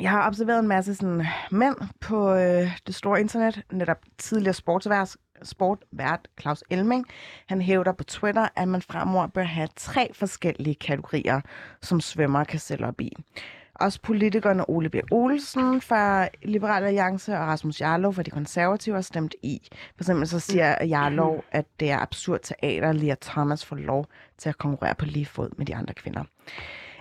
jeg 0.00 0.10
har 0.10 0.26
observeret 0.26 0.58
en 0.58 0.68
masse 0.68 0.94
sådan, 0.94 1.26
mænd 1.50 1.76
på 2.00 2.34
øh, 2.34 2.78
det 2.86 2.94
store 2.94 3.20
internet, 3.20 3.62
netop 3.72 3.98
tidligere 4.18 4.54
sportsværs, 4.54 5.16
sportvært 5.42 6.28
Claus 6.40 6.64
Elming. 6.70 7.06
Han 7.46 7.60
hævder 7.60 7.92
på 7.92 8.04
Twitter, 8.04 8.48
at 8.56 8.68
man 8.68 8.82
fremover 8.82 9.26
bør 9.26 9.42
have 9.42 9.68
tre 9.76 10.10
forskellige 10.14 10.74
kategorier, 10.74 11.40
som 11.82 12.00
svømmer 12.00 12.44
kan 12.44 12.60
stille 12.60 12.86
op 12.86 13.00
i. 13.00 13.12
Også 13.74 14.00
politikerne 14.02 14.70
Ole 14.70 14.88
B. 14.88 14.94
Olsen 15.12 15.80
fra 15.80 16.28
Liberal 16.42 16.84
Alliance 16.84 17.38
og 17.38 17.46
Rasmus 17.46 17.80
Jarlov 17.80 18.14
fra 18.14 18.22
De 18.22 18.30
Konservative 18.30 18.94
har 18.94 19.02
stemt 19.02 19.34
i. 19.42 19.68
For 19.72 20.02
eksempel 20.02 20.28
så 20.28 20.40
siger 20.40 20.84
Jarlov, 20.84 21.44
at 21.52 21.64
det 21.80 21.90
er 21.90 21.98
absurd 21.98 22.40
teater, 22.42 23.12
at 23.12 23.18
Thomas 23.18 23.64
får 23.64 23.76
lov 23.76 24.06
til 24.38 24.48
at 24.48 24.58
konkurrere 24.58 24.94
på 24.94 25.04
lige 25.04 25.26
fod 25.26 25.50
med 25.58 25.66
de 25.66 25.74
andre 25.74 25.94
kvinder. 25.94 26.24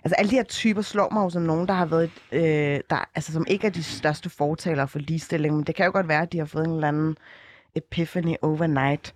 Altså 0.03 0.15
alle 0.17 0.31
de 0.31 0.35
her 0.35 0.43
typer 0.43 0.81
slår 0.81 1.09
mig 1.09 1.23
jo 1.23 1.29
som 1.29 1.41
nogen, 1.41 1.67
der 1.67 1.73
har 1.73 1.85
været, 1.85 2.11
øh, 2.31 2.81
der, 2.89 3.09
altså 3.15 3.33
som 3.33 3.45
ikke 3.47 3.67
er 3.67 3.71
de 3.71 3.83
største 3.83 4.29
fortalere 4.29 4.87
for 4.87 4.99
ligestilling, 4.99 5.55
men 5.55 5.63
det 5.63 5.75
kan 5.75 5.85
jo 5.85 5.91
godt 5.91 6.07
være, 6.07 6.21
at 6.21 6.33
de 6.33 6.37
har 6.37 6.45
fået 6.45 6.65
en 6.65 6.73
eller 6.73 6.87
anden 6.87 7.17
epiphany 7.75 8.35
overnight. 8.41 9.15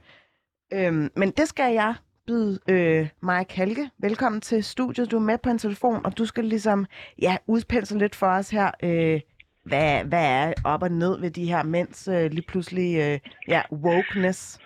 Øhm, 0.74 1.10
men 1.16 1.32
det 1.32 1.48
skal 1.48 1.74
jeg 1.74 1.96
byde 2.28 2.60
øh, 2.70 3.08
Maja 3.22 3.44
Kalke 3.44 3.90
velkommen 3.98 4.42
til 4.42 4.64
studiet. 4.64 5.12
Du 5.12 5.16
er 5.16 5.22
med 5.22 5.38
på 5.38 5.50
en 5.50 5.58
telefon, 5.58 6.06
og 6.06 6.18
du 6.18 6.26
skal 6.26 6.46
ligesom 6.46 6.86
ja, 7.22 7.38
udpensle 7.48 8.00
lidt 8.00 8.16
for 8.16 8.28
os 8.28 8.50
her. 8.50 8.72
Øh, 8.84 9.22
hvad, 9.64 10.04
hvad 10.04 10.26
er 10.26 10.54
op 10.64 10.84
og 10.84 10.92
ned 10.92 11.20
ved 11.20 11.32
de 11.32 11.46
her 11.46 11.64
mænds 11.64 12.08
øh, 12.08 12.32
lige 12.32 12.46
pludselig 12.48 12.98
øh, 12.98 13.20
ja, 13.48 13.62
wokeness? 13.72 14.60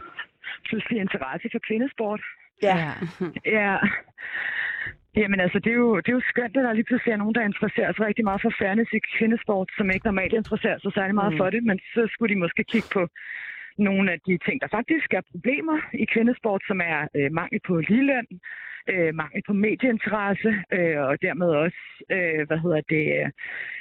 pludselig 0.66 1.00
interesse 1.00 1.50
for 1.52 1.60
kvindesport. 1.68 2.22
Ja. 2.62 2.94
Ja. 3.46 3.78
Jamen 5.16 5.40
altså, 5.40 5.60
det 5.60 5.72
er, 5.72 5.82
jo, 5.86 5.98
det 5.98 6.10
er 6.10 6.18
jo 6.20 6.30
skønt, 6.32 6.58
at 6.58 6.64
der 6.64 6.74
lige 6.74 6.90
pludselig 6.90 7.12
er 7.12 7.18
nogen, 7.24 7.36
der 7.36 7.50
interesserer 7.50 7.94
sig 7.94 8.06
rigtig 8.06 8.26
meget 8.26 8.42
for 8.42 8.54
fairness 8.60 8.94
i 8.94 9.00
kvindesport, 9.18 9.70
som 9.78 9.92
ikke 9.92 10.06
normalt 10.06 10.34
interesserer 10.34 10.80
sig 10.80 10.94
særlig 10.94 11.16
meget 11.16 11.34
mm. 11.34 11.38
for 11.38 11.50
det, 11.50 11.64
men 11.64 11.80
så 11.94 12.08
skulle 12.12 12.36
de 12.36 12.40
måske 12.40 12.64
kigge 12.64 12.90
på 12.94 13.08
nogle 13.78 14.12
af 14.12 14.20
de 14.28 14.38
ting, 14.46 14.62
der 14.62 14.68
faktisk 14.68 15.14
er 15.14 15.22
problemer 15.32 15.78
i 15.94 16.06
kvindesport, 16.06 16.62
som 16.68 16.82
er 16.82 17.00
øh, 17.16 17.32
mangel 17.32 17.60
på 17.68 17.74
ligeløn, 17.90 18.28
øh, 18.94 19.16
mangel 19.16 19.42
på 19.48 19.54
medieinteresse, 19.54 20.52
øh, 20.78 21.00
og 21.10 21.22
dermed 21.22 21.50
også, 21.64 21.82
øh, 22.10 22.48
hvad 22.48 22.60
hedder 22.64 22.82
det, 22.90 23.06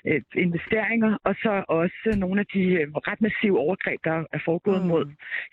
øh, 0.07 0.23
investeringer, 0.35 1.19
og 1.25 1.35
så 1.43 1.64
også 1.69 2.14
nogle 2.16 2.40
af 2.40 2.47
de 2.55 2.64
øh, 2.81 2.88
ret 3.09 3.21
massive 3.21 3.59
overgreb, 3.59 4.01
der 4.05 4.25
er 4.33 4.40
foregået 4.45 4.83
mm. 4.83 4.88
mod 4.88 5.05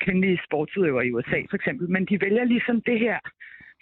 kvindelige 0.04 0.42
sportsudøvere 0.46 1.08
i 1.08 1.12
USA, 1.12 1.40
for 1.50 1.56
eksempel. 1.56 1.90
Men 1.90 2.06
de 2.06 2.22
vælger 2.22 2.44
ligesom 2.44 2.82
det 2.82 3.00
her, 3.00 3.20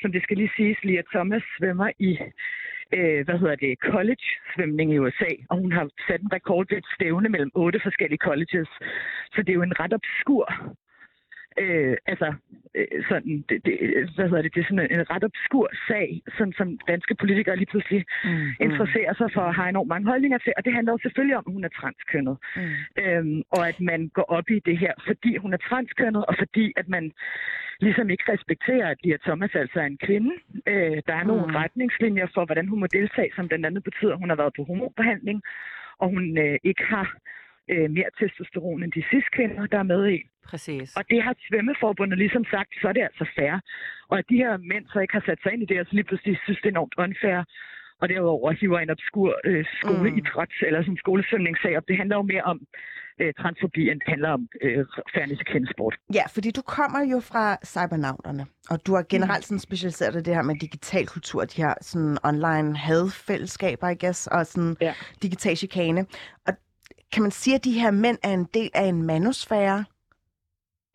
som 0.01 0.11
det 0.11 0.23
skal 0.23 0.37
lige 0.37 0.55
siges, 0.57 0.83
Lia 0.83 1.01
Thomas 1.13 1.43
svømmer 1.57 1.91
i 1.99 2.11
øh, 2.97 3.25
hvad 3.25 3.37
hedder 3.39 3.55
det, 3.55 3.79
college-svømning 3.79 4.93
i 4.93 4.99
USA, 4.99 5.31
og 5.49 5.57
hun 5.57 5.71
har 5.71 5.89
sat 6.07 6.21
en 6.21 6.33
rekord 6.33 6.65
ved 6.69 6.77
et 6.77 6.87
stævne 6.95 7.29
mellem 7.29 7.51
otte 7.55 7.79
forskellige 7.83 8.25
colleges. 8.27 8.69
Så 9.33 9.37
det 9.41 9.49
er 9.49 9.59
jo 9.59 9.61
en 9.61 9.79
ret 9.79 9.93
obskur 9.93 10.75
øh, 11.63 11.97
altså, 12.05 12.33
øh, 12.75 13.03
sådan, 13.09 13.45
det, 13.49 13.65
det, 13.65 13.73
hvad 14.15 14.27
hedder 14.29 14.41
det, 14.41 14.55
det 14.55 14.61
er 14.61 14.69
sådan 14.69 14.91
en, 14.91 15.09
ret 15.13 15.23
obskur 15.23 15.67
sag, 15.87 16.21
sådan, 16.37 16.53
som 16.59 16.67
danske 16.87 17.15
politikere 17.15 17.55
lige 17.57 17.71
pludselig 17.73 18.05
mm, 18.23 18.49
interesserer 18.65 19.13
sig 19.13 19.29
for 19.33 19.41
og 19.41 19.55
har 19.55 19.67
enormt 19.69 19.87
mange 19.93 20.07
holdninger 20.11 20.37
til. 20.37 20.53
Og 20.57 20.65
det 20.65 20.73
handler 20.73 20.93
jo 20.93 20.99
selvfølgelig 21.01 21.37
om, 21.37 21.43
at 21.47 21.53
hun 21.53 21.63
er 21.63 21.73
transkønnet. 21.79 22.37
Mm. 22.55 23.03
Øhm, 23.03 23.41
og 23.51 23.67
at 23.71 23.79
man 23.79 24.07
går 24.17 24.27
op 24.37 24.49
i 24.49 24.59
det 24.59 24.77
her, 24.77 24.93
fordi 25.07 25.37
hun 25.37 25.53
er 25.53 25.61
transkønnet, 25.69 26.25
og 26.25 26.35
fordi 26.39 26.73
at 26.77 26.87
man 26.87 27.11
ligesom 27.79 28.09
ikke 28.09 28.31
respekterer, 28.33 28.87
at 28.89 28.97
Lia 29.03 29.17
Thomas 29.17 29.55
altså 29.55 29.79
er 29.79 29.85
en 29.85 29.97
kvinde. 29.97 30.31
Øh, 30.67 30.97
der 31.07 31.15
er 31.15 31.23
nogle 31.23 31.45
Mm. 31.47 31.55
retningslinjer 31.55 32.27
for, 32.33 32.45
hvordan 32.45 32.67
hun 32.67 32.79
må 32.79 32.87
deltage, 32.87 33.31
som 33.35 33.47
blandt 33.47 33.65
andet 33.65 33.83
betyder, 33.83 34.13
at 34.13 34.19
hun 34.19 34.29
har 34.29 34.35
været 34.35 34.53
på 34.57 34.63
homobehandling, 34.63 35.41
og 35.97 36.09
hun 36.09 36.37
øh, 36.37 36.57
ikke 36.63 36.83
har 36.83 37.17
øh, 37.73 37.87
mere 37.97 38.09
testosteron 38.19 38.83
end 38.83 38.91
de 38.99 39.03
sidste 39.11 39.29
kvinder, 39.35 39.65
der 39.73 39.79
er 39.83 39.89
med 39.93 40.01
i. 40.15 40.19
Præcis. 40.51 40.95
Og 40.97 41.03
det 41.11 41.19
har 41.23 41.35
svømmeforbundet 41.47 42.17
ligesom 42.17 42.43
sagt, 42.55 42.71
så 42.81 42.87
er 42.87 42.93
det 42.93 43.03
altså 43.09 43.25
fair. 43.37 43.53
Og 44.09 44.15
at 44.19 44.25
de 44.31 44.37
her 44.43 44.57
mænd 44.71 44.85
så 44.93 44.99
ikke 44.99 45.13
har 45.19 45.23
sat 45.29 45.39
sig 45.43 45.53
ind 45.53 45.61
i 45.63 45.65
det, 45.65 45.79
og 45.79 45.85
så 45.85 45.93
lige 45.93 46.03
pludselig 46.09 46.37
synes, 46.43 46.59
det 46.61 46.69
er 46.69 46.75
enormt 46.77 46.95
unfair. 46.97 47.39
Og 48.01 48.09
derudover 48.09 48.51
hiver 48.51 48.79
en 48.79 48.89
obskur 48.89 49.31
øh, 49.45 49.65
skoleidræt 49.79 50.53
mm. 50.61 50.67
eller 50.67 50.81
sådan 50.81 50.97
skolesvømningssag 50.97 51.77
op. 51.77 51.83
Det 51.87 51.97
handler 51.97 52.15
jo 52.15 52.21
mere 52.21 52.43
om 52.43 52.59
øh, 53.21 53.33
transfobi, 53.33 53.89
end 53.89 53.99
det 53.99 54.09
handler 54.09 54.29
om 54.29 54.47
øh, 54.61 54.85
fairness 55.13 55.41
i 55.41 55.43
kvindesport. 55.51 55.95
Ja, 56.13 56.23
fordi 56.33 56.51
du 56.51 56.61
kommer 56.61 57.01
jo 57.11 57.19
fra 57.19 57.57
cybernauterne, 57.65 58.45
og 58.69 58.77
du 58.87 58.95
har 58.95 59.05
generelt 59.09 59.45
sådan 59.45 59.59
specialiseret 59.59 60.13
dig 60.13 60.25
det 60.25 60.35
her 60.35 60.41
med 60.43 60.55
digital 60.55 61.05
kultur, 61.07 61.45
de 61.45 61.61
her 61.61 61.73
sådan 61.81 62.17
online 62.23 62.77
hadfællesskaber, 62.77 63.89
I 63.89 63.95
guess, 64.03 64.27
og 64.27 64.45
sådan 64.45 64.75
Ja. 64.81 64.93
digital 65.21 65.55
chikane. 65.57 66.01
Og 66.47 66.53
kan 67.13 67.21
man 67.21 67.31
sige, 67.31 67.55
at 67.55 67.63
de 67.63 67.79
her 67.79 67.91
mænd 67.91 68.17
er 68.23 68.33
en 68.33 68.45
del 68.53 68.69
af 68.73 68.85
en 68.85 69.03
manusfære? 69.03 69.85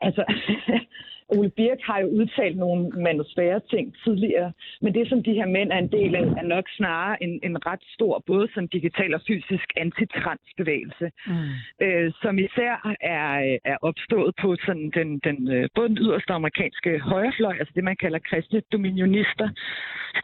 Altså, 0.01 0.25
Ole 1.37 1.51
Birk 1.51 1.81
har 1.83 1.99
jo 2.01 2.07
udtalt 2.07 2.57
nogle 2.57 2.89
manusfære 2.91 3.61
ting 3.71 3.95
tidligere, 4.05 4.53
men 4.83 4.95
det, 4.95 5.09
som 5.09 5.23
de 5.23 5.33
her 5.33 5.47
mænd 5.47 5.73
er 5.73 5.79
en 5.79 5.93
del 5.93 6.15
af, 6.15 6.23
er 6.23 6.47
nok 6.55 6.65
snarere 6.77 7.23
en, 7.23 7.41
en 7.43 7.67
ret 7.67 7.85
stor, 7.95 8.23
både 8.27 8.49
som 8.55 8.69
digital 8.69 9.15
og 9.15 9.21
fysisk 9.27 9.69
antitransbevægelse, 9.77 11.11
mm. 11.27 11.51
øh, 11.87 12.13
som 12.23 12.39
især 12.39 12.95
er, 13.01 13.57
er 13.65 13.77
opstået 13.83 14.35
på 14.43 14.57
sådan 14.67 14.91
den, 14.99 15.19
den, 15.19 15.53
øh, 15.53 15.69
både 15.75 15.89
den 15.89 15.99
yderste 15.99 16.33
amerikanske 16.33 16.99
højrefløj, 16.99 17.55
altså 17.59 17.73
det, 17.75 17.85
man 17.85 17.97
kalder 17.97 18.19
kristne 18.19 18.61
dominionister. 18.73 19.49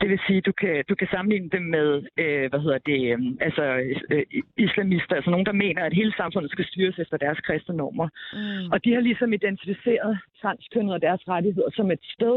Det 0.01 0.09
vil 0.11 0.21
sige, 0.27 0.41
du 0.41 0.53
kan, 0.53 0.85
du 0.89 0.95
kan 0.95 1.09
sammenligne 1.11 1.49
dem 1.49 1.63
med, 1.63 1.89
øh, 2.23 2.51
hvad 2.51 2.61
hedder 2.61 2.79
det, 2.79 3.01
øh, 3.13 3.19
altså 3.41 3.65
øh, 4.11 4.25
islamister, 4.57 5.15
altså 5.17 5.31
nogen, 5.31 5.47
der 5.47 5.53
mener, 5.53 5.83
at 5.85 5.95
hele 5.95 6.13
samfundet 6.17 6.51
skal 6.51 6.65
styres 6.65 6.99
efter 6.99 7.17
deres 7.17 7.41
kristne 7.47 7.77
normer. 7.77 8.09
Mm. 8.33 8.73
Og 8.73 8.85
de 8.85 8.93
har 8.95 9.01
ligesom 9.01 9.33
identificeret 9.33 10.19
transkønnet 10.43 10.96
og 10.97 11.03
deres 11.03 11.23
rettigheder 11.29 11.71
som 11.79 11.91
et 11.91 12.05
sted, 12.17 12.37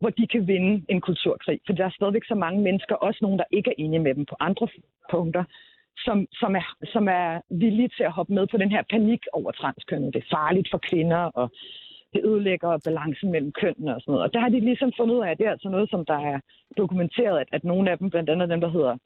hvor 0.00 0.10
de 0.18 0.26
kan 0.32 0.46
vinde 0.52 0.72
en 0.92 1.00
kulturkrig. 1.00 1.58
For 1.66 1.72
der 1.72 1.84
er 1.84 1.96
stadigvæk 1.98 2.24
så 2.28 2.34
mange 2.34 2.60
mennesker, 2.62 2.94
også 2.94 3.18
nogen, 3.22 3.38
der 3.38 3.54
ikke 3.56 3.70
er 3.70 3.78
enige 3.84 4.04
med 4.06 4.14
dem 4.14 4.24
på 4.26 4.36
andre 4.40 4.66
punkter, 5.10 5.44
som, 6.06 6.26
som, 6.40 6.56
er, 6.56 6.66
som 6.94 7.04
er 7.08 7.40
villige 7.50 7.90
til 7.96 8.04
at 8.08 8.16
hoppe 8.18 8.32
med 8.34 8.46
på 8.46 8.56
den 8.56 8.70
her 8.70 8.82
panik 8.90 9.22
over 9.32 9.50
transkønnet. 9.50 10.14
Det 10.14 10.20
er 10.22 10.36
farligt 10.36 10.68
for 10.70 10.80
kvinder, 10.90 11.22
og 11.40 11.46
det 12.12 12.20
ødelægger 12.24 12.78
balancen 12.84 13.30
mellem 13.32 13.52
kønnene 13.52 13.94
og 13.94 14.00
sådan 14.00 14.12
noget. 14.12 14.26
Og 14.26 14.32
der 14.34 14.40
har 14.40 14.48
de 14.48 14.60
ligesom 14.60 14.92
fundet 14.96 15.14
ud 15.14 15.22
af, 15.24 15.30
at 15.30 15.38
det 15.38 15.46
er 15.46 15.50
altså 15.50 15.68
noget, 15.68 15.90
som 15.90 16.04
der 16.04 16.18
er 16.32 16.38
dokumenteret, 16.76 17.38
at, 17.40 17.48
at 17.52 17.64
nogle 17.64 17.90
af 17.90 17.98
dem, 17.98 18.10
blandt 18.10 18.30
andet 18.30 18.48
dem, 18.48 18.60
der 18.60 18.70
hedder 18.76 18.96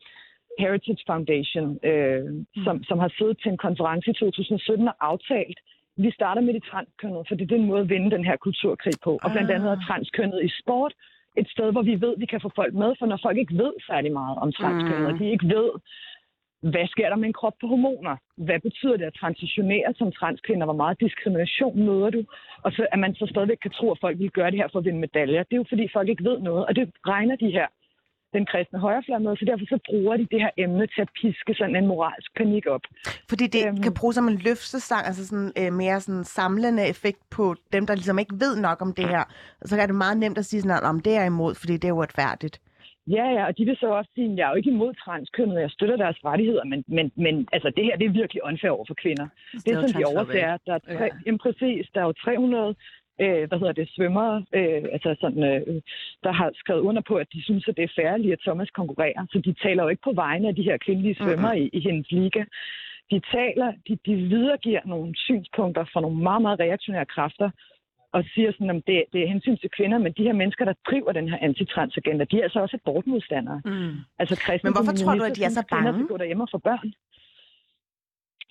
Heritage 0.59 1.05
Foundation, 1.07 1.78
øh, 1.90 2.24
som, 2.64 2.84
som 2.88 2.99
har 2.99 3.11
siddet 3.18 3.36
til 3.42 3.51
en 3.51 3.64
konference 3.66 4.11
i 4.11 4.14
2017 4.14 4.88
og 4.88 4.94
aftalt, 5.01 5.59
vi 6.05 6.11
starter 6.11 6.42
med 6.42 6.55
de 6.55 6.61
transkønnede, 6.70 7.24
for 7.28 7.34
det 7.34 7.44
er 7.44 7.57
den 7.57 7.66
måde 7.66 7.80
at 7.80 7.88
vinde 7.88 8.11
den 8.11 8.24
her 8.24 8.36
kulturkrig 8.36 8.96
på. 9.05 9.12
Og 9.22 9.30
blandt 9.30 9.51
andet 9.51 9.70
er 9.70 9.80
transkønnet 9.88 10.44
i 10.44 10.51
sport 10.62 10.92
et 11.36 11.49
sted, 11.51 11.72
hvor 11.72 11.82
vi 11.82 12.01
ved, 12.01 12.12
at 12.14 12.20
vi 12.20 12.26
kan 12.26 12.40
få 12.40 12.51
folk 12.61 12.74
med, 12.74 12.90
for 12.99 13.07
når 13.07 13.18
folk 13.22 13.38
ikke 13.38 13.59
ved 13.62 13.72
særlig 13.86 14.12
meget 14.12 14.36
om 14.38 14.53
transkønnet, 14.53 15.07
mm. 15.07 15.12
og 15.14 15.18
de 15.18 15.30
ikke 15.30 15.49
ved, 15.57 15.70
hvad 16.62 16.86
sker 16.86 17.09
der 17.09 17.16
med 17.16 17.28
en 17.28 17.40
krop 17.40 17.57
på 17.61 17.66
hormoner? 17.66 18.16
Hvad 18.36 18.61
betyder 18.61 18.96
det 18.96 19.05
at 19.05 19.18
transitionere 19.20 19.94
som 19.94 20.12
transkvinder? 20.12 20.64
Hvor 20.64 20.80
meget 20.82 21.01
diskrimination 21.01 21.78
møder 21.86 22.11
du? 22.11 22.24
Og 22.64 22.72
så 22.72 22.86
at 22.92 22.99
man 22.99 23.14
så 23.14 23.26
stadigvæk 23.30 23.57
kan 23.62 23.70
tro, 23.70 23.90
at 23.90 23.99
folk 24.01 24.18
vil 24.18 24.30
gøre 24.30 24.51
det 24.51 24.59
her 24.59 24.68
for 24.72 24.78
at 24.78 24.84
vinde 24.84 25.01
medaljer. 25.01 25.42
Det 25.42 25.53
er 25.53 25.62
jo 25.62 25.64
fordi, 25.68 25.88
folk 25.92 26.09
ikke 26.09 26.24
ved 26.24 26.38
noget, 26.38 26.66
og 26.66 26.76
det 26.76 26.90
regner 27.07 27.36
de 27.36 27.51
her 27.51 27.66
den 28.36 28.46
kristne 28.50 28.78
højrefløj 28.78 29.18
med, 29.18 29.36
så 29.36 29.44
derfor 29.50 29.66
så 29.74 29.78
bruger 29.90 30.16
de 30.16 30.26
det 30.32 30.40
her 30.44 30.50
emne 30.64 30.86
til 30.86 31.00
at 31.06 31.10
piske 31.20 31.54
sådan 31.54 31.76
en 31.76 31.86
moralsk 31.86 32.30
panik 32.36 32.66
op. 32.66 32.84
Fordi 33.30 33.46
det 33.46 33.62
Øhm. 33.66 33.82
kan 33.82 33.94
bruges 33.98 34.14
som 34.16 34.28
en 34.28 34.38
løftestang, 34.48 35.02
altså 35.06 35.26
sådan 35.26 35.52
øh, 35.60 35.72
mere 35.72 36.00
sådan 36.00 36.24
samlende 36.24 36.82
effekt 36.88 37.20
på 37.36 37.54
dem, 37.72 37.86
der 37.86 37.94
ligesom 37.94 38.18
ikke 38.18 38.34
ved 38.44 38.52
nok 38.66 38.78
om 38.82 38.92
det 38.98 39.08
her. 39.08 39.24
Og 39.60 39.68
så 39.68 39.76
er 39.82 39.86
det 39.86 39.94
meget 40.04 40.16
nemt 40.18 40.38
at 40.38 40.44
sige 40.44 40.60
sådan, 40.62 40.82
om 40.92 41.00
det 41.00 41.14
er 41.16 41.24
imod, 41.24 41.54
fordi 41.60 41.72
det 41.76 41.88
er 41.88 41.92
uretfærdigt. 41.92 42.56
Ja, 43.16 43.24
ja, 43.36 43.42
og 43.48 43.58
de 43.58 43.64
vil 43.64 43.76
så 43.76 43.86
også 43.98 44.10
sige, 44.14 44.30
at 44.32 44.36
jeg 44.38 44.44
er 44.46 44.50
jo 44.50 44.56
ikke 44.60 44.70
imod 44.70 44.92
transkønnet, 45.04 45.60
jeg 45.60 45.70
støtter 45.70 45.96
deres 45.96 46.18
rettigheder, 46.24 46.64
men, 46.64 46.84
men, 46.96 47.06
men 47.24 47.48
altså, 47.52 47.68
det 47.76 47.84
her 47.84 47.96
det 47.96 48.06
er 48.06 48.18
virkelig 48.20 48.40
unfair 48.44 48.70
over 48.70 48.84
for 48.88 48.96
kvinder. 49.02 49.26
Det 49.64 49.68
er 49.72 49.74
sådan, 49.80 50.00
de 50.00 50.04
overser. 50.12 50.58
Der 50.66 50.74
er, 50.74 50.78
tre, 50.98 51.06
jamen, 51.26 51.38
præcis, 51.46 51.86
der 51.94 52.00
er 52.00 52.04
jo 52.04 52.12
300 52.12 52.74
øh, 53.22 53.48
hvad 53.48 53.58
hedder 53.58 53.72
det, 53.72 53.88
svømmere, 53.94 54.44
øh, 54.58 54.82
altså 54.94 55.16
sådan, 55.20 55.42
øh, 55.52 55.82
der 56.24 56.32
har 56.32 56.50
skrevet 56.54 56.80
under 56.80 57.02
på, 57.08 57.14
at 57.16 57.28
de 57.32 57.42
synes, 57.42 57.68
at 57.68 57.76
det 57.76 57.84
er 57.84 58.02
færdigt, 58.02 58.32
at 58.32 58.44
Thomas 58.46 58.70
konkurrerer. 58.70 59.26
Så 59.32 59.38
de 59.44 59.54
taler 59.62 59.82
jo 59.82 59.88
ikke 59.88 60.08
på 60.08 60.12
vegne 60.14 60.48
af 60.48 60.54
de 60.54 60.62
her 60.62 60.76
kvindelige 60.76 61.16
svømmere 61.20 61.54
mm-hmm. 61.54 61.70
i, 61.72 61.78
i 61.78 61.80
hendes 61.80 62.10
liga. 62.10 62.44
De 63.10 63.20
taler, 63.36 63.72
de, 63.88 63.98
de 64.06 64.14
videregiver 64.14 64.80
nogle 64.84 65.16
synspunkter 65.16 65.84
fra 65.92 66.00
nogle 66.00 66.18
meget, 66.28 66.42
meget 66.42 66.60
reaktionære 66.60 67.06
kræfter, 67.06 67.50
og 68.12 68.24
siger 68.34 68.50
sådan, 68.52 68.70
at 68.70 68.82
det, 68.86 69.04
det 69.12 69.20
er 69.22 69.28
hensyn 69.34 69.56
til 69.56 69.70
kvinder, 69.76 69.98
men 69.98 70.12
de 70.12 70.22
her 70.22 70.32
mennesker, 70.32 70.64
der 70.64 70.74
driver 70.90 71.12
den 71.12 71.28
her 71.28 71.38
antitransagenda, 71.40 72.24
de 72.24 72.38
er 72.38 72.42
altså 72.42 72.60
også 72.60 72.76
abortmodstandere. 72.80 73.60
Mm. 73.64 73.94
Altså, 74.18 74.34
kristne 74.44 74.68
Men 74.68 74.76
hvorfor 74.76 74.92
tror 74.92 75.14
du, 75.14 75.24
at 75.24 75.36
de 75.36 75.44
er 75.44 75.48
så 75.48 75.54
synes, 75.54 75.66
kvinder 75.70 75.92
bange? 75.92 75.98
skal 75.98 76.08
gå 76.12 76.16
derhjemme 76.16 76.44
og 76.44 76.48
få 76.54 76.58
børn. 76.58 76.92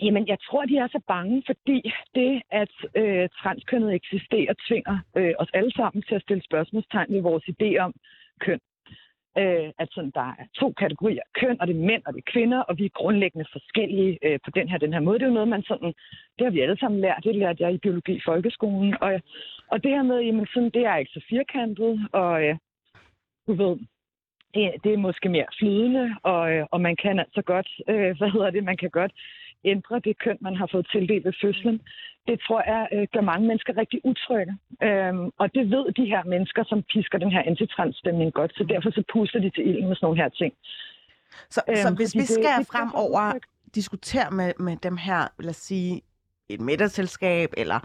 Jamen, 0.02 0.28
jeg 0.28 0.38
tror, 0.40 0.66
de 0.66 0.78
er 0.78 0.88
så 0.88 1.02
bange, 1.08 1.44
fordi 1.46 1.92
det, 2.16 2.42
at 2.52 2.74
øh, 2.96 3.30
transkønnet 3.42 3.94
eksisterer, 3.94 4.54
tvinger 4.68 4.98
øh, 5.18 5.34
os 5.40 5.50
alle 5.54 5.72
sammen 5.72 6.02
til 6.02 6.16
at 6.16 6.22
stille 6.22 6.44
spørgsmålstegn 6.44 7.14
ved 7.14 7.22
vores 7.22 7.44
idé 7.44 7.78
om 7.78 7.94
køn. 8.40 8.60
Øh, 9.38 9.70
at 9.80 9.88
sådan, 9.92 10.12
der 10.16 10.28
er 10.40 10.46
to 10.56 10.72
kategorier 10.72 11.22
køn, 11.34 11.62
og 11.62 11.68
det 11.68 11.76
er 11.76 11.88
mænd 11.92 12.04
og 12.06 12.14
det 12.14 12.20
er 12.20 12.32
kvinder, 12.32 12.60
og 12.60 12.78
vi 12.78 12.86
er 12.86 13.00
grundlæggende 13.00 13.46
forskellige 13.52 14.20
øh, 14.26 14.40
på 14.46 14.52
den 14.52 14.70
her 14.70 14.78
den 14.78 14.94
her 14.94 15.00
måde. 15.00 15.20
Det 15.20 15.26
er 15.26 15.30
jo 15.30 15.34
noget, 15.34 15.48
man 15.48 15.64
sådan, 15.64 15.94
det 16.38 16.44
har 16.46 16.52
vi 16.52 16.62
alle 16.62 16.80
sammen 16.80 17.02
lært. 17.02 17.24
Det 17.24 17.36
lærte 17.36 17.64
jeg 17.64 17.74
i 17.74 17.78
biologi 17.78 18.14
i 18.14 18.26
folkeskolen. 18.26 18.96
Og, 19.02 19.22
og 19.72 19.84
det 19.84 19.92
her 19.92 20.04
med, 20.04 20.20
jamen 20.22 20.48
sådan, 20.54 20.70
det 20.70 20.86
er 20.86 20.96
ikke 20.96 21.12
så 21.12 21.26
firkantet, 21.30 22.10
og 22.12 22.44
øh, 22.44 22.56
du 23.48 23.54
ved, 23.54 23.78
det, 24.54 24.84
det 24.84 24.94
er 24.94 24.98
måske 24.98 25.30
mere 25.30 25.46
flydende, 25.60 26.16
og, 26.24 26.52
øh, 26.54 26.66
og 26.72 26.82
man 26.82 26.96
kan 26.96 27.20
altså 27.20 27.42
godt, 27.42 27.70
øh, 27.90 28.18
hvad 28.18 28.30
hedder 28.30 28.50
det, 28.50 28.64
man 28.64 28.78
kan 28.78 28.90
godt 28.90 29.12
ændre 29.66 30.00
det 30.00 30.20
køn, 30.20 30.38
man 30.42 30.56
har 30.56 30.68
fået 30.72 30.88
tildelt 30.92 31.26
ved 31.26 31.34
fødslen. 31.42 31.82
Det 32.28 32.40
tror 32.48 32.62
jeg 32.72 32.88
øh, 32.94 33.08
gør 33.14 33.22
mange 33.22 33.48
mennesker 33.48 33.78
rigtig 33.78 34.00
utrygge. 34.06 34.54
Øhm, 34.84 35.26
og 35.42 35.54
det 35.56 35.72
ved 35.72 35.86
de 36.00 36.06
her 36.06 36.24
mennesker, 36.24 36.64
som 36.64 36.84
pisker 36.94 37.18
den 37.18 37.32
her 37.32 37.44
antitransstemning 37.52 38.34
godt, 38.34 38.52
så 38.58 38.64
derfor 38.64 38.90
så 38.92 39.04
puster 39.14 39.40
de 39.40 39.50
til 39.50 39.68
ilden 39.68 39.88
med 39.88 39.96
sådan 39.96 40.06
nogle 40.06 40.22
her 40.22 40.30
ting. 40.30 40.54
Så, 41.50 41.62
øhm, 41.70 41.78
så 41.78 41.94
hvis 41.96 42.16
vi 42.16 42.20
det- 42.20 42.30
skal 42.30 42.60
det 42.60 42.68
fremover 42.72 43.28
utrygge. 43.30 43.48
diskutere 43.76 44.32
med, 44.32 44.54
med 44.60 44.78
dem 44.78 44.98
her, 44.98 45.28
lad 45.40 45.50
os 45.50 45.56
sige, 45.56 46.02
et 46.50 46.62
middagsselskab, 46.62 47.50
eller 47.58 47.80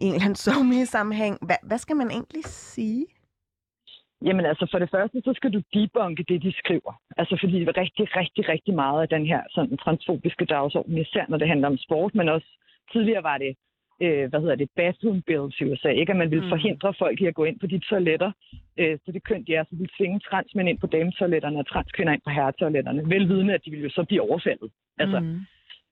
en 0.00 0.12
eller 0.14 0.24
anden 0.24 0.34
somi-sammenhæng, 0.46 1.38
hvad, 1.46 1.56
hvad 1.62 1.78
skal 1.78 1.96
man 1.96 2.10
egentlig 2.10 2.44
sige? 2.44 3.06
Jamen 4.24 4.46
altså, 4.46 4.66
for 4.70 4.78
det 4.78 4.90
første, 4.90 5.20
så 5.24 5.32
skal 5.36 5.52
du 5.52 5.60
debunke 5.74 6.22
det, 6.28 6.42
de 6.42 6.52
skriver. 6.52 6.92
Altså, 7.16 7.36
fordi 7.40 7.60
det 7.60 7.68
er 7.68 7.80
rigtig, 7.80 8.16
rigtig, 8.16 8.48
rigtig 8.48 8.74
meget 8.74 9.02
af 9.02 9.08
den 9.08 9.26
her 9.26 9.42
sådan, 9.50 9.76
transfobiske 9.76 10.44
dagsorden, 10.44 10.98
især 10.98 11.24
når 11.28 11.38
det 11.38 11.48
handler 11.48 11.68
om 11.68 11.78
sport, 11.78 12.14
men 12.14 12.28
også 12.28 12.46
tidligere 12.92 13.22
var 13.22 13.38
det, 13.38 13.56
øh, 14.02 14.28
hvad 14.30 14.40
hedder 14.40 14.54
det, 14.54 14.68
bathroom 14.76 15.22
bills 15.22 15.60
i 15.60 15.64
USA, 15.64 15.88
ikke? 15.88 16.12
At 16.12 16.16
man 16.18 16.30
ville 16.30 16.44
Mm. 16.44 16.48
forhindre 16.50 16.94
folk 16.98 17.20
i 17.20 17.26
at 17.26 17.34
gå 17.34 17.44
ind 17.44 17.60
på 17.60 17.66
de 17.66 17.78
toiletter, 17.78 18.32
øh, 18.78 18.98
så 19.04 19.12
det 19.12 19.24
køn 19.24 19.44
de 19.44 19.54
er, 19.54 19.64
så 19.64 19.70
ville 19.76 19.92
tvinge 19.98 20.20
transmænd 20.20 20.68
ind 20.68 20.78
på 20.78 20.86
dametoiletterne 20.86 21.58
og 21.58 21.66
transkvinder 21.66 22.12
ind 22.12 22.22
på 22.24 22.30
herretoiletterne, 22.30 23.02
velvidende, 23.14 23.54
at 23.54 23.64
de 23.64 23.70
ville 23.70 23.84
jo 23.84 23.90
så 23.90 24.04
blive 24.04 24.22
overfaldet. 24.30 24.70
Altså, 24.98 25.20
Mm. 25.20 25.40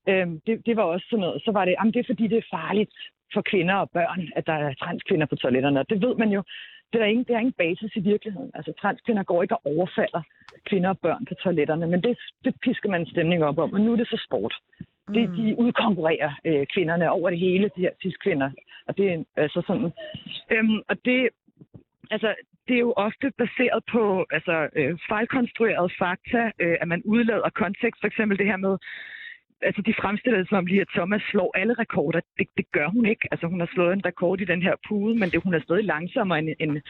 Øhm, 0.09 0.41
det, 0.47 0.67
det 0.67 0.77
var 0.77 0.83
også 0.83 1.07
sådan 1.11 1.21
noget. 1.21 1.43
Så 1.45 1.51
var 1.53 1.65
det, 1.65 1.75
jamen 1.79 1.93
det 1.95 2.01
er 2.01 2.05
fordi, 2.13 2.27
det 2.27 2.39
er 2.39 2.47
farligt 2.51 2.91
for 3.35 3.43
kvinder 3.43 3.75
og 3.75 3.91
børn, 3.91 4.29
at 4.37 4.47
der 4.47 4.53
er 4.53 4.75
transkvinder 4.75 5.27
på 5.27 5.37
toiletterne. 5.37 5.81
Og 5.81 5.91
det 5.91 6.03
ved 6.03 6.15
man 6.15 6.29
jo. 6.29 6.43
Det 6.93 7.01
er 7.01 7.05
ingen, 7.05 7.25
det 7.25 7.35
er 7.35 7.39
ingen 7.39 7.61
basis 7.65 7.97
i 7.97 8.01
virkeligheden. 8.01 8.51
Altså 8.55 8.73
transkvinder 8.81 9.23
går 9.23 9.43
ikke 9.43 9.57
og 9.57 9.63
overfalder 9.65 10.23
kvinder 10.67 10.89
og 10.89 10.99
børn 10.99 11.25
på 11.25 11.35
toiletterne, 11.35 11.87
men 11.87 12.03
det, 12.03 12.19
det 12.45 12.55
pisker 12.63 12.89
man 12.89 13.01
en 13.01 13.07
stemning 13.07 13.45
op 13.45 13.59
om, 13.59 13.73
og 13.73 13.81
nu 13.81 13.93
er 13.93 13.97
det 13.97 14.09
så 14.09 14.23
sport. 14.27 14.55
Det, 15.15 15.31
de 15.37 15.55
udkonkurrerer 15.59 16.33
øh, 16.45 16.67
kvinderne 16.67 17.11
over 17.11 17.31
det 17.31 17.39
hele, 17.39 17.71
de 17.77 17.81
her 17.81 17.91
cis-kvinder. 18.03 18.51
Og 18.87 18.97
det 18.97 19.13
er 19.13 19.25
altså 19.37 19.63
sådan... 19.67 19.93
Øhm, 20.51 20.81
og 20.89 20.97
det, 21.05 21.29
altså, 22.11 22.35
det 22.69 22.75
er 22.75 22.79
jo 22.79 22.93
ofte 22.97 23.33
baseret 23.39 23.83
på 23.93 24.27
altså, 24.31 24.69
øh, 24.77 24.99
fejlkonstruerede 25.09 25.91
fakta, 25.99 26.51
øh, 26.59 26.77
at 26.81 26.89
man 26.89 27.03
udlader 27.05 27.51
kontekst. 27.51 28.01
For 28.01 28.07
eksempel 28.07 28.39
det 28.39 28.47
her 28.47 28.57
med, 28.57 28.77
altså 29.63 29.83
de 29.83 29.95
fremstiller 30.03 30.39
det 30.39 30.49
som 30.49 30.59
om 30.59 30.67
lige, 30.67 30.81
at 30.81 30.89
Thomas 30.97 31.23
slår 31.31 31.51
alle 31.61 31.75
rekorder. 31.75 32.21
Det, 32.39 32.47
det 32.57 32.67
gør 32.73 32.89
hun 32.89 33.07
ikke. 33.07 33.29
Altså 33.31 33.47
hun 33.47 33.61
har 33.61 33.71
slået 33.75 33.93
en 33.93 34.05
rekord 34.05 34.41
i 34.41 34.45
den 34.45 34.63
her 34.63 34.75
pude, 34.89 35.19
men 35.19 35.31
det, 35.31 35.43
hun 35.43 35.55
er 35.55 35.61
stadig 35.61 35.85
langsommere 35.85 36.39
end, 36.39 36.49
end, 36.61 36.81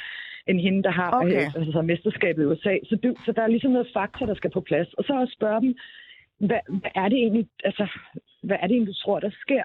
end 0.46 0.60
hende, 0.60 0.82
der 0.82 0.90
har 0.90 1.10
Okay. 1.10 1.46
øh, 1.46 1.54
altså, 1.54 1.82
mesterskabet 1.82 2.42
i 2.42 2.46
USA. 2.46 2.74
Så, 2.84 2.96
det, 3.02 3.16
så 3.24 3.32
der 3.32 3.42
er 3.42 3.46
ligesom 3.46 3.72
noget 3.72 3.90
fakta, 3.94 4.26
der 4.26 4.34
skal 4.34 4.50
på 4.50 4.60
plads. 4.60 4.94
Og 4.94 5.04
så 5.04 5.12
også 5.12 5.34
spørge 5.38 5.60
dem, 5.60 5.74
hvad, 6.38 6.60
hvad 6.68 6.90
er 6.94 7.08
det 7.08 7.18
egentlig, 7.18 7.46
altså, 7.64 7.88
hvad 8.42 8.56
er 8.60 8.66
det 8.66 8.74
egentlig, 8.74 8.94
du 8.94 9.00
tror, 9.00 9.20
der 9.20 9.30
sker? 9.30 9.64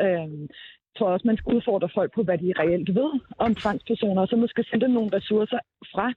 Øhm, 0.00 0.42
jeg 0.90 0.96
tror 0.98 1.10
også, 1.12 1.26
man 1.26 1.36
skal 1.36 1.54
udfordre 1.54 1.88
folk 1.94 2.14
på, 2.14 2.22
hvad 2.22 2.38
de 2.38 2.52
reelt 2.58 2.94
ved 2.94 3.10
om 3.38 3.54
transpersoner, 3.54 4.22
og 4.22 4.28
så 4.28 4.36
måske 4.36 4.64
sende 4.64 4.88
nogle 4.88 5.16
ressourcer 5.16 5.58
fra 5.92 6.12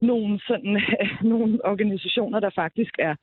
nogle, 0.00 0.40
sådan, 0.46 0.80
nogle 1.32 1.64
organisationer, 1.64 2.40
der 2.40 2.50
faktisk 2.54 2.94
er, 2.98 3.14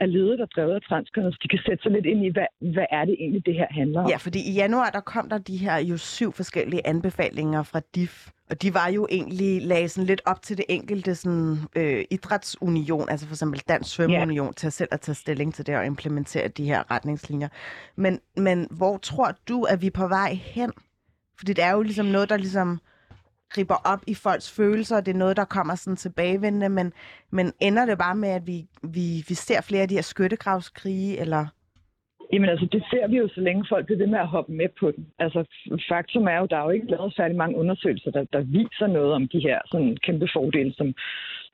er 0.00 0.06
ledet 0.06 0.40
og 0.40 0.48
drevet 0.56 0.74
af 0.74 0.82
transkønnet, 0.82 1.34
så 1.34 1.38
de 1.42 1.48
kan 1.48 1.58
sætte 1.66 1.82
sig 1.82 1.92
lidt 1.92 2.06
ind 2.06 2.24
i, 2.26 2.28
hvad, 2.28 2.46
hvad 2.74 2.86
er 2.90 3.04
det 3.04 3.16
egentlig, 3.20 3.46
det 3.46 3.54
her 3.54 3.66
handler 3.70 4.00
om. 4.00 4.08
Ja, 4.08 4.16
fordi 4.16 4.38
i 4.50 4.52
januar, 4.52 4.90
der 4.90 5.00
kom 5.00 5.28
der 5.28 5.38
de 5.38 5.56
her 5.56 5.76
jo 5.78 5.96
syv 5.96 6.32
forskellige 6.32 6.86
anbefalinger 6.86 7.62
fra 7.62 7.80
DIF, 7.94 8.28
og 8.50 8.62
de 8.62 8.74
var 8.74 8.88
jo 8.88 9.06
egentlig 9.10 9.62
lagde 9.62 9.88
sådan 9.88 10.06
lidt 10.06 10.22
op 10.24 10.42
til 10.42 10.56
det 10.56 10.64
enkelte 10.68 11.14
sådan, 11.14 11.56
øh, 11.76 12.04
idrætsunion, 12.10 13.08
altså 13.08 13.26
for 13.26 13.34
eksempel 13.34 13.60
Dansk 13.68 13.94
Svømmeunion, 13.94 14.46
yeah. 14.46 14.54
til 14.54 14.66
at 14.66 14.72
selv 14.72 14.88
at 14.92 15.00
tage 15.00 15.14
stilling 15.14 15.54
til 15.54 15.66
det 15.66 15.76
og 15.76 15.86
implementere 15.86 16.48
de 16.48 16.64
her 16.64 16.90
retningslinjer. 16.90 17.48
Men, 17.96 18.20
men 18.36 18.68
hvor 18.70 18.96
tror 18.96 19.32
du, 19.48 19.62
at 19.62 19.82
vi 19.82 19.86
er 19.86 19.90
på 19.90 20.08
vej 20.08 20.34
hen? 20.34 20.72
Fordi 21.38 21.52
det 21.52 21.64
er 21.64 21.72
jo 21.72 21.82
ligesom 21.82 22.06
noget, 22.06 22.28
der 22.28 22.36
ligesom 22.36 22.80
griber 23.54 23.78
op 23.92 24.02
i 24.06 24.14
folks 24.14 24.56
følelser, 24.56 24.96
og 24.96 25.06
det 25.06 25.14
er 25.14 25.18
noget, 25.18 25.36
der 25.36 25.44
kommer 25.44 25.74
sådan 25.74 25.96
tilbagevendende, 25.96 26.68
men, 26.68 26.92
men 27.30 27.52
ender 27.60 27.86
det 27.86 27.98
bare 27.98 28.14
med, 28.14 28.28
at 28.28 28.46
vi, 28.46 28.58
vi, 28.82 29.06
vi 29.28 29.34
ser 29.34 29.60
flere 29.60 29.82
af 29.82 29.88
de 29.88 29.94
her 29.94 30.02
skyttegravskrige, 30.02 31.20
eller... 31.20 31.46
Jamen 32.32 32.48
altså, 32.48 32.66
det 32.72 32.82
ser 32.90 33.08
vi 33.08 33.16
jo, 33.16 33.28
så 33.28 33.40
længe 33.40 33.64
folk 33.68 33.86
bliver 33.86 33.98
ved 33.98 34.06
med 34.06 34.18
at 34.18 34.28
hoppe 34.28 34.52
med 34.52 34.68
på 34.80 34.90
den. 34.90 35.06
Altså, 35.18 35.44
faktum 35.88 36.26
er 36.26 36.38
jo, 36.38 36.46
der 36.46 36.56
er 36.56 36.64
jo 36.64 36.70
ikke 36.70 36.90
lavet 36.90 37.14
særlig 37.14 37.36
mange 37.36 37.56
undersøgelser, 37.56 38.10
der, 38.10 38.24
der 38.32 38.40
viser 38.40 38.86
noget 38.86 39.12
om 39.12 39.28
de 39.28 39.40
her 39.40 39.58
sådan, 39.66 39.96
kæmpe 40.06 40.28
fordele, 40.32 40.74
som, 40.74 40.94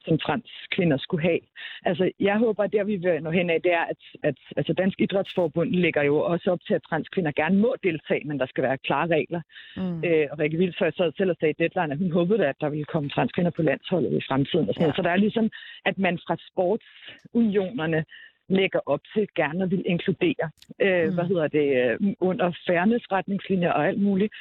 som 0.08 0.18
transkvinder 0.18 0.96
skulle 0.96 1.22
have. 1.22 1.40
Altså, 1.84 2.10
jeg 2.20 2.36
håber, 2.38 2.62
at 2.64 2.72
der 2.72 2.84
vi 2.84 2.96
vil 2.96 3.22
nå 3.22 3.30
hen 3.30 3.50
af, 3.50 3.62
det 3.62 3.72
er, 3.72 3.84
at, 3.92 3.96
at 4.22 4.36
altså, 4.56 4.72
Dansk 4.72 5.00
Idrætsforbund 5.00 5.70
lægger 5.70 6.02
jo 6.02 6.16
også 6.32 6.50
op 6.50 6.60
til, 6.66 6.74
at 6.74 6.82
transkvinder 6.90 7.32
gerne 7.32 7.58
må 7.58 7.74
deltage, 7.82 8.22
men 8.28 8.38
der 8.40 8.46
skal 8.46 8.64
være 8.64 8.78
klare 8.78 9.06
regler. 9.06 9.40
Mm. 9.76 10.04
Øh, 10.04 10.26
og 10.30 10.38
Rikke 10.38 10.58
Vildsøj 10.58 10.90
sad 10.90 11.12
selv 11.16 11.30
og 11.30 11.36
sagde 11.40 11.54
i 11.58 11.62
Deadline, 11.62 11.92
at 11.92 11.98
hun 11.98 12.12
håbede, 12.12 12.46
at 12.46 12.56
der 12.60 12.68
ville 12.68 12.84
komme 12.84 13.08
transkvinder 13.08 13.50
på 13.50 13.62
landsholdet 13.62 14.12
i 14.12 14.26
fremtiden. 14.28 14.68
Og 14.68 14.74
sådan 14.74 14.86
Ja. 14.86 14.92
ja. 14.92 14.96
Så 14.96 15.02
der 15.02 15.10
er 15.10 15.16
ligesom, 15.16 15.50
at 15.84 15.98
man 15.98 16.18
fra 16.26 16.36
sportsunionerne 16.50 18.04
lægger 18.48 18.80
op 18.86 19.00
til 19.14 19.28
gerne 19.34 19.64
at 19.64 19.70
vil 19.70 19.82
inkludere, 19.86 20.46
øh, 20.82 21.08
Mm. 21.08 21.14
hvad 21.14 21.24
hedder 21.24 21.48
det, 21.48 21.66
øh, 21.82 22.14
under 22.20 22.52
fairness-retningslinjer 22.66 23.72
og 23.72 23.86
alt 23.88 24.00
muligt. 24.02 24.32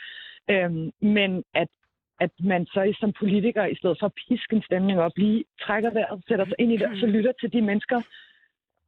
Øhm, 0.50 0.92
men 1.02 1.44
at 1.54 1.68
at 2.20 2.32
man 2.40 2.66
så 2.66 2.94
som 3.00 3.14
politiker, 3.20 3.66
i 3.66 3.76
stedet 3.76 3.98
for 4.00 4.06
at 4.06 4.14
piske 4.28 4.56
en 4.56 4.62
stemning 4.70 5.00
op, 5.00 5.12
lige 5.18 5.44
trækker 5.62 5.92
vejret, 5.92 6.24
sætter 6.28 6.46
sig 6.46 6.56
ind 6.60 6.72
i 6.74 6.78
det, 6.78 6.86
og 6.88 6.98
så 7.00 7.06
lytter 7.06 7.32
til 7.40 7.54
de 7.54 7.62
mennesker, 7.62 8.02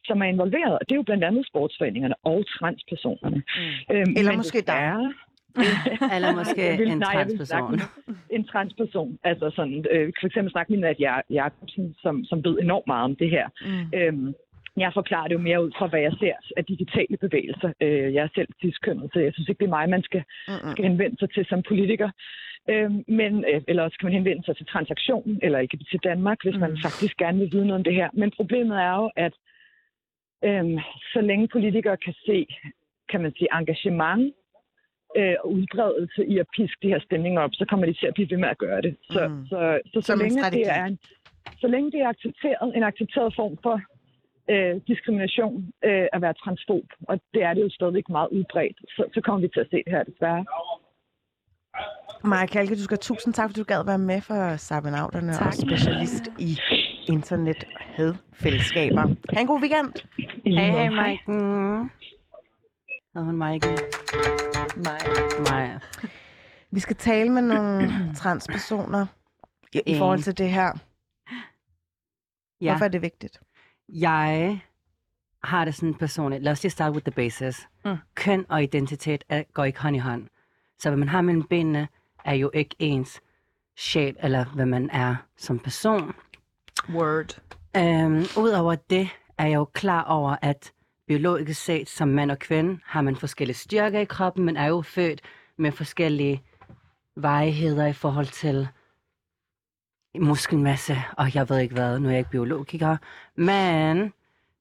som 0.05 0.21
er 0.21 0.25
involveret. 0.25 0.73
Og 0.73 0.79
det 0.85 0.91
er 0.91 0.95
jo 0.95 1.03
blandt 1.03 1.23
andet 1.23 1.47
sportsforeningerne 1.47 2.15
og 2.23 2.45
transpersonerne. 2.59 3.35
Mm. 3.37 3.95
Øhm, 3.95 4.13
Eller 4.17 4.33
måske 4.37 4.57
dig. 4.57 4.65
desværre- 4.65 5.13
Eller 6.15 6.31
måske 6.35 6.61
Jeg 6.69 6.77
vil- 6.79 6.91
en 6.91 6.97
nej, 6.97 7.11
jeg 7.17 7.27
vil 7.27 7.37
transperson. 7.37 7.79
snakke 7.79 8.23
En 8.29 8.43
transperson. 8.47 9.19
Altså 9.23 9.51
sådan, 9.55 9.85
øh, 9.91 10.13
for 10.19 10.27
eksempel 10.27 10.51
snakke 10.51 10.71
med 10.73 10.79
Nadia 10.79 11.13
Jacobsen, 11.29 11.95
som, 12.01 12.25
som 12.25 12.43
ved 12.45 12.59
enormt 12.61 12.87
meget 12.87 13.03
om 13.03 13.15
det 13.15 13.29
her. 13.29 13.47
Mm. 13.65 13.99
Øhm, 13.99 14.33
jeg 14.77 14.91
forklarer 14.93 15.27
det 15.27 15.33
jo 15.33 15.39
mere 15.39 15.63
ud 15.65 15.71
fra, 15.77 15.87
hvad 15.87 15.99
jeg 16.01 16.13
ser 16.19 16.33
af 16.57 16.65
digitale 16.65 17.17
bevægelser. 17.21 17.71
Øh, 17.81 18.13
jeg 18.13 18.23
er 18.23 18.27
selv 18.35 18.47
tidskønnet, 18.61 19.09
så 19.13 19.19
jeg 19.19 19.33
synes 19.33 19.49
ikke, 19.49 19.59
det 19.59 19.65
er 19.65 19.77
mig, 19.79 19.89
man 19.89 20.03
skal, 20.03 20.23
skal 20.71 20.83
henvende 20.85 21.17
sig 21.19 21.29
til 21.33 21.45
som 21.45 21.63
politiker. 21.67 22.09
Øhm, 22.71 23.03
men, 23.07 23.45
øh, 23.49 23.61
eller 23.67 23.83
også 23.83 23.97
kan 23.97 24.05
man 24.05 24.13
henvende 24.13 24.43
sig 24.45 24.57
til 24.57 24.65
transaktionen, 24.65 25.39
eller 25.43 25.61
LGBT 25.61 26.03
Danmark, 26.03 26.37
hvis 26.43 26.55
mm. 26.55 26.59
man 26.59 26.77
faktisk 26.85 27.17
gerne 27.17 27.39
vil 27.39 27.51
vide 27.51 27.65
noget 27.65 27.79
om 27.79 27.83
det 27.83 27.95
her. 27.95 28.09
Men 28.13 28.31
problemet 28.31 28.77
er 28.77 28.95
jo, 29.01 29.09
at 29.15 29.33
øhm, 30.43 30.77
så 31.13 31.21
længe 31.21 31.47
politikere 31.47 31.97
kan 31.97 32.13
se, 32.25 32.47
kan 33.11 33.21
man 33.21 33.31
sige, 33.37 33.47
engagement 33.59 34.33
øh, 35.17 35.35
og 35.43 35.51
udbredelse 35.51 36.25
i 36.25 36.37
at 36.37 36.47
piske 36.55 36.77
de 36.83 36.87
her 36.93 36.99
stemninger 36.99 37.41
op, 37.41 37.53
så 37.53 37.65
kommer 37.69 37.85
de 37.85 37.93
til 37.93 38.07
at 38.07 38.13
blive 38.13 38.29
ved 38.29 38.37
med 38.37 38.49
at 38.49 38.57
gøre 38.57 38.81
det. 38.81 38.95
Så, 39.01 39.27
Mm. 39.27 39.45
så, 39.45 39.79
så, 39.85 40.01
så, 40.01 40.07
så, 40.07 40.15
længe 40.23 40.41
det 40.51 40.67
er 40.77 40.85
en, 40.85 40.99
så 41.61 41.67
længe 41.67 41.91
det 41.91 41.99
er 42.01 42.07
accepteret, 42.07 42.75
en 42.75 42.83
accepteret 42.83 43.35
form 43.35 43.57
for 43.63 43.81
øh, 44.53 44.81
diskrimination 44.87 45.73
øh, 45.83 46.07
at 46.13 46.21
være 46.21 46.33
transfob, 46.33 46.85
og 47.09 47.21
det 47.33 47.41
er 47.43 47.53
det 47.53 47.61
jo 47.61 47.69
stadigvæk 47.69 48.09
meget 48.09 48.29
udbredt, 48.31 48.77
så, 48.95 49.03
så 49.13 49.21
kommer 49.21 49.41
vi 49.41 49.47
til 49.53 49.59
at 49.59 49.69
se 49.71 49.77
det 49.85 49.93
her 49.95 50.03
desværre. 50.03 50.45
Maja 52.23 52.45
Kalke, 52.45 52.75
du 52.75 52.83
skal 52.83 52.95
have 52.95 53.01
tusind 53.01 53.33
tak, 53.33 53.49
fordi 53.49 53.59
du 53.59 53.63
gad 53.63 53.83
være 53.85 53.97
med 53.97 54.21
for 54.21 54.55
Sabinauterne 54.57 55.39
og 55.39 55.53
specialist 55.53 56.23
i 56.37 56.59
internet 57.07 57.63
hadfællesskaber. 57.79 59.15
Ha' 59.33 59.41
en 59.41 59.47
god 59.47 59.61
weekend. 59.61 59.93
Hej, 60.45 60.69
hej, 60.71 60.89
Maiken. 60.89 61.91
Hedder 63.13 63.25
hun 63.25 63.37
Maiken? 63.37 63.77
Maja. 65.49 65.79
Vi 66.71 66.79
skal 66.79 66.95
tale 66.95 67.29
med 67.29 67.41
nogle 67.41 67.91
transpersoner 68.21 69.05
i, 69.73 69.81
i 69.85 69.97
forhold 69.97 70.19
til 70.19 70.37
det 70.37 70.49
her. 70.49 70.71
Ja. 72.61 72.71
Hvorfor 72.71 72.85
er 72.85 72.89
det 72.89 73.01
vigtigt? 73.01 73.39
Jeg 73.89 74.59
har 75.43 75.65
det 75.65 75.75
sådan 75.75 75.93
personligt. 75.93 76.43
Lad 76.43 76.51
os 76.51 76.63
lige 76.63 76.71
starte 76.71 76.93
with 76.93 77.05
the 77.05 77.11
basis. 77.11 77.67
Mm. 77.85 77.95
Køn 78.15 78.45
og 78.49 78.63
identitet 78.63 79.23
er, 79.29 79.43
går 79.53 79.63
ikke 79.63 79.81
hånd 79.81 79.95
i 79.95 79.99
hånd. 79.99 80.27
Så 80.79 80.89
hvad 80.89 80.97
man 80.97 81.09
har 81.09 81.21
mellem 81.21 81.43
benene, 81.43 81.87
er 82.25 82.33
jo 82.33 82.51
ikke 82.53 82.75
ens 82.79 83.21
sjæl, 83.77 84.15
eller 84.23 84.45
hvad 84.45 84.65
man 84.65 84.89
er 84.89 85.15
som 85.37 85.59
person. 85.59 86.15
Word. 86.93 87.41
Øhm, 87.77 88.23
Udover 88.37 88.75
det 88.75 89.09
er 89.37 89.45
jeg 89.45 89.55
jo 89.55 89.65
klar 89.65 90.03
over, 90.03 90.35
at 90.41 90.73
biologisk 91.07 91.61
set 91.63 91.89
som 91.89 92.07
mand 92.07 92.31
og 92.31 92.39
kvinde 92.39 92.79
har 92.85 93.01
man 93.01 93.15
forskellige 93.15 93.57
styrker 93.57 93.99
i 93.99 94.05
kroppen, 94.05 94.45
men 94.45 94.57
er 94.57 94.67
jo 94.67 94.81
født 94.81 95.21
med 95.57 95.71
forskellige 95.71 96.43
vejheder 97.15 97.85
i 97.85 97.93
forhold 97.93 98.27
til 98.27 98.67
muskelmasse, 100.19 100.97
og 101.17 101.35
jeg 101.35 101.49
ved 101.49 101.59
ikke 101.59 101.73
hvad, 101.73 101.99
nu 101.99 102.07
er 102.07 102.11
jeg 102.11 102.19
ikke 102.19 102.31
biologiker. 102.31 102.97
Men 103.35 104.13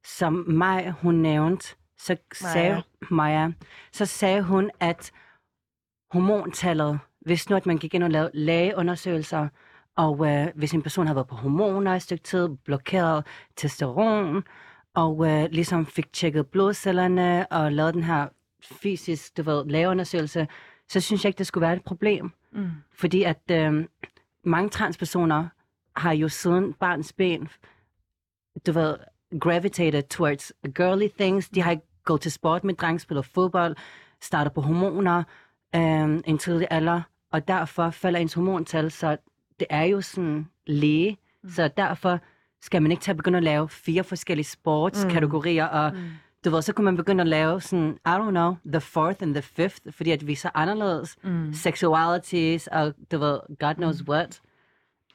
som 0.05 0.45
mig, 0.49 0.95
hun 1.03 1.15
nævnte, 1.15 1.77
så 1.99 2.17
sagde 2.33 2.83
Maja, 3.11 3.51
så 3.93 4.07
sagde 4.07 4.43
hun, 4.43 4.71
at 4.81 5.13
hormontallet, 6.11 6.99
hvis 7.21 7.51
nu 7.51 7.57
at 7.57 7.67
man 7.67 7.79
gik 7.79 7.95
ind 7.95 8.05
og 8.05 8.11
lavede 8.11 8.31
lægeundersøgelser, 8.35 9.49
og 9.97 10.27
øh, 10.27 10.47
hvis 10.55 10.75
en 10.75 10.83
person 10.83 11.07
havde 11.07 11.17
været 11.17 11.29
på 11.29 11.35
hormoner 11.35 11.95
et 11.95 12.03
stykke 12.03 12.25
tid, 12.25 12.49
blokeret 12.65 13.27
testosteron, 13.57 14.45
og 14.95 15.27
øh, 15.27 15.49
ligesom 15.51 15.87
fik 15.87 16.13
tjekket 16.13 16.47
blodcellerne 16.47 17.53
og 17.53 17.73
lavet 17.73 17.95
den 17.95 18.03
her 18.03 18.29
fysisk, 18.63 19.37
du 19.37 19.43
ved, 19.43 19.65
lægeundersøgelse, 19.67 20.49
så 20.89 21.01
synes 21.01 21.25
jeg 21.25 21.29
ikke, 21.29 21.39
det 21.39 21.47
skulle 21.47 21.63
være 21.63 21.77
et 21.77 21.85
problem. 21.85 22.31
Mm. 22.53 22.71
Fordi 22.93 23.23
at 23.23 23.43
øh, 23.51 23.85
mange 24.45 24.69
transpersoner 24.69 25.49
har 25.97 26.13
jo 26.13 26.29
siden 26.29 26.73
barns 26.73 27.13
ben, 27.13 27.49
du 28.67 28.73
ved, 28.73 28.97
gravitated 29.41 30.03
towards 30.03 30.53
girly 30.75 31.09
things. 31.19 31.49
De 31.49 31.63
har 31.63 31.71
ikke 31.71 31.87
gået 32.05 32.21
til 32.21 32.33
sport 32.33 32.65
med 32.65 32.75
drenge, 32.75 32.99
spiller 32.99 33.23
fodbold, 33.23 33.77
starter 34.21 34.51
på 34.51 34.61
hormoner 34.61 35.23
øh, 35.77 36.21
en 36.27 36.39
tidlig 36.39 36.69
alder, 36.71 37.03
og 37.33 37.49
derfor 37.49 37.91
falder 37.91 38.19
ens 38.21 38.35
hormontal, 38.35 38.91
så 38.91 39.17
det 39.61 39.67
er 39.71 39.83
jo 39.85 40.01
sådan 40.01 40.49
læge. 40.67 41.17
Mm. 41.43 41.51
Så 41.51 41.69
derfor 41.77 42.19
skal 42.61 42.83
man 42.83 42.91
ikke 42.91 43.01
til 43.01 43.11
at 43.11 43.17
begynde 43.17 43.37
at 43.37 43.45
lave 43.45 43.69
fire 43.69 44.05
forskellige 44.05 44.45
sportskategorier, 44.47 45.65
og 45.67 45.93
Mm. 45.93 45.99
du 46.45 46.51
ved, 46.51 46.63
så 46.63 46.73
kunne 46.73 46.85
man 46.85 46.97
begynde 46.97 47.21
at 47.21 47.29
lave 47.29 47.61
sådan, 47.61 47.99
I 48.07 48.09
don't 48.09 48.31
know, 48.31 48.57
the 48.73 48.81
fourth 48.81 49.19
and 49.23 49.35
the 49.35 49.43
fifth, 49.43 49.81
fordi 49.91 50.11
at 50.11 50.27
vi 50.27 50.33
er 50.33 50.37
så 50.37 50.51
anderledes 50.55 51.17
Mm. 51.25 51.53
sexualities 51.53 52.67
og 52.67 52.95
du 53.13 53.19
ved, 53.19 53.39
God 53.59 53.75
knows 53.75 54.05
what. 54.09 54.41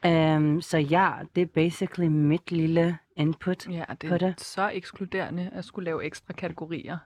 Um, 0.05 0.61
så 0.61 0.77
ja, 0.77 1.11
det 1.35 1.41
er 1.41 1.45
basically 1.45 2.07
mit 2.07 2.51
lille 2.51 2.97
input. 3.15 3.67
Ja, 3.69 3.83
det 4.01 4.09
på 4.09 4.17
det. 4.17 4.41
så 4.41 4.69
ekskluderende 4.73 5.49
at 5.53 5.65
skulle 5.65 5.85
lave 5.85 6.03
ekstra 6.05 6.33
kategorier, 6.33 6.97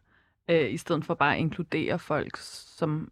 øh, 0.49 0.73
i 0.73 0.77
stedet 0.77 1.05
for 1.05 1.13
bare 1.13 1.33
at 1.33 1.39
inkludere 1.39 1.99
folk, 1.99 2.37
som... 2.77 3.11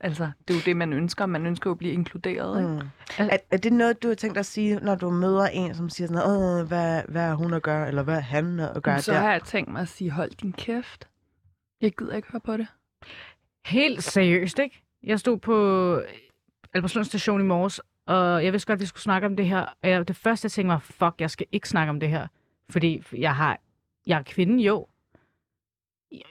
Altså, 0.00 0.30
det 0.48 0.54
er 0.54 0.58
jo 0.58 0.62
det, 0.66 0.76
man 0.76 0.92
ønsker. 0.92 1.26
Man 1.26 1.46
ønsker 1.46 1.70
jo 1.70 1.72
at 1.72 1.78
blive 1.78 1.92
inkluderet, 1.92 2.60
ikke? 2.60 2.72
Mm. 2.72 3.28
Er, 3.30 3.36
er 3.50 3.56
det 3.56 3.72
noget, 3.72 4.02
du 4.02 4.08
har 4.08 4.14
tænkt 4.14 4.34
dig 4.34 4.40
at 4.40 4.46
sige, 4.46 4.76
når 4.76 4.94
du 4.94 5.10
møder 5.10 5.46
en, 5.46 5.74
som 5.74 5.88
siger 5.88 6.08
sådan 6.08 6.22
noget, 6.26 6.60
"Åh, 6.62 6.68
hvad, 6.68 7.02
hvad 7.08 7.22
er 7.28 7.34
hun 7.34 7.54
at 7.54 7.62
gøre, 7.62 7.88
eller 7.88 8.02
hvad 8.02 8.16
er 8.16 8.20
han 8.20 8.60
at 8.60 8.82
gøre 8.82 9.00
Så 9.02 9.12
der? 9.12 9.18
har 9.18 9.32
jeg 9.32 9.42
tænkt 9.42 9.72
mig 9.72 9.82
at 9.82 9.88
sige, 9.88 10.10
hold 10.10 10.30
din 10.30 10.52
kæft. 10.52 11.08
Jeg 11.80 11.92
gider 11.98 12.16
ikke 12.16 12.28
høre 12.32 12.40
på 12.40 12.56
det. 12.56 12.66
Helt 13.66 14.02
seriøst, 14.04 14.58
ikke? 14.58 14.82
Jeg 15.02 15.20
stod 15.20 15.38
på 15.38 15.94
Albertslund 16.74 17.04
station 17.04 17.40
i 17.40 17.44
morges, 17.44 17.80
og 18.06 18.44
jeg 18.44 18.52
vidste 18.52 18.66
godt, 18.66 18.76
at 18.76 18.80
vi 18.80 18.86
skulle 18.86 19.02
snakke 19.02 19.26
om 19.26 19.36
det 19.36 19.46
her. 19.48 19.60
Og 19.82 19.88
jeg, 19.90 20.08
det 20.08 20.16
første, 20.16 20.46
jeg 20.46 20.52
tænkte 20.52 20.72
var, 20.72 20.78
fuck, 20.78 21.14
jeg 21.20 21.30
skal 21.30 21.46
ikke 21.52 21.68
snakke 21.68 21.90
om 21.90 22.00
det 22.00 22.08
her. 22.08 22.26
Fordi 22.70 23.02
jeg 23.12 23.36
har, 23.36 23.58
jeg 24.06 24.18
er 24.18 24.22
kvinde, 24.22 24.62
jo. 24.62 24.86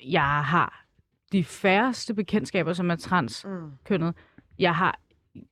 Jeg 0.04 0.44
har 0.46 0.86
de 1.32 1.44
færreste 1.44 2.14
bekendtskaber, 2.14 2.74
som 2.74 2.92
er 2.92 2.96
transkønnet. 2.96 4.16
Mm. 4.16 4.22
Jeg 4.60 4.76
har 4.76 5.00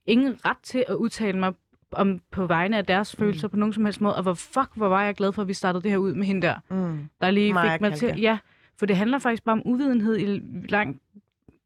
ingen 0.05 0.35
ret 0.45 0.57
til 0.63 0.85
at 0.87 0.95
udtale 0.95 1.39
mig 1.39 1.53
om 1.91 2.19
på 2.31 2.45
vegne 2.45 2.77
af 2.77 2.85
deres 2.85 3.15
følelser 3.15 3.47
på 3.47 3.55
nogen 3.57 3.73
som 3.73 3.85
helst 3.85 4.01
måde. 4.01 4.15
Og 4.15 4.23
hvor 4.23 4.33
fuck, 4.33 4.69
hvor 4.75 4.87
var 4.87 5.03
jeg 5.03 5.15
glad 5.15 5.31
for, 5.31 5.41
at 5.41 5.47
vi 5.47 5.53
startede 5.53 5.83
det 5.83 5.91
her 5.91 5.97
ud 5.97 6.13
med 6.13 6.25
hende 6.25 6.41
der 6.47 6.55
Mm. 6.69 7.09
der 7.21 7.31
lige 7.31 7.53
Maja 7.53 7.73
fik 7.73 7.81
mig 7.81 7.93
til... 7.93 8.19
Ja, 8.19 8.37
for 8.79 8.85
det 8.85 8.95
handler 8.97 9.19
faktisk 9.19 9.43
bare 9.43 9.53
om 9.53 9.61
uvidenhed 9.65 10.17
i 10.17 10.25
lang, 10.69 11.01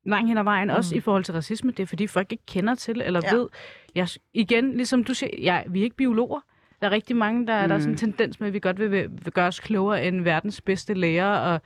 lang 0.05 0.27
hen 0.27 0.37
ad 0.37 0.43
vejen, 0.43 0.67
mm. 0.67 0.73
også 0.75 0.95
Mm. 0.95 0.97
i 0.97 1.01
forhold 1.01 1.23
til 1.23 1.33
racisme. 1.33 1.71
Det 1.71 1.79
er 1.83 1.87
fordi 1.87 2.07
folk 2.07 2.31
ikke 2.31 2.45
kender 2.47 2.75
til 2.75 3.01
eller 3.05 3.21
Ja. 3.23 3.35
ved. 3.35 3.47
Jeg, 3.95 4.07
igen, 4.33 4.73
ligesom 4.73 5.03
du 5.03 5.13
siger, 5.13 5.29
ja, 5.41 5.61
vi 5.67 5.79
er 5.79 5.83
ikke 5.83 5.95
biologer. 5.95 6.39
Der 6.81 6.87
er 6.87 6.91
rigtig 6.91 7.15
mange, 7.15 7.47
der, 7.47 7.61
mm. 7.61 7.67
der 7.69 7.75
er 7.75 7.79
sådan 7.79 7.89
en 7.89 7.91
Mm. 7.91 7.97
tendens 7.97 8.39
med, 8.39 8.47
at 8.47 8.53
vi 8.53 8.59
godt 8.59 8.79
vil, 8.79 8.91
vil, 8.91 9.09
vil 9.11 9.33
gøre 9.33 9.47
os 9.47 9.59
klogere 9.59 10.05
end 10.05 10.21
verdens 10.21 10.61
bedste 10.61 10.93
læger 10.93 11.27
og 11.27 11.61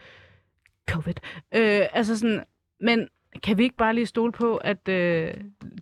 covid. 0.90 1.16
Øh, 1.56 1.82
altså 1.94 2.18
sådan, 2.18 2.44
men 2.80 3.08
kan 3.44 3.58
vi 3.58 3.64
ikke 3.64 3.76
bare 3.76 3.94
lige 3.96 4.06
stole 4.06 4.32
på, 4.32 4.58
at 4.58 4.88
øh, 4.90 5.34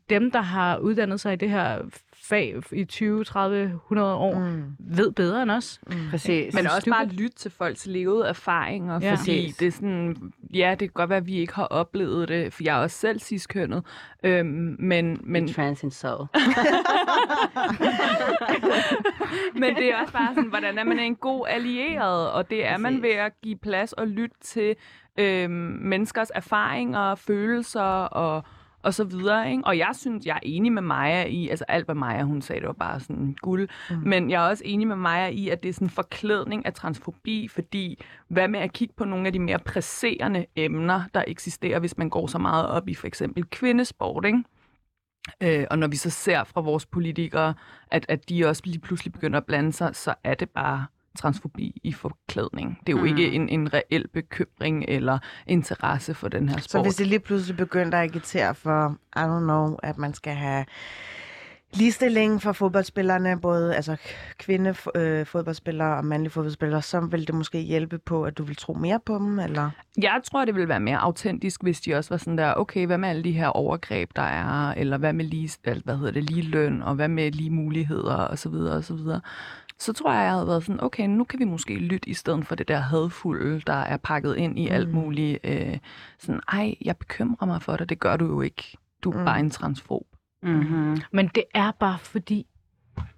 dem, 0.09 0.31
der 0.31 0.41
har 0.41 0.77
uddannet 0.77 1.19
sig 1.19 1.33
i 1.33 1.35
det 1.35 1.49
her 1.49 1.81
fag 2.29 2.55
i 2.71 2.85
20, 2.85 3.23
30, 3.23 3.63
100 3.65 4.15
år, 4.15 4.39
mm. 4.39 4.63
Ved 4.79 5.11
bedre 5.11 5.43
end 5.43 5.51
os? 5.51 5.79
Mm. 5.87 5.93
Præcis. 6.11 6.53
Men 6.55 6.67
også 6.67 6.89
bare 6.89 7.05
lytte 7.05 7.37
til 7.37 7.51
folks 7.51 7.85
levede 7.85 8.27
erfaringer, 8.27 8.99
Ja. 9.01 9.07
ja. 9.07 9.11
fordi 9.11 9.17
Præcis. 9.41 9.57
det 9.57 9.67
er 9.67 9.71
sådan, 9.71 10.15
ja, 10.53 10.69
det 10.71 10.79
kan 10.79 10.89
godt 10.93 11.09
være, 11.09 11.17
at 11.17 11.25
vi 11.27 11.35
ikke 11.35 11.53
har 11.53 11.65
oplevet 11.65 12.27
det, 12.27 12.53
for 12.53 12.63
jeg 12.63 12.77
er 12.77 12.81
også 12.81 12.97
selv 12.97 13.19
ciskønnet, 13.19 13.83
øhm, 14.23 14.45
men, 14.47 14.77
Men 14.79 15.19
men, 15.23 15.47
trans 15.53 15.83
in 15.83 15.91
soul. 15.91 16.27
men 19.61 19.75
det 19.75 19.85
er 19.91 19.97
også 20.01 20.13
bare 20.13 20.35
sådan, 20.35 20.49
hvordan 20.49 20.77
er 20.77 20.83
man 20.83 20.99
en 20.99 21.15
god 21.15 21.45
allieret, 21.49 22.31
og 22.31 22.49
det 22.49 22.65
er 22.67 22.77
man 22.77 22.91
Præcis. 22.93 23.03
ved 23.03 23.09
at 23.11 23.31
give 23.41 23.57
plads 23.57 23.93
og 23.93 24.07
lytte 24.07 24.35
til 24.41 24.75
øhm, 25.19 25.51
menneskers 25.81 26.31
erfaringer, 26.35 27.15
følelser 27.15 27.81
og, 28.03 28.43
og 28.83 28.93
så 28.93 29.03
videre. 29.03 29.51
Ikke? 29.51 29.63
Og 29.65 29.77
jeg 29.77 29.91
synes, 29.93 30.25
jeg 30.25 30.35
er 30.35 30.39
enig 30.43 30.71
med 30.71 30.81
Maja 30.81 31.25
i, 31.25 31.49
altså 31.49 31.65
alt 31.67 31.85
hvad 31.85 31.95
Maja 31.95 32.23
hun 32.23 32.41
sagde, 32.41 32.59
det 32.59 32.67
var 32.67 32.73
bare 32.73 32.99
sådan 32.99 33.35
guld, 33.41 33.69
mm. 33.89 33.95
men 34.05 34.29
jeg 34.29 34.45
er 34.45 34.49
også 34.49 34.63
enig 34.65 34.87
med 34.87 34.95
Maja 34.95 35.27
i, 35.27 35.49
at 35.49 35.63
det 35.63 35.69
er 35.69 35.73
sådan 35.73 35.85
en 35.85 35.89
forklædning 35.89 36.65
af 36.65 36.73
transfobi, 36.73 37.47
fordi 37.47 38.03
hvad 38.27 38.47
med 38.47 38.59
at 38.59 38.73
kigge 38.73 38.93
på 38.97 39.05
nogle 39.05 39.27
af 39.27 39.33
de 39.33 39.39
mere 39.39 39.59
presserende 39.59 40.45
emner, 40.55 41.01
der 41.13 41.23
eksisterer, 41.27 41.79
hvis 41.79 41.97
man 41.97 42.09
går 42.09 42.27
så 42.27 42.37
meget 42.37 42.67
op 42.67 42.89
i 42.89 42.95
for 42.95 43.07
eksempel 43.07 43.45
kvindesport, 43.49 44.25
ikke? 44.25 44.43
Øh, 45.41 45.65
og 45.71 45.79
når 45.79 45.87
vi 45.87 45.95
så 45.95 46.09
ser 46.09 46.43
fra 46.43 46.61
vores 46.61 46.85
politikere, 46.85 47.53
at, 47.91 48.05
at 48.09 48.29
de 48.29 48.45
også 48.45 48.61
lige 48.65 48.79
pludselig 48.79 49.13
begynder 49.13 49.37
at 49.37 49.45
blande 49.45 49.73
sig, 49.73 49.95
så 49.95 50.15
er 50.23 50.33
det 50.33 50.49
bare 50.49 50.85
transfobi 51.19 51.81
i 51.83 51.93
forklædning. 51.93 52.77
Det 52.87 52.93
er 52.93 52.97
jo 52.97 53.01
Mm. 53.03 53.07
ikke 53.07 53.31
en, 53.31 53.49
en 53.49 53.73
reel 53.73 54.07
bekymring 54.13 54.85
eller 54.87 55.19
interesse 55.47 56.13
for 56.13 56.27
den 56.27 56.49
her 56.49 56.57
sport. 56.57 56.69
Så 56.69 56.81
hvis 56.81 56.95
det 56.95 57.07
lige 57.07 57.19
pludselig 57.19 57.57
begyndte 57.57 57.97
at 57.97 58.03
agitere 58.03 58.55
for, 58.55 58.97
I 59.15 59.19
don't 59.19 59.39
know, 59.43 59.77
at 59.83 59.97
man 59.97 60.13
skal 60.13 60.33
have 60.35 60.65
ligestilling 61.73 62.41
for 62.41 62.51
fodboldspillerne, 62.51 63.39
både 63.41 63.75
altså 63.75 63.95
kvinde 64.37 64.75
øh, 64.95 65.25
fodboldspillere 65.25 65.97
og 65.97 66.05
mandlige 66.05 66.31
fodboldspillere, 66.31 66.81
så 66.81 66.99
vil 66.99 67.27
det 67.27 67.35
måske 67.35 67.59
hjælpe 67.59 67.97
på, 67.97 68.23
at 68.23 68.37
du 68.37 68.43
vil 68.43 68.55
tro 68.55 68.73
mere 68.73 68.99
på 69.05 69.15
dem, 69.15 69.39
eller? 69.39 69.69
Jeg 69.97 70.21
tror, 70.31 70.45
det 70.45 70.55
ville 70.55 70.67
være 70.69 70.79
mere 70.79 70.97
autentisk, 70.97 71.63
hvis 71.63 71.81
de 71.81 71.95
også 71.95 72.09
var 72.09 72.17
sådan 72.17 72.37
der, 72.37 72.53
okay, 72.53 72.85
hvad 72.85 72.97
med 72.97 73.09
alle 73.09 73.23
de 73.23 73.31
her 73.31 73.47
overgreb, 73.47 74.09
der 74.15 74.21
er, 74.21 74.71
eller 74.77 74.97
hvad 74.97 75.13
med 75.13 75.25
lige, 75.25 75.49
hvad 75.83 75.97
hedder 75.97 76.11
det, 76.11 76.23
lige 76.23 76.41
løn, 76.41 76.81
og 76.81 76.95
hvad 76.95 77.07
med 77.07 77.31
lige 77.31 77.49
muligheder, 77.49 78.15
og 78.15 78.39
så 78.39 78.49
videre, 78.49 78.75
og 78.75 78.83
så 79.83 79.93
tror 79.93 80.13
jeg, 80.13 80.23
jeg 80.23 80.31
havde 80.31 80.47
været 80.47 80.63
sådan, 80.63 80.83
okay, 80.83 81.07
nu 81.07 81.23
kan 81.23 81.39
vi 81.39 81.45
måske 81.45 81.75
lytte 81.75 82.09
i 82.09 82.13
stedet 82.13 82.47
for 82.47 82.55
det 82.55 82.67
der 82.67 82.77
hadfulde, 82.77 83.61
der 83.67 83.73
er 83.73 83.97
pakket 83.97 84.35
ind 84.35 84.59
i 84.59 84.67
mm. 84.67 84.75
alt 84.75 84.93
muligt. 84.93 85.39
Øh, 85.43 85.77
sådan, 86.19 86.41
ej, 86.47 86.75
jeg 86.81 86.97
bekymrer 86.97 87.45
mig 87.45 87.61
for 87.61 87.77
dig, 87.77 87.89
det 87.89 87.99
gør 87.99 88.17
du 88.17 88.25
jo 88.25 88.41
ikke. 88.41 88.77
Du 89.03 89.11
er 89.11 89.19
mm. 89.19 89.25
bare 89.25 89.39
en 89.39 89.49
transfob. 89.49 90.05
Mm-hmm. 90.43 90.97
Men 91.11 91.27
det 91.27 91.43
er 91.53 91.71
bare 91.71 91.99
fordi, 91.99 92.45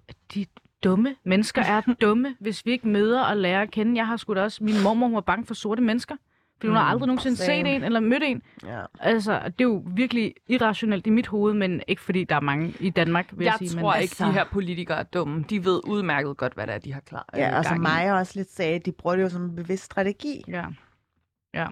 at 0.08 0.16
de 0.34 0.46
dumme 0.84 1.14
mennesker 1.24 1.62
er 1.62 1.80
dumme, 2.00 2.36
hvis 2.40 2.66
vi 2.66 2.70
ikke 2.70 2.88
møder 2.88 3.22
og 3.22 3.36
lærer 3.36 3.62
at 3.62 3.70
kende. 3.70 3.96
Jeg 3.96 4.06
har 4.06 4.16
sgu 4.16 4.34
da 4.34 4.42
også, 4.42 4.64
min 4.64 4.74
mormor 4.82 5.06
hun 5.06 5.14
var 5.14 5.20
bange 5.20 5.46
for 5.46 5.54
sorte 5.54 5.82
mennesker. 5.82 6.16
Fordi 6.56 6.66
hun 6.68 6.76
har 6.76 6.84
aldrig 6.84 7.06
nogensinde 7.06 7.36
Same. 7.36 7.46
set 7.68 7.74
en 7.76 7.84
eller 7.84 8.00
mødt 8.00 8.22
en. 8.22 8.42
Ja. 8.66 8.80
Altså, 9.00 9.40
det 9.44 9.60
er 9.60 9.64
jo 9.64 9.82
virkelig 9.86 10.34
irrationelt 10.48 11.06
i 11.06 11.10
mit 11.10 11.26
hoved, 11.26 11.54
men 11.54 11.82
ikke 11.88 12.02
fordi 12.02 12.24
der 12.24 12.36
er 12.36 12.40
mange 12.40 12.74
i 12.80 12.90
Danmark, 12.90 13.26
vil 13.32 13.44
jeg, 13.44 13.56
Jeg 13.60 13.68
sige. 13.68 13.80
tror 13.80 13.92
men, 13.92 14.02
ikke, 14.02 14.16
de 14.24 14.32
her 14.32 14.44
politikere 14.52 14.98
er 14.98 15.02
dumme. 15.02 15.44
De 15.50 15.64
ved 15.64 15.80
udmærket 15.84 16.36
godt, 16.36 16.54
hvad 16.54 16.66
det 16.66 16.74
er, 16.74 16.78
de 16.78 16.92
har 16.92 17.00
klar. 17.00 17.26
øh, 17.34 17.40
Ja, 17.40 17.58
og 17.58 17.64
som. 17.64 17.80
Maja 17.80 18.14
også 18.18 18.32
lidt 18.36 18.50
sagde, 18.50 18.78
de 18.78 18.92
bruger 18.92 19.16
det 19.16 19.22
jo 19.22 19.28
som 19.28 19.42
en 19.42 19.56
bevidst 19.56 19.84
strategi. 19.84 20.44
Ja. 20.48 20.64
Ja. 21.54 21.66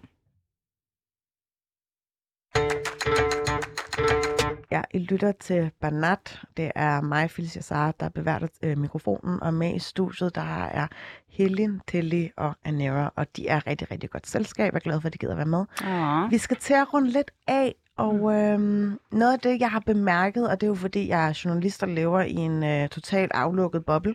Ja, 4.75 4.83
I 4.91 4.99
lytter 4.99 5.33
til 5.33 5.71
Banat. 5.81 6.41
Det 6.57 6.73
er 6.75 7.01
mig, 7.01 7.31
Felicia 7.31 7.63
Sara, 7.63 7.93
der 8.01 8.09
beværter 8.09 8.49
øh, 8.63 8.79
mikrofonen, 8.79 9.43
og 9.43 9.55
med 9.55 9.75
i 9.75 9.79
studiet, 9.79 10.35
der 10.35 10.67
er 10.67 10.87
Helen, 11.29 11.81
Tilly 11.89 12.29
og 12.37 12.55
Anera, 12.65 13.13
og 13.17 13.37
de 13.37 13.49
er 13.49 13.67
rigtig, 13.67 13.91
rigtig 13.91 14.11
godt 14.11 14.27
selskab. 14.27 14.73
Jeg 14.73 14.79
er 14.79 14.81
glad 14.81 15.01
for, 15.01 15.07
at 15.07 15.13
de 15.13 15.19
gider 15.19 15.35
være 15.35 15.47
med. 15.47 15.65
Åh. 15.87 16.31
Vi 16.31 16.39
skal 16.39 16.57
til 16.57 16.75
at 16.75 16.95
runde 16.95 17.11
lidt 17.11 17.31
af, 17.47 17.75
og 17.97 18.35
øhm, 18.35 18.99
noget 19.13 19.33
af 19.33 19.39
det, 19.39 19.61
jeg 19.61 19.71
har 19.71 19.81
bemærket, 19.81 20.49
og 20.49 20.61
det 20.61 20.67
er 20.67 20.71
jo 20.71 20.75
fordi, 20.75 21.09
jeg 21.09 21.29
er 21.29 21.41
journalist 21.45 21.83
og 21.83 21.89
lever 21.89 22.21
i 22.21 22.35
en 22.35 22.65
øh, 22.65 22.89
totalt 22.89 23.33
aflukket 23.35 23.85
boble, 23.85 24.15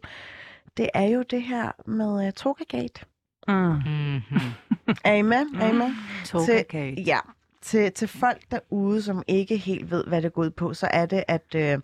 det 0.78 0.90
er 0.94 1.06
jo 1.06 1.22
det 1.22 1.44
her 1.44 1.72
med 1.90 2.28
øh, 2.28 2.34
Togagate. 2.34 3.06
Mm. 3.48 3.54
Mm-hmm. 3.54 4.40
Med? 4.88 5.02
Er 5.06 5.14
I 5.14 5.22
med? 5.22 5.92
Togagate. 6.26 7.02
Ja, 7.02 7.20
til, 7.62 7.92
til 7.92 8.08
folk 8.08 8.42
derude, 8.52 9.02
som 9.02 9.24
ikke 9.28 9.58
helt 9.58 9.92
ved, 9.92 10.04
hvad 10.08 10.22
det 10.22 10.34
går 10.34 10.42
ud 10.42 10.50
på, 10.50 10.74
så 10.74 10.88
er 10.92 11.06
det, 11.06 11.24
at 11.28 11.56
øh, 11.56 11.80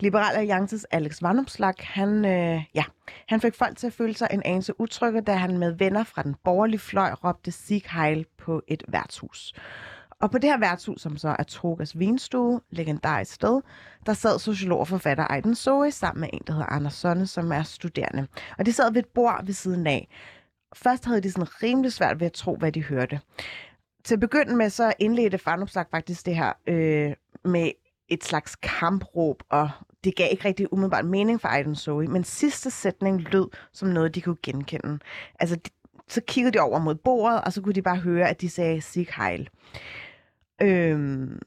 Liberal 0.00 0.36
Alliances 0.36 0.84
Alex 0.84 1.22
Vandomslag, 1.22 1.74
han, 1.78 2.24
øh, 2.24 2.62
ja, 2.74 2.84
han 3.28 3.40
fik 3.40 3.54
folk 3.54 3.78
til 3.78 3.86
at 3.86 3.92
føle 3.92 4.14
sig 4.14 4.28
en 4.30 4.42
anelse 4.44 4.80
utrygge, 4.80 5.20
da 5.20 5.34
han 5.34 5.58
med 5.58 5.72
venner 5.72 6.04
fra 6.04 6.22
den 6.22 6.34
borgerlige 6.44 6.78
fløj 6.78 7.10
råbte 7.24 7.50
Sieg 7.50 7.82
Heil 7.90 8.26
på 8.38 8.62
et 8.68 8.82
værtshus. 8.88 9.54
Og 10.20 10.30
på 10.30 10.38
det 10.38 10.50
her 10.50 10.58
værtshus, 10.58 11.00
som 11.00 11.16
så 11.16 11.36
er 11.38 11.42
Trogas 11.42 11.98
vinstue, 11.98 12.60
legendarisk 12.70 13.32
sted, 13.34 13.60
der 14.06 14.12
sad 14.12 14.38
sociolog 14.38 14.80
og 14.80 14.88
forfatter 14.88 15.24
Ejden 15.24 15.54
Zoe 15.54 15.90
sammen 15.90 16.20
med 16.20 16.28
en, 16.32 16.42
der 16.46 16.52
hedder 16.52 16.72
Anders 16.72 16.94
Sonne, 16.94 17.26
som 17.26 17.52
er 17.52 17.62
studerende. 17.62 18.26
Og 18.58 18.66
de 18.66 18.72
sad 18.72 18.92
ved 18.92 19.02
et 19.02 19.08
bord 19.14 19.44
ved 19.44 19.54
siden 19.54 19.86
af. 19.86 20.08
Først 20.74 21.04
havde 21.04 21.20
de 21.20 21.30
sådan 21.30 21.62
rimelig 21.62 21.92
svært 21.92 22.20
ved 22.20 22.26
at 22.26 22.32
tro, 22.32 22.56
hvad 22.56 22.72
de 22.72 22.82
hørte. 22.82 23.20
Til 24.06 24.14
at 24.14 24.20
begynde 24.20 24.56
med, 24.56 24.70
så 24.70 24.92
indledte 24.98 25.38
Farnopslag 25.38 25.84
faktisk 25.90 26.26
det 26.26 26.36
her 26.36 26.52
øh, 26.66 27.14
med 27.44 27.70
et 28.08 28.24
slags 28.24 28.56
kampråb, 28.56 29.42
og 29.48 29.70
det 30.04 30.16
gav 30.16 30.28
ikke 30.30 30.44
rigtig 30.44 30.72
umiddelbart 30.72 31.04
mening 31.04 31.40
for 31.40 31.48
Aiden 31.48 31.76
Zoe, 31.76 32.06
men 32.06 32.24
sidste 32.24 32.70
sætning 32.70 33.20
lød 33.32 33.48
som 33.72 33.88
noget, 33.88 34.14
de 34.14 34.20
kunne 34.20 34.36
genkende. 34.42 34.98
Altså, 35.40 35.56
de, 35.56 35.70
så 36.08 36.20
kiggede 36.20 36.52
de 36.52 36.60
over 36.60 36.78
mod 36.78 36.94
bordet, 36.94 37.40
og 37.40 37.52
så 37.52 37.62
kunne 37.62 37.74
de 37.74 37.82
bare 37.82 37.96
høre, 37.96 38.28
at 38.28 38.40
de 38.40 38.48
sagde 38.50 38.80
Sig 38.80 39.08
Heil. 39.16 39.48
Øhm, 40.62 41.38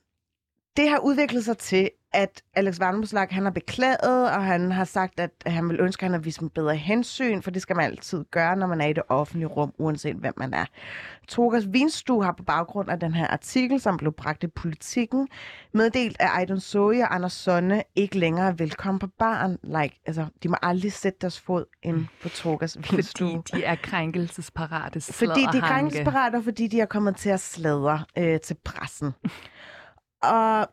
det 0.78 0.90
har 0.90 1.00
udviklet 1.00 1.46
sig 1.46 1.58
til, 1.58 1.90
at 2.12 2.44
Alex 2.56 2.80
Varnumslag, 2.80 3.28
han 3.32 3.44
har 3.44 3.52
beklaget, 3.52 4.32
og 4.36 4.44
han 4.44 4.72
har 4.72 4.84
sagt, 4.84 5.20
at 5.20 5.32
han 5.46 5.70
vil 5.70 5.80
ønske, 5.80 6.04
at 6.04 6.06
han 6.06 6.12
har 6.12 6.20
vist 6.20 6.40
en 6.40 6.50
bedre 6.50 6.76
hensyn, 6.76 7.42
for 7.42 7.52
det 7.52 7.62
skal 7.62 7.76
man 7.76 7.86
altid 7.86 8.26
gøre, 8.32 8.56
når 8.56 8.68
man 8.68 8.82
er 8.82 8.88
i 8.88 8.94
det 8.94 9.04
offentlige 9.10 9.48
rum, 9.48 9.74
uanset 9.78 10.16
hvem 10.16 10.34
man 10.38 10.54
er. 10.54 10.66
Togas 11.28 11.64
Vinstue 11.74 12.24
har 12.24 12.32
på 12.32 12.44
baggrund 12.44 12.90
af 12.90 13.00
den 13.00 13.14
her 13.14 13.28
artikel, 13.28 13.82
som 13.82 13.98
blev 13.98 14.12
bragt 14.12 14.44
i 14.44 14.48
politikken, 14.48 15.28
meddelt, 15.74 16.18
at 16.20 16.28
Ejden 16.28 16.60
Zoe 16.60 17.02
og 17.02 17.16
Anders 17.16 17.34
Sonne 17.34 17.84
ikke 17.96 18.20
længere 18.20 18.48
er 18.48 18.52
velkommen 18.52 19.00
på 19.00 19.08
baren. 19.08 19.58
Like, 19.64 20.02
altså, 20.06 20.26
de 20.44 20.50
må 20.50 20.56
aldrig 20.62 20.94
sætte 20.94 21.18
deres 21.22 21.40
fod 21.40 21.66
ind 21.84 22.06
på 22.22 22.30
Togas 22.30 22.78
Vinstue. 22.92 23.30
Fordi 23.48 23.58
de 23.58 23.64
er 23.64 23.76
krænkelsesparate 23.76 25.02
Fordi 25.02 25.42
de 25.54 25.58
er 25.58 25.62
krænkelsesparate, 25.62 26.44
fordi 26.44 26.68
de 26.68 26.82
er 26.82 26.86
kommet 26.86 27.16
til 27.16 27.30
at 27.30 27.40
sladre 27.40 28.04
øh, 28.18 28.40
til 28.40 28.58
pressen. 28.66 29.14
og 30.24 30.68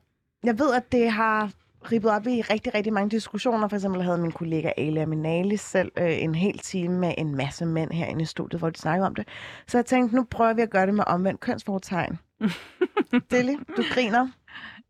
jeg 0.46 0.58
ved, 0.58 0.74
at 0.74 0.92
det 0.92 1.10
har 1.10 1.50
ribbet 1.92 2.10
op 2.10 2.26
i 2.26 2.42
rigtig, 2.42 2.74
rigtig 2.74 2.92
mange 2.92 3.10
diskussioner. 3.10 3.68
For 3.68 3.76
eksempel 3.76 4.02
havde 4.02 4.18
min 4.18 4.32
kollega 4.32 4.70
Alia 4.76 5.06
Minali 5.06 5.56
selv 5.56 5.92
øh, 5.98 6.22
en 6.22 6.34
hel 6.34 6.58
time 6.58 6.98
med 6.98 7.14
en 7.18 7.36
masse 7.36 7.66
mænd 7.66 7.90
herinde 7.90 8.22
i 8.22 8.24
studiet, 8.24 8.60
hvor 8.60 8.70
de 8.70 8.78
snakkede 8.78 9.06
om 9.06 9.14
det. 9.14 9.28
Så 9.66 9.78
jeg 9.78 9.86
tænkte, 9.86 10.16
nu 10.16 10.24
prøver 10.30 10.52
vi 10.52 10.62
at 10.62 10.70
gøre 10.70 10.86
det 10.86 10.94
med 10.94 11.04
omvendt 11.06 11.40
kønsfortegn. 11.40 12.18
Dilly, 13.30 13.54
du 13.76 13.82
griner. 13.90 14.28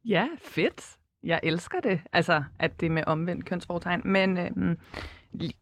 Ja, 0.04 0.26
fedt. 0.44 0.96
Jeg 1.22 1.40
elsker 1.42 1.80
det, 1.80 2.00
altså 2.12 2.44
at 2.58 2.80
det 2.80 2.86
er 2.86 2.90
med 2.90 3.02
omvendt 3.06 3.44
kønsfortegn. 3.44 4.02
Men 4.04 4.38
øhm, 4.38 4.78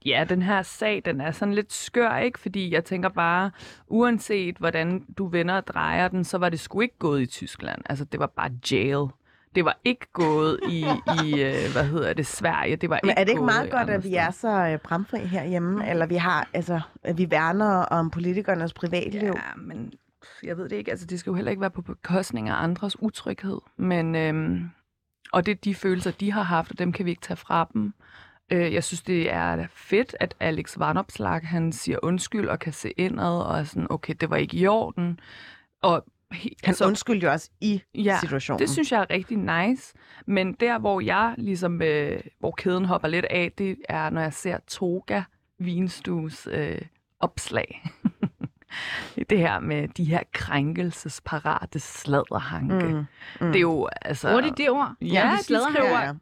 ja, 0.05 0.27
den 0.29 0.43
her 0.43 0.63
sag, 0.63 1.03
den 1.05 1.21
er 1.21 1.31
sådan 1.31 1.55
lidt 1.55 1.73
skør, 1.73 2.17
ikke? 2.17 2.39
Fordi 2.39 2.73
jeg 2.75 2.85
tænker 2.85 3.09
bare, 3.09 3.51
uanset 3.87 4.57
hvordan 4.57 5.07
du 5.19 5.27
vender 5.27 5.55
og 5.55 5.67
drejer 5.67 6.09
den, 6.09 6.25
så 6.25 6.39
var 6.39 6.49
det 6.49 6.61
sgu 6.61 6.81
ikke 6.81 6.99
gået 6.99 7.23
i 7.23 7.27
Tyskland. 7.27 7.83
Altså, 7.87 8.05
det 8.05 8.21
var 8.21 8.27
bare 8.27 8.51
jail. 8.71 9.09
Det 9.55 9.65
var 9.65 9.79
ikke 9.85 10.07
gået 10.13 10.61
i, 10.69 10.87
i 11.25 11.43
øh, 11.43 11.73
hvad 11.73 11.85
hedder 11.85 12.13
det, 12.13 12.27
Sverige. 12.27 12.77
Det 12.77 12.91
var 12.91 13.01
Men 13.03 13.11
ikke 13.11 13.21
er 13.21 13.25
det 13.25 13.33
ikke 13.33 13.45
meget 13.45 13.71
godt, 13.71 13.91
at 13.91 14.05
vi 14.05 14.15
er 14.15 14.31
så 14.31 14.49
øh, 14.49 14.79
bramfri 14.79 15.19
herhjemme? 15.19 15.91
Eller 15.91 16.07
vi 16.07 16.17
har, 16.17 16.49
altså, 16.53 16.81
at 17.03 17.19
vi 17.19 17.31
værner 17.31 17.77
om 17.77 18.11
politikernes 18.11 18.73
privatliv? 18.73 19.23
Ja, 19.23 19.57
men 19.57 19.93
jeg 20.43 20.57
ved 20.57 20.69
det 20.69 20.77
ikke. 20.77 20.91
Altså, 20.91 21.07
det 21.07 21.21
skal 21.21 21.31
jo 21.31 21.35
heller 21.35 21.51
ikke 21.51 21.61
være 21.61 21.71
på 21.71 21.83
bekostning 21.83 22.49
af 22.49 22.63
andres 22.63 23.03
utryghed. 23.03 23.59
Men, 23.77 24.15
øhm, 24.15 24.71
og 25.33 25.47
det 25.47 25.53
er 25.53 25.57
de 25.65 25.75
følelser, 25.75 26.11
de 26.11 26.33
har 26.33 26.43
haft, 26.43 26.71
og 26.71 26.79
dem 26.79 26.93
kan 26.93 27.05
vi 27.05 27.11
ikke 27.11 27.23
tage 27.23 27.37
fra 27.37 27.69
dem. 27.73 27.95
Øh, 28.53 28.75
jeg 28.75 28.85
synes, 28.85 29.03
det 29.03 29.33
er 29.33 29.67
fedt, 29.71 30.17
at 30.21 30.35
Alex 30.41 30.79
Vanopslag, 30.79 31.41
han 31.45 31.73
siger 31.73 31.99
undskyld 32.03 32.49
og 32.49 32.59
kan 32.59 32.73
se 32.73 32.91
indad, 32.91 33.43
og 33.43 33.59
er 33.59 33.65
sådan, 33.65 33.87
okay, 33.91 34.15
det 34.21 34.31
var 34.31 34.37
ikke 34.37 34.57
i 34.57 34.67
orden. 34.67 35.21
Og 35.83 36.05
Han 36.65 36.75
undskyldte 36.85 37.27
jo 37.27 37.33
også 37.33 37.51
i 37.61 37.83
ja, 37.95 38.19
situationen. 38.21 38.59
det 38.59 38.71
synes 38.71 38.93
jeg 38.93 39.01
er 39.01 39.11
rigtig 39.11 39.37
nice. 39.39 39.95
Men 40.27 40.53
der, 40.53 40.79
hvor 40.79 41.01
jeg 41.01 41.35
ligesom, 41.39 41.83
øh, 41.83 42.21
hvor 42.39 42.51
kæden 42.51 42.85
hopper 42.85 43.09
lidt 43.09 43.25
af, 43.25 43.53
det 43.59 43.77
er, 43.89 44.11
når 44.11 44.21
jeg 44.21 44.33
ser 44.33 44.59
Toga 44.69 45.23
Vinstues 45.59 46.49
øh, 46.51 46.81
opslag. 47.21 47.91
det 49.31 49.39
her 49.39 49.61
med 49.61 49.89
de 49.89 50.05
her 50.05 50.23
krænkelsesparate 50.33 51.79
sladderhanke. 51.79 52.87
Mm. 52.87 53.05
Mm. 53.41 53.47
Det 53.47 53.57
er 53.57 53.61
jo 53.61 53.89
altså... 54.03 54.29
Bruger 54.29 54.41
de 54.41 54.53
det 54.57 54.71
ord? 54.71 54.95
Ja, 55.01 55.39
de 55.49 55.55
de 55.55 55.61
skriver, 55.73 55.89
Ja, 55.89 56.07
ja. 56.07 56.13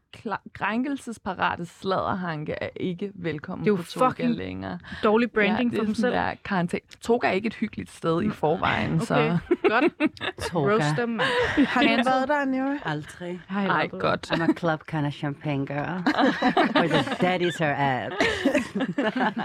Krænkelsesparate 0.55 1.67
sladderhanke 1.67 2.53
er 2.61 2.69
ikke 2.77 3.13
velkommen 3.15 3.65
Det 3.65 3.71
er 3.71 3.73
jo 3.73 3.77
på 3.77 3.83
Toga 3.83 4.09
fucking 4.09 4.31
længere. 4.35 4.79
Dårlig 5.05 5.31
branding 5.31 5.73
ja, 5.73 5.79
for 5.79 5.85
dem 5.85 5.95
selv. 5.95 6.13
Der 6.13 6.35
karantæne. 6.45 6.81
Toga 7.01 7.27
er 7.29 7.33
ikke 7.33 7.47
et 7.47 7.55
hyggeligt 7.55 7.91
sted 7.91 8.23
i 8.23 8.31
forvejen, 8.31 8.95
Okay, 8.95 9.05
så... 9.05 9.39
godt. 9.69 9.85
Toga. 10.51 10.73
Roast 10.73 10.97
mand. 10.99 11.21
Har 11.67 11.83
du 11.83 11.89
været 11.89 12.29
der, 12.29 12.45
Nero? 12.45 12.79
Aldrig. 12.85 13.41
Ej, 13.51 13.89
godt. 13.89 14.33
I'm 14.33 14.43
a 14.43 14.53
club 14.53 14.87
kind 14.87 15.07
of 15.07 15.13
champagne 15.13 15.67
girl. 15.67 16.05
Where 16.77 16.89
the 16.89 17.17
daddies 17.21 17.61
are 17.61 17.77
at. 17.77 18.13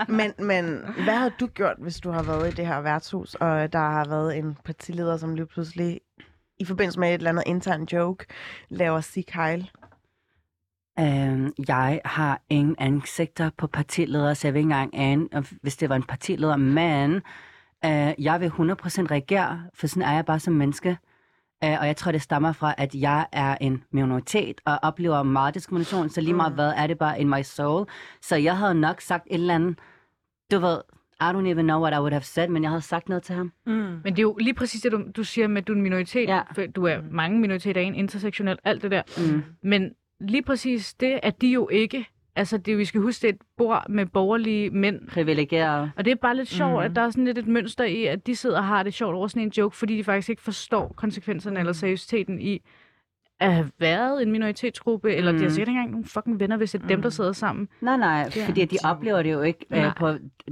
Men, 0.07 0.33
men 0.39 0.65
hvad 1.03 1.15
har 1.15 1.31
du 1.39 1.47
gjort, 1.47 1.75
hvis 1.79 1.99
du 1.99 2.11
har 2.11 2.23
været 2.23 2.53
i 2.53 2.55
det 2.55 2.67
her 2.67 2.81
værtshus, 2.81 3.35
og 3.35 3.73
der 3.73 3.79
har 3.79 4.05
været 4.09 4.37
en 4.37 4.57
partileder, 4.65 5.17
som 5.17 5.35
lige 5.35 5.45
pludselig 5.45 5.99
i 6.59 6.65
forbindelse 6.65 6.99
med 6.99 7.09
et 7.09 7.13
eller 7.13 7.29
andet 7.29 7.43
intern 7.45 7.83
joke, 7.93 8.25
laver 8.69 9.01
Sig 9.01 9.25
Heil? 9.33 9.69
Øhm, 10.99 11.53
jeg 11.67 12.01
har 12.05 12.41
ingen 12.49 12.75
ansigter 12.79 13.49
på 13.57 13.67
partiledere, 13.67 14.35
så 14.35 14.47
jeg 14.47 14.53
vil 14.53 14.59
ikke 14.59 14.65
engang 14.65 14.97
ane, 14.97 15.27
hvis 15.61 15.77
det 15.77 15.89
var 15.89 15.95
en 15.95 16.03
partileder. 16.03 16.57
Men 16.57 17.15
øh, 17.85 18.13
jeg 18.23 18.39
vil 18.39 18.47
100% 18.47 18.51
reagere, 19.11 19.63
for 19.73 19.87
sådan 19.87 20.03
er 20.03 20.13
jeg 20.13 20.25
bare 20.25 20.39
som 20.39 20.53
menneske. 20.53 20.97
Øh, 21.63 21.77
og 21.79 21.87
jeg 21.87 21.95
tror, 21.95 22.11
det 22.11 22.21
stammer 22.21 22.51
fra, 22.51 22.73
at 22.77 22.95
jeg 22.95 23.25
er 23.31 23.57
en 23.61 23.83
minoritet 23.91 24.61
og 24.65 24.79
oplever 24.81 25.23
meget 25.23 25.55
diskrimination, 25.55 26.09
så 26.09 26.21
lige 26.21 26.33
meget 26.33 26.53
hvad 26.53 26.73
er 26.77 26.87
det 26.87 26.97
bare 26.97 27.21
in 27.21 27.29
my 27.29 27.41
soul. 27.41 27.85
Så 28.21 28.35
jeg 28.35 28.57
havde 28.57 28.75
nok 28.75 29.01
sagt 29.01 29.27
et 29.31 29.33
eller 29.33 29.55
andet, 29.55 29.79
du 30.51 30.59
ved, 30.59 30.77
I 31.21 31.23
don't 31.23 31.47
even 31.47 31.65
know 31.65 31.81
what 31.81 31.93
I 31.93 31.99
would 31.99 32.13
have 32.13 32.23
said, 32.23 32.47
men 32.47 32.63
jeg 32.63 32.71
havde 32.71 32.81
sagt 32.81 33.09
noget 33.09 33.23
til 33.23 33.35
ham. 33.35 33.51
Mm. 33.65 33.73
Men 33.73 34.03
det 34.05 34.19
er 34.19 34.21
jo 34.21 34.37
lige 34.39 34.53
præcis 34.53 34.81
det, 34.81 34.91
du, 34.91 35.03
du 35.15 35.23
siger 35.23 35.47
med, 35.47 35.61
at 35.61 35.67
du 35.67 35.73
er 35.73 35.75
en 35.75 35.83
minoritet. 35.83 36.29
Ja. 36.29 36.41
For 36.55 36.65
Du 36.75 36.83
er 36.85 36.97
mange 37.11 37.39
minoriteter, 37.39 37.81
en 37.81 37.95
intersektionel, 37.95 38.59
alt 38.63 38.81
det 38.81 38.91
der. 38.91 39.01
Mm. 39.17 39.43
Men 39.63 39.91
lige 40.19 40.43
præcis 40.43 40.93
det, 40.93 41.19
at 41.23 41.41
de 41.41 41.47
jo 41.47 41.69
ikke... 41.69 42.05
Altså, 42.35 42.57
det, 42.57 42.77
vi 42.77 42.85
skal 42.85 43.01
huske, 43.01 43.21
det 43.21 43.29
er 43.29 43.33
et 43.33 43.41
bord 43.57 43.85
med 43.89 44.05
borgerlige 44.05 44.69
mænd. 44.69 45.07
Privilegeret. 45.07 45.91
Og 45.97 46.05
det 46.05 46.11
er 46.11 46.15
bare 46.15 46.35
lidt 46.35 46.49
sjovt, 46.49 46.71
Mhm. 46.71 46.79
mm. 46.79 46.85
at 46.85 46.95
der 46.95 47.01
er 47.01 47.09
sådan 47.09 47.25
lidt 47.25 47.37
et 47.37 47.47
mønster 47.47 47.83
i, 47.83 48.05
at 48.05 48.27
de 48.27 48.35
sidder 48.35 48.57
og 48.57 48.63
har 48.65 48.83
det 48.83 48.93
sjovt 48.93 49.15
over 49.15 49.27
sådan 49.27 49.41
en 49.43 49.49
joke, 49.57 49.75
fordi 49.75 49.97
de 49.97 50.03
faktisk 50.03 50.29
ikke 50.29 50.41
forstår 50.41 50.93
konsekvenserne 50.97 51.59
eller 51.59 51.73
seriøsiteten 51.73 52.41
i 52.41 52.61
at 53.39 53.53
have 53.53 53.71
været 53.79 54.21
en 54.23 54.31
minoritetsgruppe, 54.31 55.13
eller 55.15 55.31
de 55.31 55.37
har 55.37 55.43
Mm. 55.43 55.49
sikkert 55.49 55.67
ikke 55.67 55.71
engang 55.77 55.91
nogen 55.91 56.05
fucking 56.05 56.39
venner, 56.39 56.57
hvis 56.57 56.71
det 56.71 56.83
er 56.83 56.87
dem, 56.87 57.01
der 57.01 57.09
sidder 57.09 57.31
sammen. 57.31 57.67
Nej, 57.81 57.97
nej, 57.97 58.31
Ja. 58.35 58.45
fordi 58.47 58.65
de 58.65 58.77
oplever 58.85 59.21
det 59.23 59.31
jo 59.31 59.41
ikke 59.41 59.65
øh, 59.73 59.95
på 59.97 60.11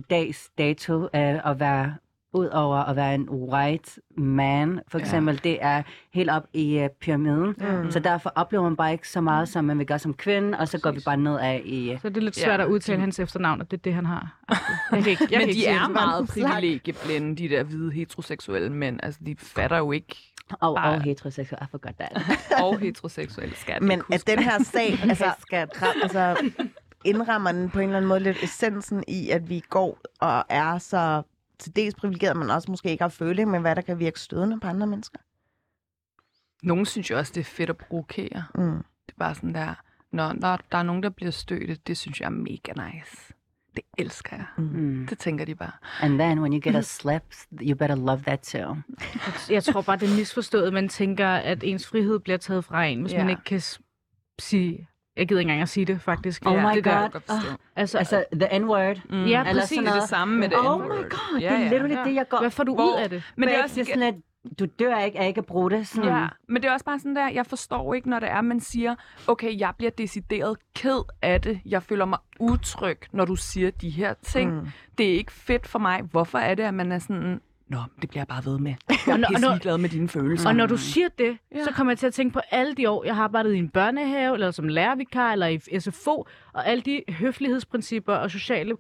dags 0.10 0.52
dato 0.58 1.04
øh, 1.04 1.50
at 1.50 1.60
være 1.60 1.96
ud 2.36 2.48
over 2.48 2.78
at 2.78 2.96
være 2.96 3.16
en 3.16 3.30
white 3.30 3.92
man, 4.18 4.80
for 4.88 5.00
eksempel. 5.00 5.40
Ja. 5.44 5.50
Det 5.50 5.58
er 5.62 5.84
helt 6.14 6.30
op 6.30 6.44
i 6.54 6.80
uh, 6.84 6.88
pyramiden. 7.02 7.56
Mm. 7.58 7.92
Så 7.92 8.00
derfor 8.00 8.32
oplever 8.36 8.64
man 8.64 8.76
bare 8.76 8.92
ikke 8.92 9.10
så 9.10 9.22
meget, 9.22 9.50
som 9.50 9.66
man 9.66 9.80
vil 9.80 9.88
gøre 9.88 10.00
som 10.00 10.14
kvinde, 10.14 10.58
og 10.58 10.68
så 10.68 10.78
går 10.80 10.92
vi 10.92 11.00
bare 11.06 11.18
nedad 11.18 11.60
i... 11.66 11.98
Så 12.02 12.10
det 12.10 12.18
er 12.18 12.22
lidt 12.22 12.38
Ja. 12.38 12.44
svært 12.44 12.62
at 12.62 12.68
udtale 12.68 13.00
hans 13.00 13.20
efternavn, 13.20 13.62
og 13.62 13.72
det 13.72 13.78
er 13.78 13.82
det, 13.82 13.94
han 13.94 14.06
har. 14.06 14.40
Jeg 14.92 15.04
kan 15.04 15.12
ikke, 15.12 15.28
jeg 15.32 15.40
Men 15.40 15.40
kan 15.40 15.50
ikke 15.50 15.62
de 15.62 15.68
er 15.68 15.88
meget 15.88 16.28
privilegieblinde, 16.28 17.36
de 17.36 17.50
der 17.50 17.64
hvide 17.64 17.92
heteroseksuelle 17.92 18.70
mænd. 18.70 19.00
Altså, 19.04 19.20
de 19.26 19.36
fatter 19.40 19.78
jo 19.78 19.92
ikke. 19.92 20.16
Og, 20.60 20.76
Bare- 20.76 20.96
og 20.96 21.02
heteroseksuel, 21.02 21.60
I 21.62 21.66
forgot 21.72 21.92
that. 22.00 22.40
Og 22.64 22.80
heteroseksuelle 22.80 23.56
skat. 23.56 23.82
Men 23.82 24.02
at 24.14 24.28
den 24.28 24.40
her 24.40 24.64
sag, 24.64 25.00
altså, 25.10 25.26
ra- 25.26 26.02
altså, 26.04 26.50
indrammer 27.06 27.52
den 27.52 27.70
på 27.70 27.80
en 27.80 27.84
eller 27.86 27.98
anden 27.98 28.10
måde 28.10 28.20
lidt 28.20 28.44
essensen 28.44 29.04
i, 29.08 29.30
at 29.30 29.50
vi 29.50 29.64
går 29.70 29.98
og 30.22 30.44
er 30.50 30.78
så 30.78 31.22
til 31.60 31.76
dels 31.76 31.96
privilegeret, 31.96 32.38
men 32.38 32.50
også 32.50 32.72
måske 32.72 32.90
ikke 32.90 33.04
har 33.04 33.10
føling 33.10 33.52
med, 33.52 33.60
hvad 33.60 33.76
der 33.76 33.82
kan 33.82 34.00
virke 34.00 34.20
stødende 34.20 34.60
på 34.60 34.68
andre 34.68 34.88
mennesker. 34.88 35.20
Nogle 36.64 36.86
synes 36.86 37.10
jo 37.12 37.18
også, 37.18 37.32
det 37.36 37.40
er 37.42 37.46
fedt 37.46 37.70
at 37.70 37.78
provokere. 37.78 38.44
Mm. 38.56 38.72
Det 39.06 39.14
er 39.14 39.20
bare 39.20 39.36
sådan 39.36 39.54
der, 39.56 39.74
når, 40.12 40.34
når 40.34 40.60
der 40.72 40.78
er 40.78 40.84
nogen, 40.84 41.04
der 41.04 41.10
bliver 41.10 41.32
støtte, 41.32 41.76
det 41.88 41.98
synes 41.98 42.20
jeg 42.20 42.26
er 42.26 42.30
mega 42.30 42.74
nice. 42.92 43.34
Det 43.76 43.84
elsker 43.98 44.36
jeg. 44.36 44.46
Mm. 44.58 45.06
Det 45.10 45.20
tænker 45.20 45.46
de 45.46 45.56
bare. 45.56 45.72
And 46.02 46.20
then 46.20 46.40
when 46.40 46.54
you 46.54 46.60
get 46.64 46.76
a 46.76 46.82
slap, 46.98 47.24
you 47.62 47.76
better 47.76 47.96
love 47.96 48.22
that 48.22 48.40
too. 48.42 48.76
Jeg 49.56 49.64
tror 49.64 49.82
bare, 49.82 49.98
det 49.98 50.12
er 50.12 50.16
misforstået. 50.16 50.74
Man 50.74 50.90
tænker, 50.90 51.28
at 51.30 51.64
ens 51.64 51.88
frihed 51.88 52.20
bliver 52.20 52.38
taget 52.38 52.66
fra 52.66 52.86
en, 52.86 53.02
hvis 53.02 53.14
Ja. 53.14 53.18
man 53.18 53.30
ikke 53.30 53.44
kan 53.44 53.62
sige... 54.40 54.90
Jeg 55.18 55.28
gider 55.28 55.40
ikke 55.40 55.50
engang 55.50 55.62
at 55.62 55.70
sige 55.70 55.86
det, 55.86 56.02
faktisk. 56.02 56.44
Oh 56.46 56.54
Ja, 56.54 56.70
my 56.72 56.76
det 56.76 56.86
der- 56.86 57.02
god. 57.02 57.10
godt 57.10 57.24
forstå. 57.26 57.48
Altså, 57.76 57.98
Altså, 57.98 58.24
the 58.34 58.60
N-word. 58.60 59.02
Mm. 59.10 59.26
Ja, 59.26 59.40
Eller 59.50 59.62
præcis. 59.62 59.70
sådan 59.70 59.84
Det 59.84 59.90
er 59.90 59.92
noget. 59.92 60.02
det 60.02 60.10
samme 60.10 60.38
med 60.40 60.50
det 60.50 60.58
Oh 60.60 60.82
my 60.82 60.88
god, 60.90 61.40
Ja, 61.40 61.50
det 61.50 61.58
er 61.58 61.60
ja. 61.60 61.70
literally 61.70 61.96
det, 62.10 62.16
jeg 62.16 62.26
går... 62.30 62.40
hvad 62.40 62.50
får 62.52 62.64
du 62.64 62.76
Hvor- 62.76 62.84
ud 62.96 63.02
af 63.04 63.10
det? 63.10 63.24
Men 63.36 63.50
det 63.50 63.58
er 63.58 63.64
også 63.64 63.84
sådan, 63.84 64.02
at 64.04 64.16
du 64.60 64.66
dør 64.80 65.00
ikke 65.00 65.20
af 65.20 65.28
ikke 65.28 65.38
at 65.40 65.46
bruge 65.46 65.72
det. 65.72 65.88
Sådan. 65.88 66.10
Ja, 66.10 66.28
men 66.50 66.62
det 66.62 66.68
er 66.70 66.74
også 66.74 66.86
bare 66.86 67.00
sådan 67.00 67.16
der, 67.16 67.30
jeg 67.30 67.46
forstår 67.46 67.94
ikke, 67.94 68.10
når 68.10 68.20
det 68.20 68.30
er, 68.32 68.42
man 68.42 68.60
siger, 68.60 68.96
okay, 69.28 69.60
jeg 69.60 69.74
bliver 69.78 69.92
decideret 69.92 70.58
ked 70.76 71.00
af 71.22 71.42
det. 71.42 71.60
Jeg 71.66 71.84
føler 71.84 72.06
mig 72.06 72.20
utryg, 72.40 72.98
når 73.12 73.26
du 73.26 73.36
siger 73.36 73.72
de 73.72 73.90
her 73.90 74.14
ting. 74.24 74.54
Mm. 74.54 74.68
Det 74.98 75.06
er 75.10 75.14
ikke 75.18 75.32
fedt 75.32 75.68
for 75.68 75.80
mig. 75.80 76.02
Hvorfor 76.12 76.38
er 76.38 76.56
det, 76.56 76.64
at 76.64 76.74
man 76.74 76.92
er 76.92 77.00
sådan, 77.00 77.42
Nå, 77.68 77.78
det 78.02 78.10
bliver 78.10 78.20
jeg 78.22 78.28
bare 78.28 78.46
ved 78.46 78.60
med. 78.60 78.74
Jeg 79.08 79.20
er 79.22 79.28
pisse 79.30 79.48
ligeglad 79.50 79.78
med 79.78 79.90
dine 79.90 80.08
følelser. 80.10 80.50
Og 80.50 80.56
når 80.56 80.66
du 80.66 80.78
siger 80.78 81.08
det, 81.18 81.38
Ja. 81.56 81.64
så 81.64 81.72
kommer 81.72 81.92
jeg 81.92 81.98
til 82.00 82.08
at 82.08 82.14
tænke 82.14 82.34
på 82.34 82.40
alle 82.52 82.76
de 82.76 82.90
år, 82.90 83.04
jeg 83.04 83.16
har 83.16 83.24
arbejdet 83.24 83.54
i 83.54 83.58
en 83.58 83.70
børnehave, 83.70 84.34
eller 84.34 84.52
som 84.52 84.68
lærervikar, 84.68 85.32
eller 85.32 85.48
i 85.48 85.80
SFO, 85.80 86.28
og 86.54 86.68
alle 86.68 86.82
de 86.82 87.02
høflighedsprincipper 87.10 88.14
og 88.14 88.32
sociale 88.32 88.76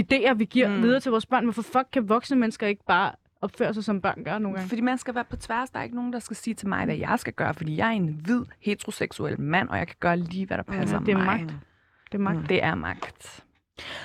idéer, 0.00 0.34
vi 0.34 0.44
giver 0.44 0.68
Mm. 0.68 0.74
mm. 0.74 0.82
videre 0.82 1.00
til 1.00 1.10
vores 1.10 1.26
børn. 1.26 1.44
Hvorfor 1.44 1.62
fuck 1.62 1.86
kan 1.92 2.08
voksne 2.08 2.36
mennesker 2.36 2.66
ikke 2.66 2.84
bare 2.86 3.12
opføre 3.42 3.74
sig, 3.74 3.84
som 3.84 4.00
børn 4.00 4.24
gør 4.24 4.38
nogle 4.38 4.56
gange? 4.56 4.68
Fordi 4.68 4.80
man 4.80 4.98
skal 4.98 5.14
være 5.14 5.24
på 5.24 5.36
tværs. 5.36 5.70
Der 5.70 5.78
er 5.78 5.82
ikke 5.82 5.96
nogen, 5.96 6.12
der 6.12 6.18
skal 6.18 6.36
sige 6.36 6.54
til 6.54 6.68
mig, 6.68 6.84
hvad 6.84 6.96
jeg 6.96 7.18
skal 7.18 7.32
gøre. 7.32 7.54
Fordi 7.54 7.76
jeg 7.76 7.86
er 7.88 7.92
en 7.92 8.20
hvid, 8.24 8.44
heteroseksuel 8.60 9.40
mand, 9.40 9.68
og 9.68 9.78
jeg 9.78 9.86
kan 9.86 9.96
gøre 10.00 10.16
lige, 10.16 10.46
hvad 10.46 10.56
der 10.56 10.62
passer 10.62 10.98
det 11.00 11.08
er 11.08 11.16
mig. 11.16 11.26
magt. 11.26 11.54
Det 12.12 12.14
er 12.14 12.18
magt. 12.22 12.48
Det 12.48 12.62
er 12.64 12.74
magt. 12.74 13.44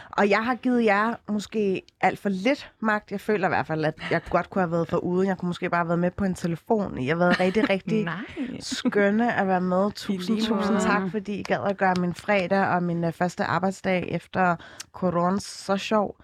Og 0.09 0.29
jeg 0.29 0.45
har 0.45 0.55
givet 0.55 0.85
jer 0.85 1.15
måske 1.29 1.81
alt 2.01 2.19
for 2.19 2.29
lidt 2.29 2.71
magt. 2.79 3.11
Jeg 3.11 3.21
føler 3.21 3.47
i 3.47 3.49
hvert 3.49 3.67
fald, 3.67 3.85
at 3.85 3.93
jeg 4.11 4.21
godt 4.29 4.49
kunne 4.49 4.61
have 4.61 4.71
været 4.71 4.87
for 4.87 4.97
uden. 4.97 5.27
Jeg 5.27 5.37
kunne 5.37 5.47
måske 5.47 5.69
bare 5.69 5.79
have 5.79 5.87
været 5.87 5.99
med 5.99 6.11
på 6.11 6.23
en 6.23 6.35
telefon. 6.35 6.97
I 6.97 7.07
har 7.07 7.15
været 7.15 7.39
rigtig, 7.39 7.69
rigtig 7.69 8.07
skønne 8.77 9.33
at 9.33 9.47
være 9.47 9.61
med. 9.61 9.91
Tusind, 9.91 10.41
tusind 10.41 10.79
tak, 10.79 11.11
fordi 11.11 11.33
I 11.33 11.43
gad 11.43 11.59
at 11.69 11.77
gøre 11.77 11.93
min 11.99 12.13
fredag 12.13 12.67
og 12.67 12.83
min 12.83 13.03
uh, 13.03 13.11
første 13.11 13.43
arbejdsdag 13.43 14.07
efter 14.11 14.55
corona 14.91 15.39
så 15.39 15.77
sjov. 15.77 16.15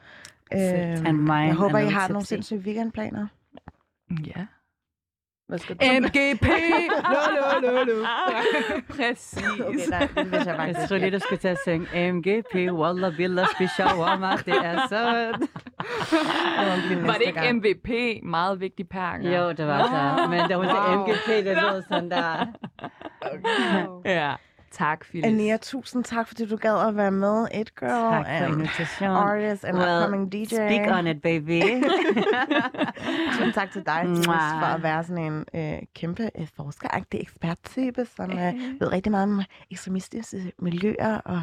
Øhm, 0.54 1.28
jeg 1.30 1.56
håber, 1.56 1.78
er 1.78 1.88
I 1.88 1.92
har 1.92 2.08
nogle 2.08 2.26
sindssyge 2.26 2.60
weekendplaner. 2.60 3.28
Ja. 4.26 4.46
Hvad 5.50 5.60
skal 5.60 5.76
MGP! 6.02 6.46
Lo, 7.14 7.20
lo, 7.36 7.72
lo, 7.72 7.84
lo. 7.84 8.06
Præcis. 8.90 9.44
Okay, 9.60 9.80
nej, 9.90 10.08
det 10.16 10.32
vidste 10.32 10.38
jeg 10.38 10.48
Jeg 10.48 10.56
faktisk 10.56 10.90
tror 10.90 10.98
lige, 10.98 11.12
du 11.12 11.20
skulle 11.20 11.40
til 11.40 11.48
at 11.48 11.58
synge 11.68 11.88
AMGP, 11.96 12.56
Wallah, 12.56 13.16
Billah, 13.16 13.48
Shawarma. 13.76 14.32
Det 14.46 14.54
er 14.64 14.88
så... 14.88 15.02
Var 17.08 17.14
det 17.14 17.22
ikke 17.28 17.40
gang. 17.40 17.56
MVP? 17.58 17.90
Meget 18.24 18.60
vigtig 18.60 18.90
perker. 18.90 19.42
Jo, 19.42 19.52
det 19.52 19.68
var 19.68 19.84
så. 19.86 20.28
Men 20.30 20.40
det 20.50 20.58
var 20.58 20.96
Wow. 20.96 21.06
MGP, 21.06 21.28
det 21.28 21.46
lød 21.46 21.84
sådan 21.90 22.12
der. 22.12 22.46
Ja. 24.06 24.34
Tak, 24.72 25.06
Phyllis. 25.06 25.26
Ania, 25.26 25.58
tusind 25.58 26.04
tak, 26.04 26.28
fordi 26.28 26.46
du 26.46 26.56
gad 26.58 26.88
at 26.88 26.96
være 26.96 27.12
med. 27.12 27.48
It 27.56 27.76
Girl 27.76 27.90
Tak 27.90 28.26
for 28.26 28.32
and 28.32 28.54
invitationen. 28.54 29.16
artist 29.18 29.66
and 29.66 29.78
Well, 29.78 29.98
upcoming 30.04 30.32
DJ. 30.34 30.46
Speak 30.56 30.92
on 30.92 31.08
it, 31.08 31.22
baby. 31.22 31.62
Tusind 33.34 33.54
tak 33.54 33.72
til 33.72 33.86
dig, 33.86 34.02
Mwah. 34.08 34.60
for 34.62 34.66
at 34.76 34.84
være 34.84 35.04
sådan 35.04 35.24
en 35.34 35.46
øh, 35.56 35.80
kæmpe 35.96 36.30
øh, 36.40 36.48
forskeragtig 36.56 37.20
eksperttype, 37.22 38.06
som 38.06 38.32
øh, 38.32 38.54
ved 38.80 38.92
rigtig 38.92 39.12
meget 39.12 39.24
om 39.24 39.42
ekstremistiske 39.72 40.52
miljøer, 40.60 41.18
og 41.18 41.42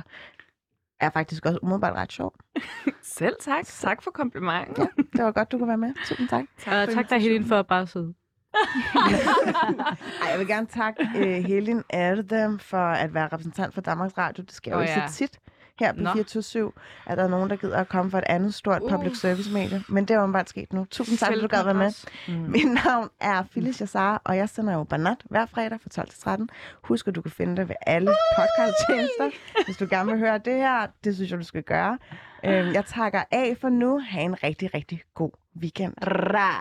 er 1.01 1.11
faktisk 1.11 1.47
også 1.47 1.59
umiddelbart 1.62 1.95
ret 1.97 2.12
sjov. 2.12 2.35
Selv 3.18 3.37
tak. 3.41 3.64
Tak 3.66 4.03
for 4.03 4.11
komplimenten. 4.11 4.89
Det 5.12 5.24
var 5.24 5.33
godt, 5.33 5.53
du 5.53 5.59
kunne 5.59 5.68
være 5.68 5.79
med. 5.79 5.93
Tusind 6.07 6.29
tak. 6.29 6.45
Og 6.66 6.89
tak 6.89 7.11
dig, 7.11 7.20
Helene, 7.20 7.45
for 7.47 7.59
at 7.59 7.66
bare 7.66 7.87
sidde. 7.87 8.14
Ej, 10.22 10.30
jeg 10.30 10.38
vil 10.38 10.47
gerne 10.47 10.66
takke 10.66 11.09
øh, 11.16 11.44
Helin 11.44 11.82
Erdem 11.90 12.59
for 12.59 12.86
at 12.88 13.14
være 13.14 13.28
repræsentant 13.32 13.74
for 13.74 13.80
Danmarks 13.80 14.18
Radio. 14.18 14.44
Det 14.44 14.53
sker 14.55 14.70
jo 14.70 14.76
Åh, 14.76 14.82
ikke 14.82 14.92
ja. 15.01 15.09
så 15.09 15.14
tit 15.14 15.38
her 15.80 15.92
på 15.92 16.01
Nå. 16.01 16.12
24 16.12 16.72
at 17.07 17.18
der 17.18 17.24
er 17.24 17.28
nogen, 17.28 17.51
der 17.51 17.57
gider 17.57 17.78
at 17.78 17.88
komme 17.88 18.11
for 18.11 18.18
et 18.18 18.24
andet 18.26 18.55
stort 18.55 18.82
Uh. 18.82 18.90
public 18.90 19.16
service 19.16 19.53
medie. 19.53 19.82
Men 19.88 20.05
det 20.05 20.14
er 20.14 20.20
jo 20.20 20.26
bare 20.32 20.47
sket 20.47 20.72
nu. 20.72 20.84
Tusind 20.90 21.18
tak, 21.18 21.28
fordi 21.28 21.40
du 21.40 21.47
gad 21.47 21.64
være 21.64 21.74
med. 21.74 21.92
Mm. 22.28 22.34
Mit 22.34 22.84
navn 22.84 23.09
er 23.20 23.42
Phyllis 23.51 23.80
Jassar, 23.80 24.22
og 24.24 24.36
jeg 24.36 24.49
sender 24.49 24.74
jo 24.74 24.84
Banat 24.84 25.16
hver 25.24 25.47
fredag 25.47 25.78
fra 25.82 25.88
12 25.90 26.09
til 26.09 26.20
13. 26.20 26.49
Husk, 26.82 27.09
at 27.09 27.14
du 27.14 27.22
kan 27.22 27.30
finde 27.30 27.57
det 27.57 27.68
ved 27.68 27.76
alle 27.86 28.14
podcasttjenester, 28.36 29.30
hvis 29.64 29.76
du 29.76 29.86
gerne 29.90 30.11
vil 30.11 30.18
høre 30.18 30.38
det 30.38 30.55
her. 30.55 30.86
Det 31.05 31.14
synes 31.14 31.30
jeg, 31.30 31.38
du 31.38 31.44
skal 31.44 31.62
gøre. 31.62 31.99
Øhm, 32.47 32.72
jeg 32.74 32.84
takker 32.84 33.22
af 33.30 33.57
for 33.61 33.68
nu. 33.68 33.99
Ha' 33.99 34.20
en 34.20 34.42
rigtig, 34.42 34.74
rigtig 34.74 35.03
god 35.14 35.30
weekend. 35.61 35.94
Ra. 36.03 36.53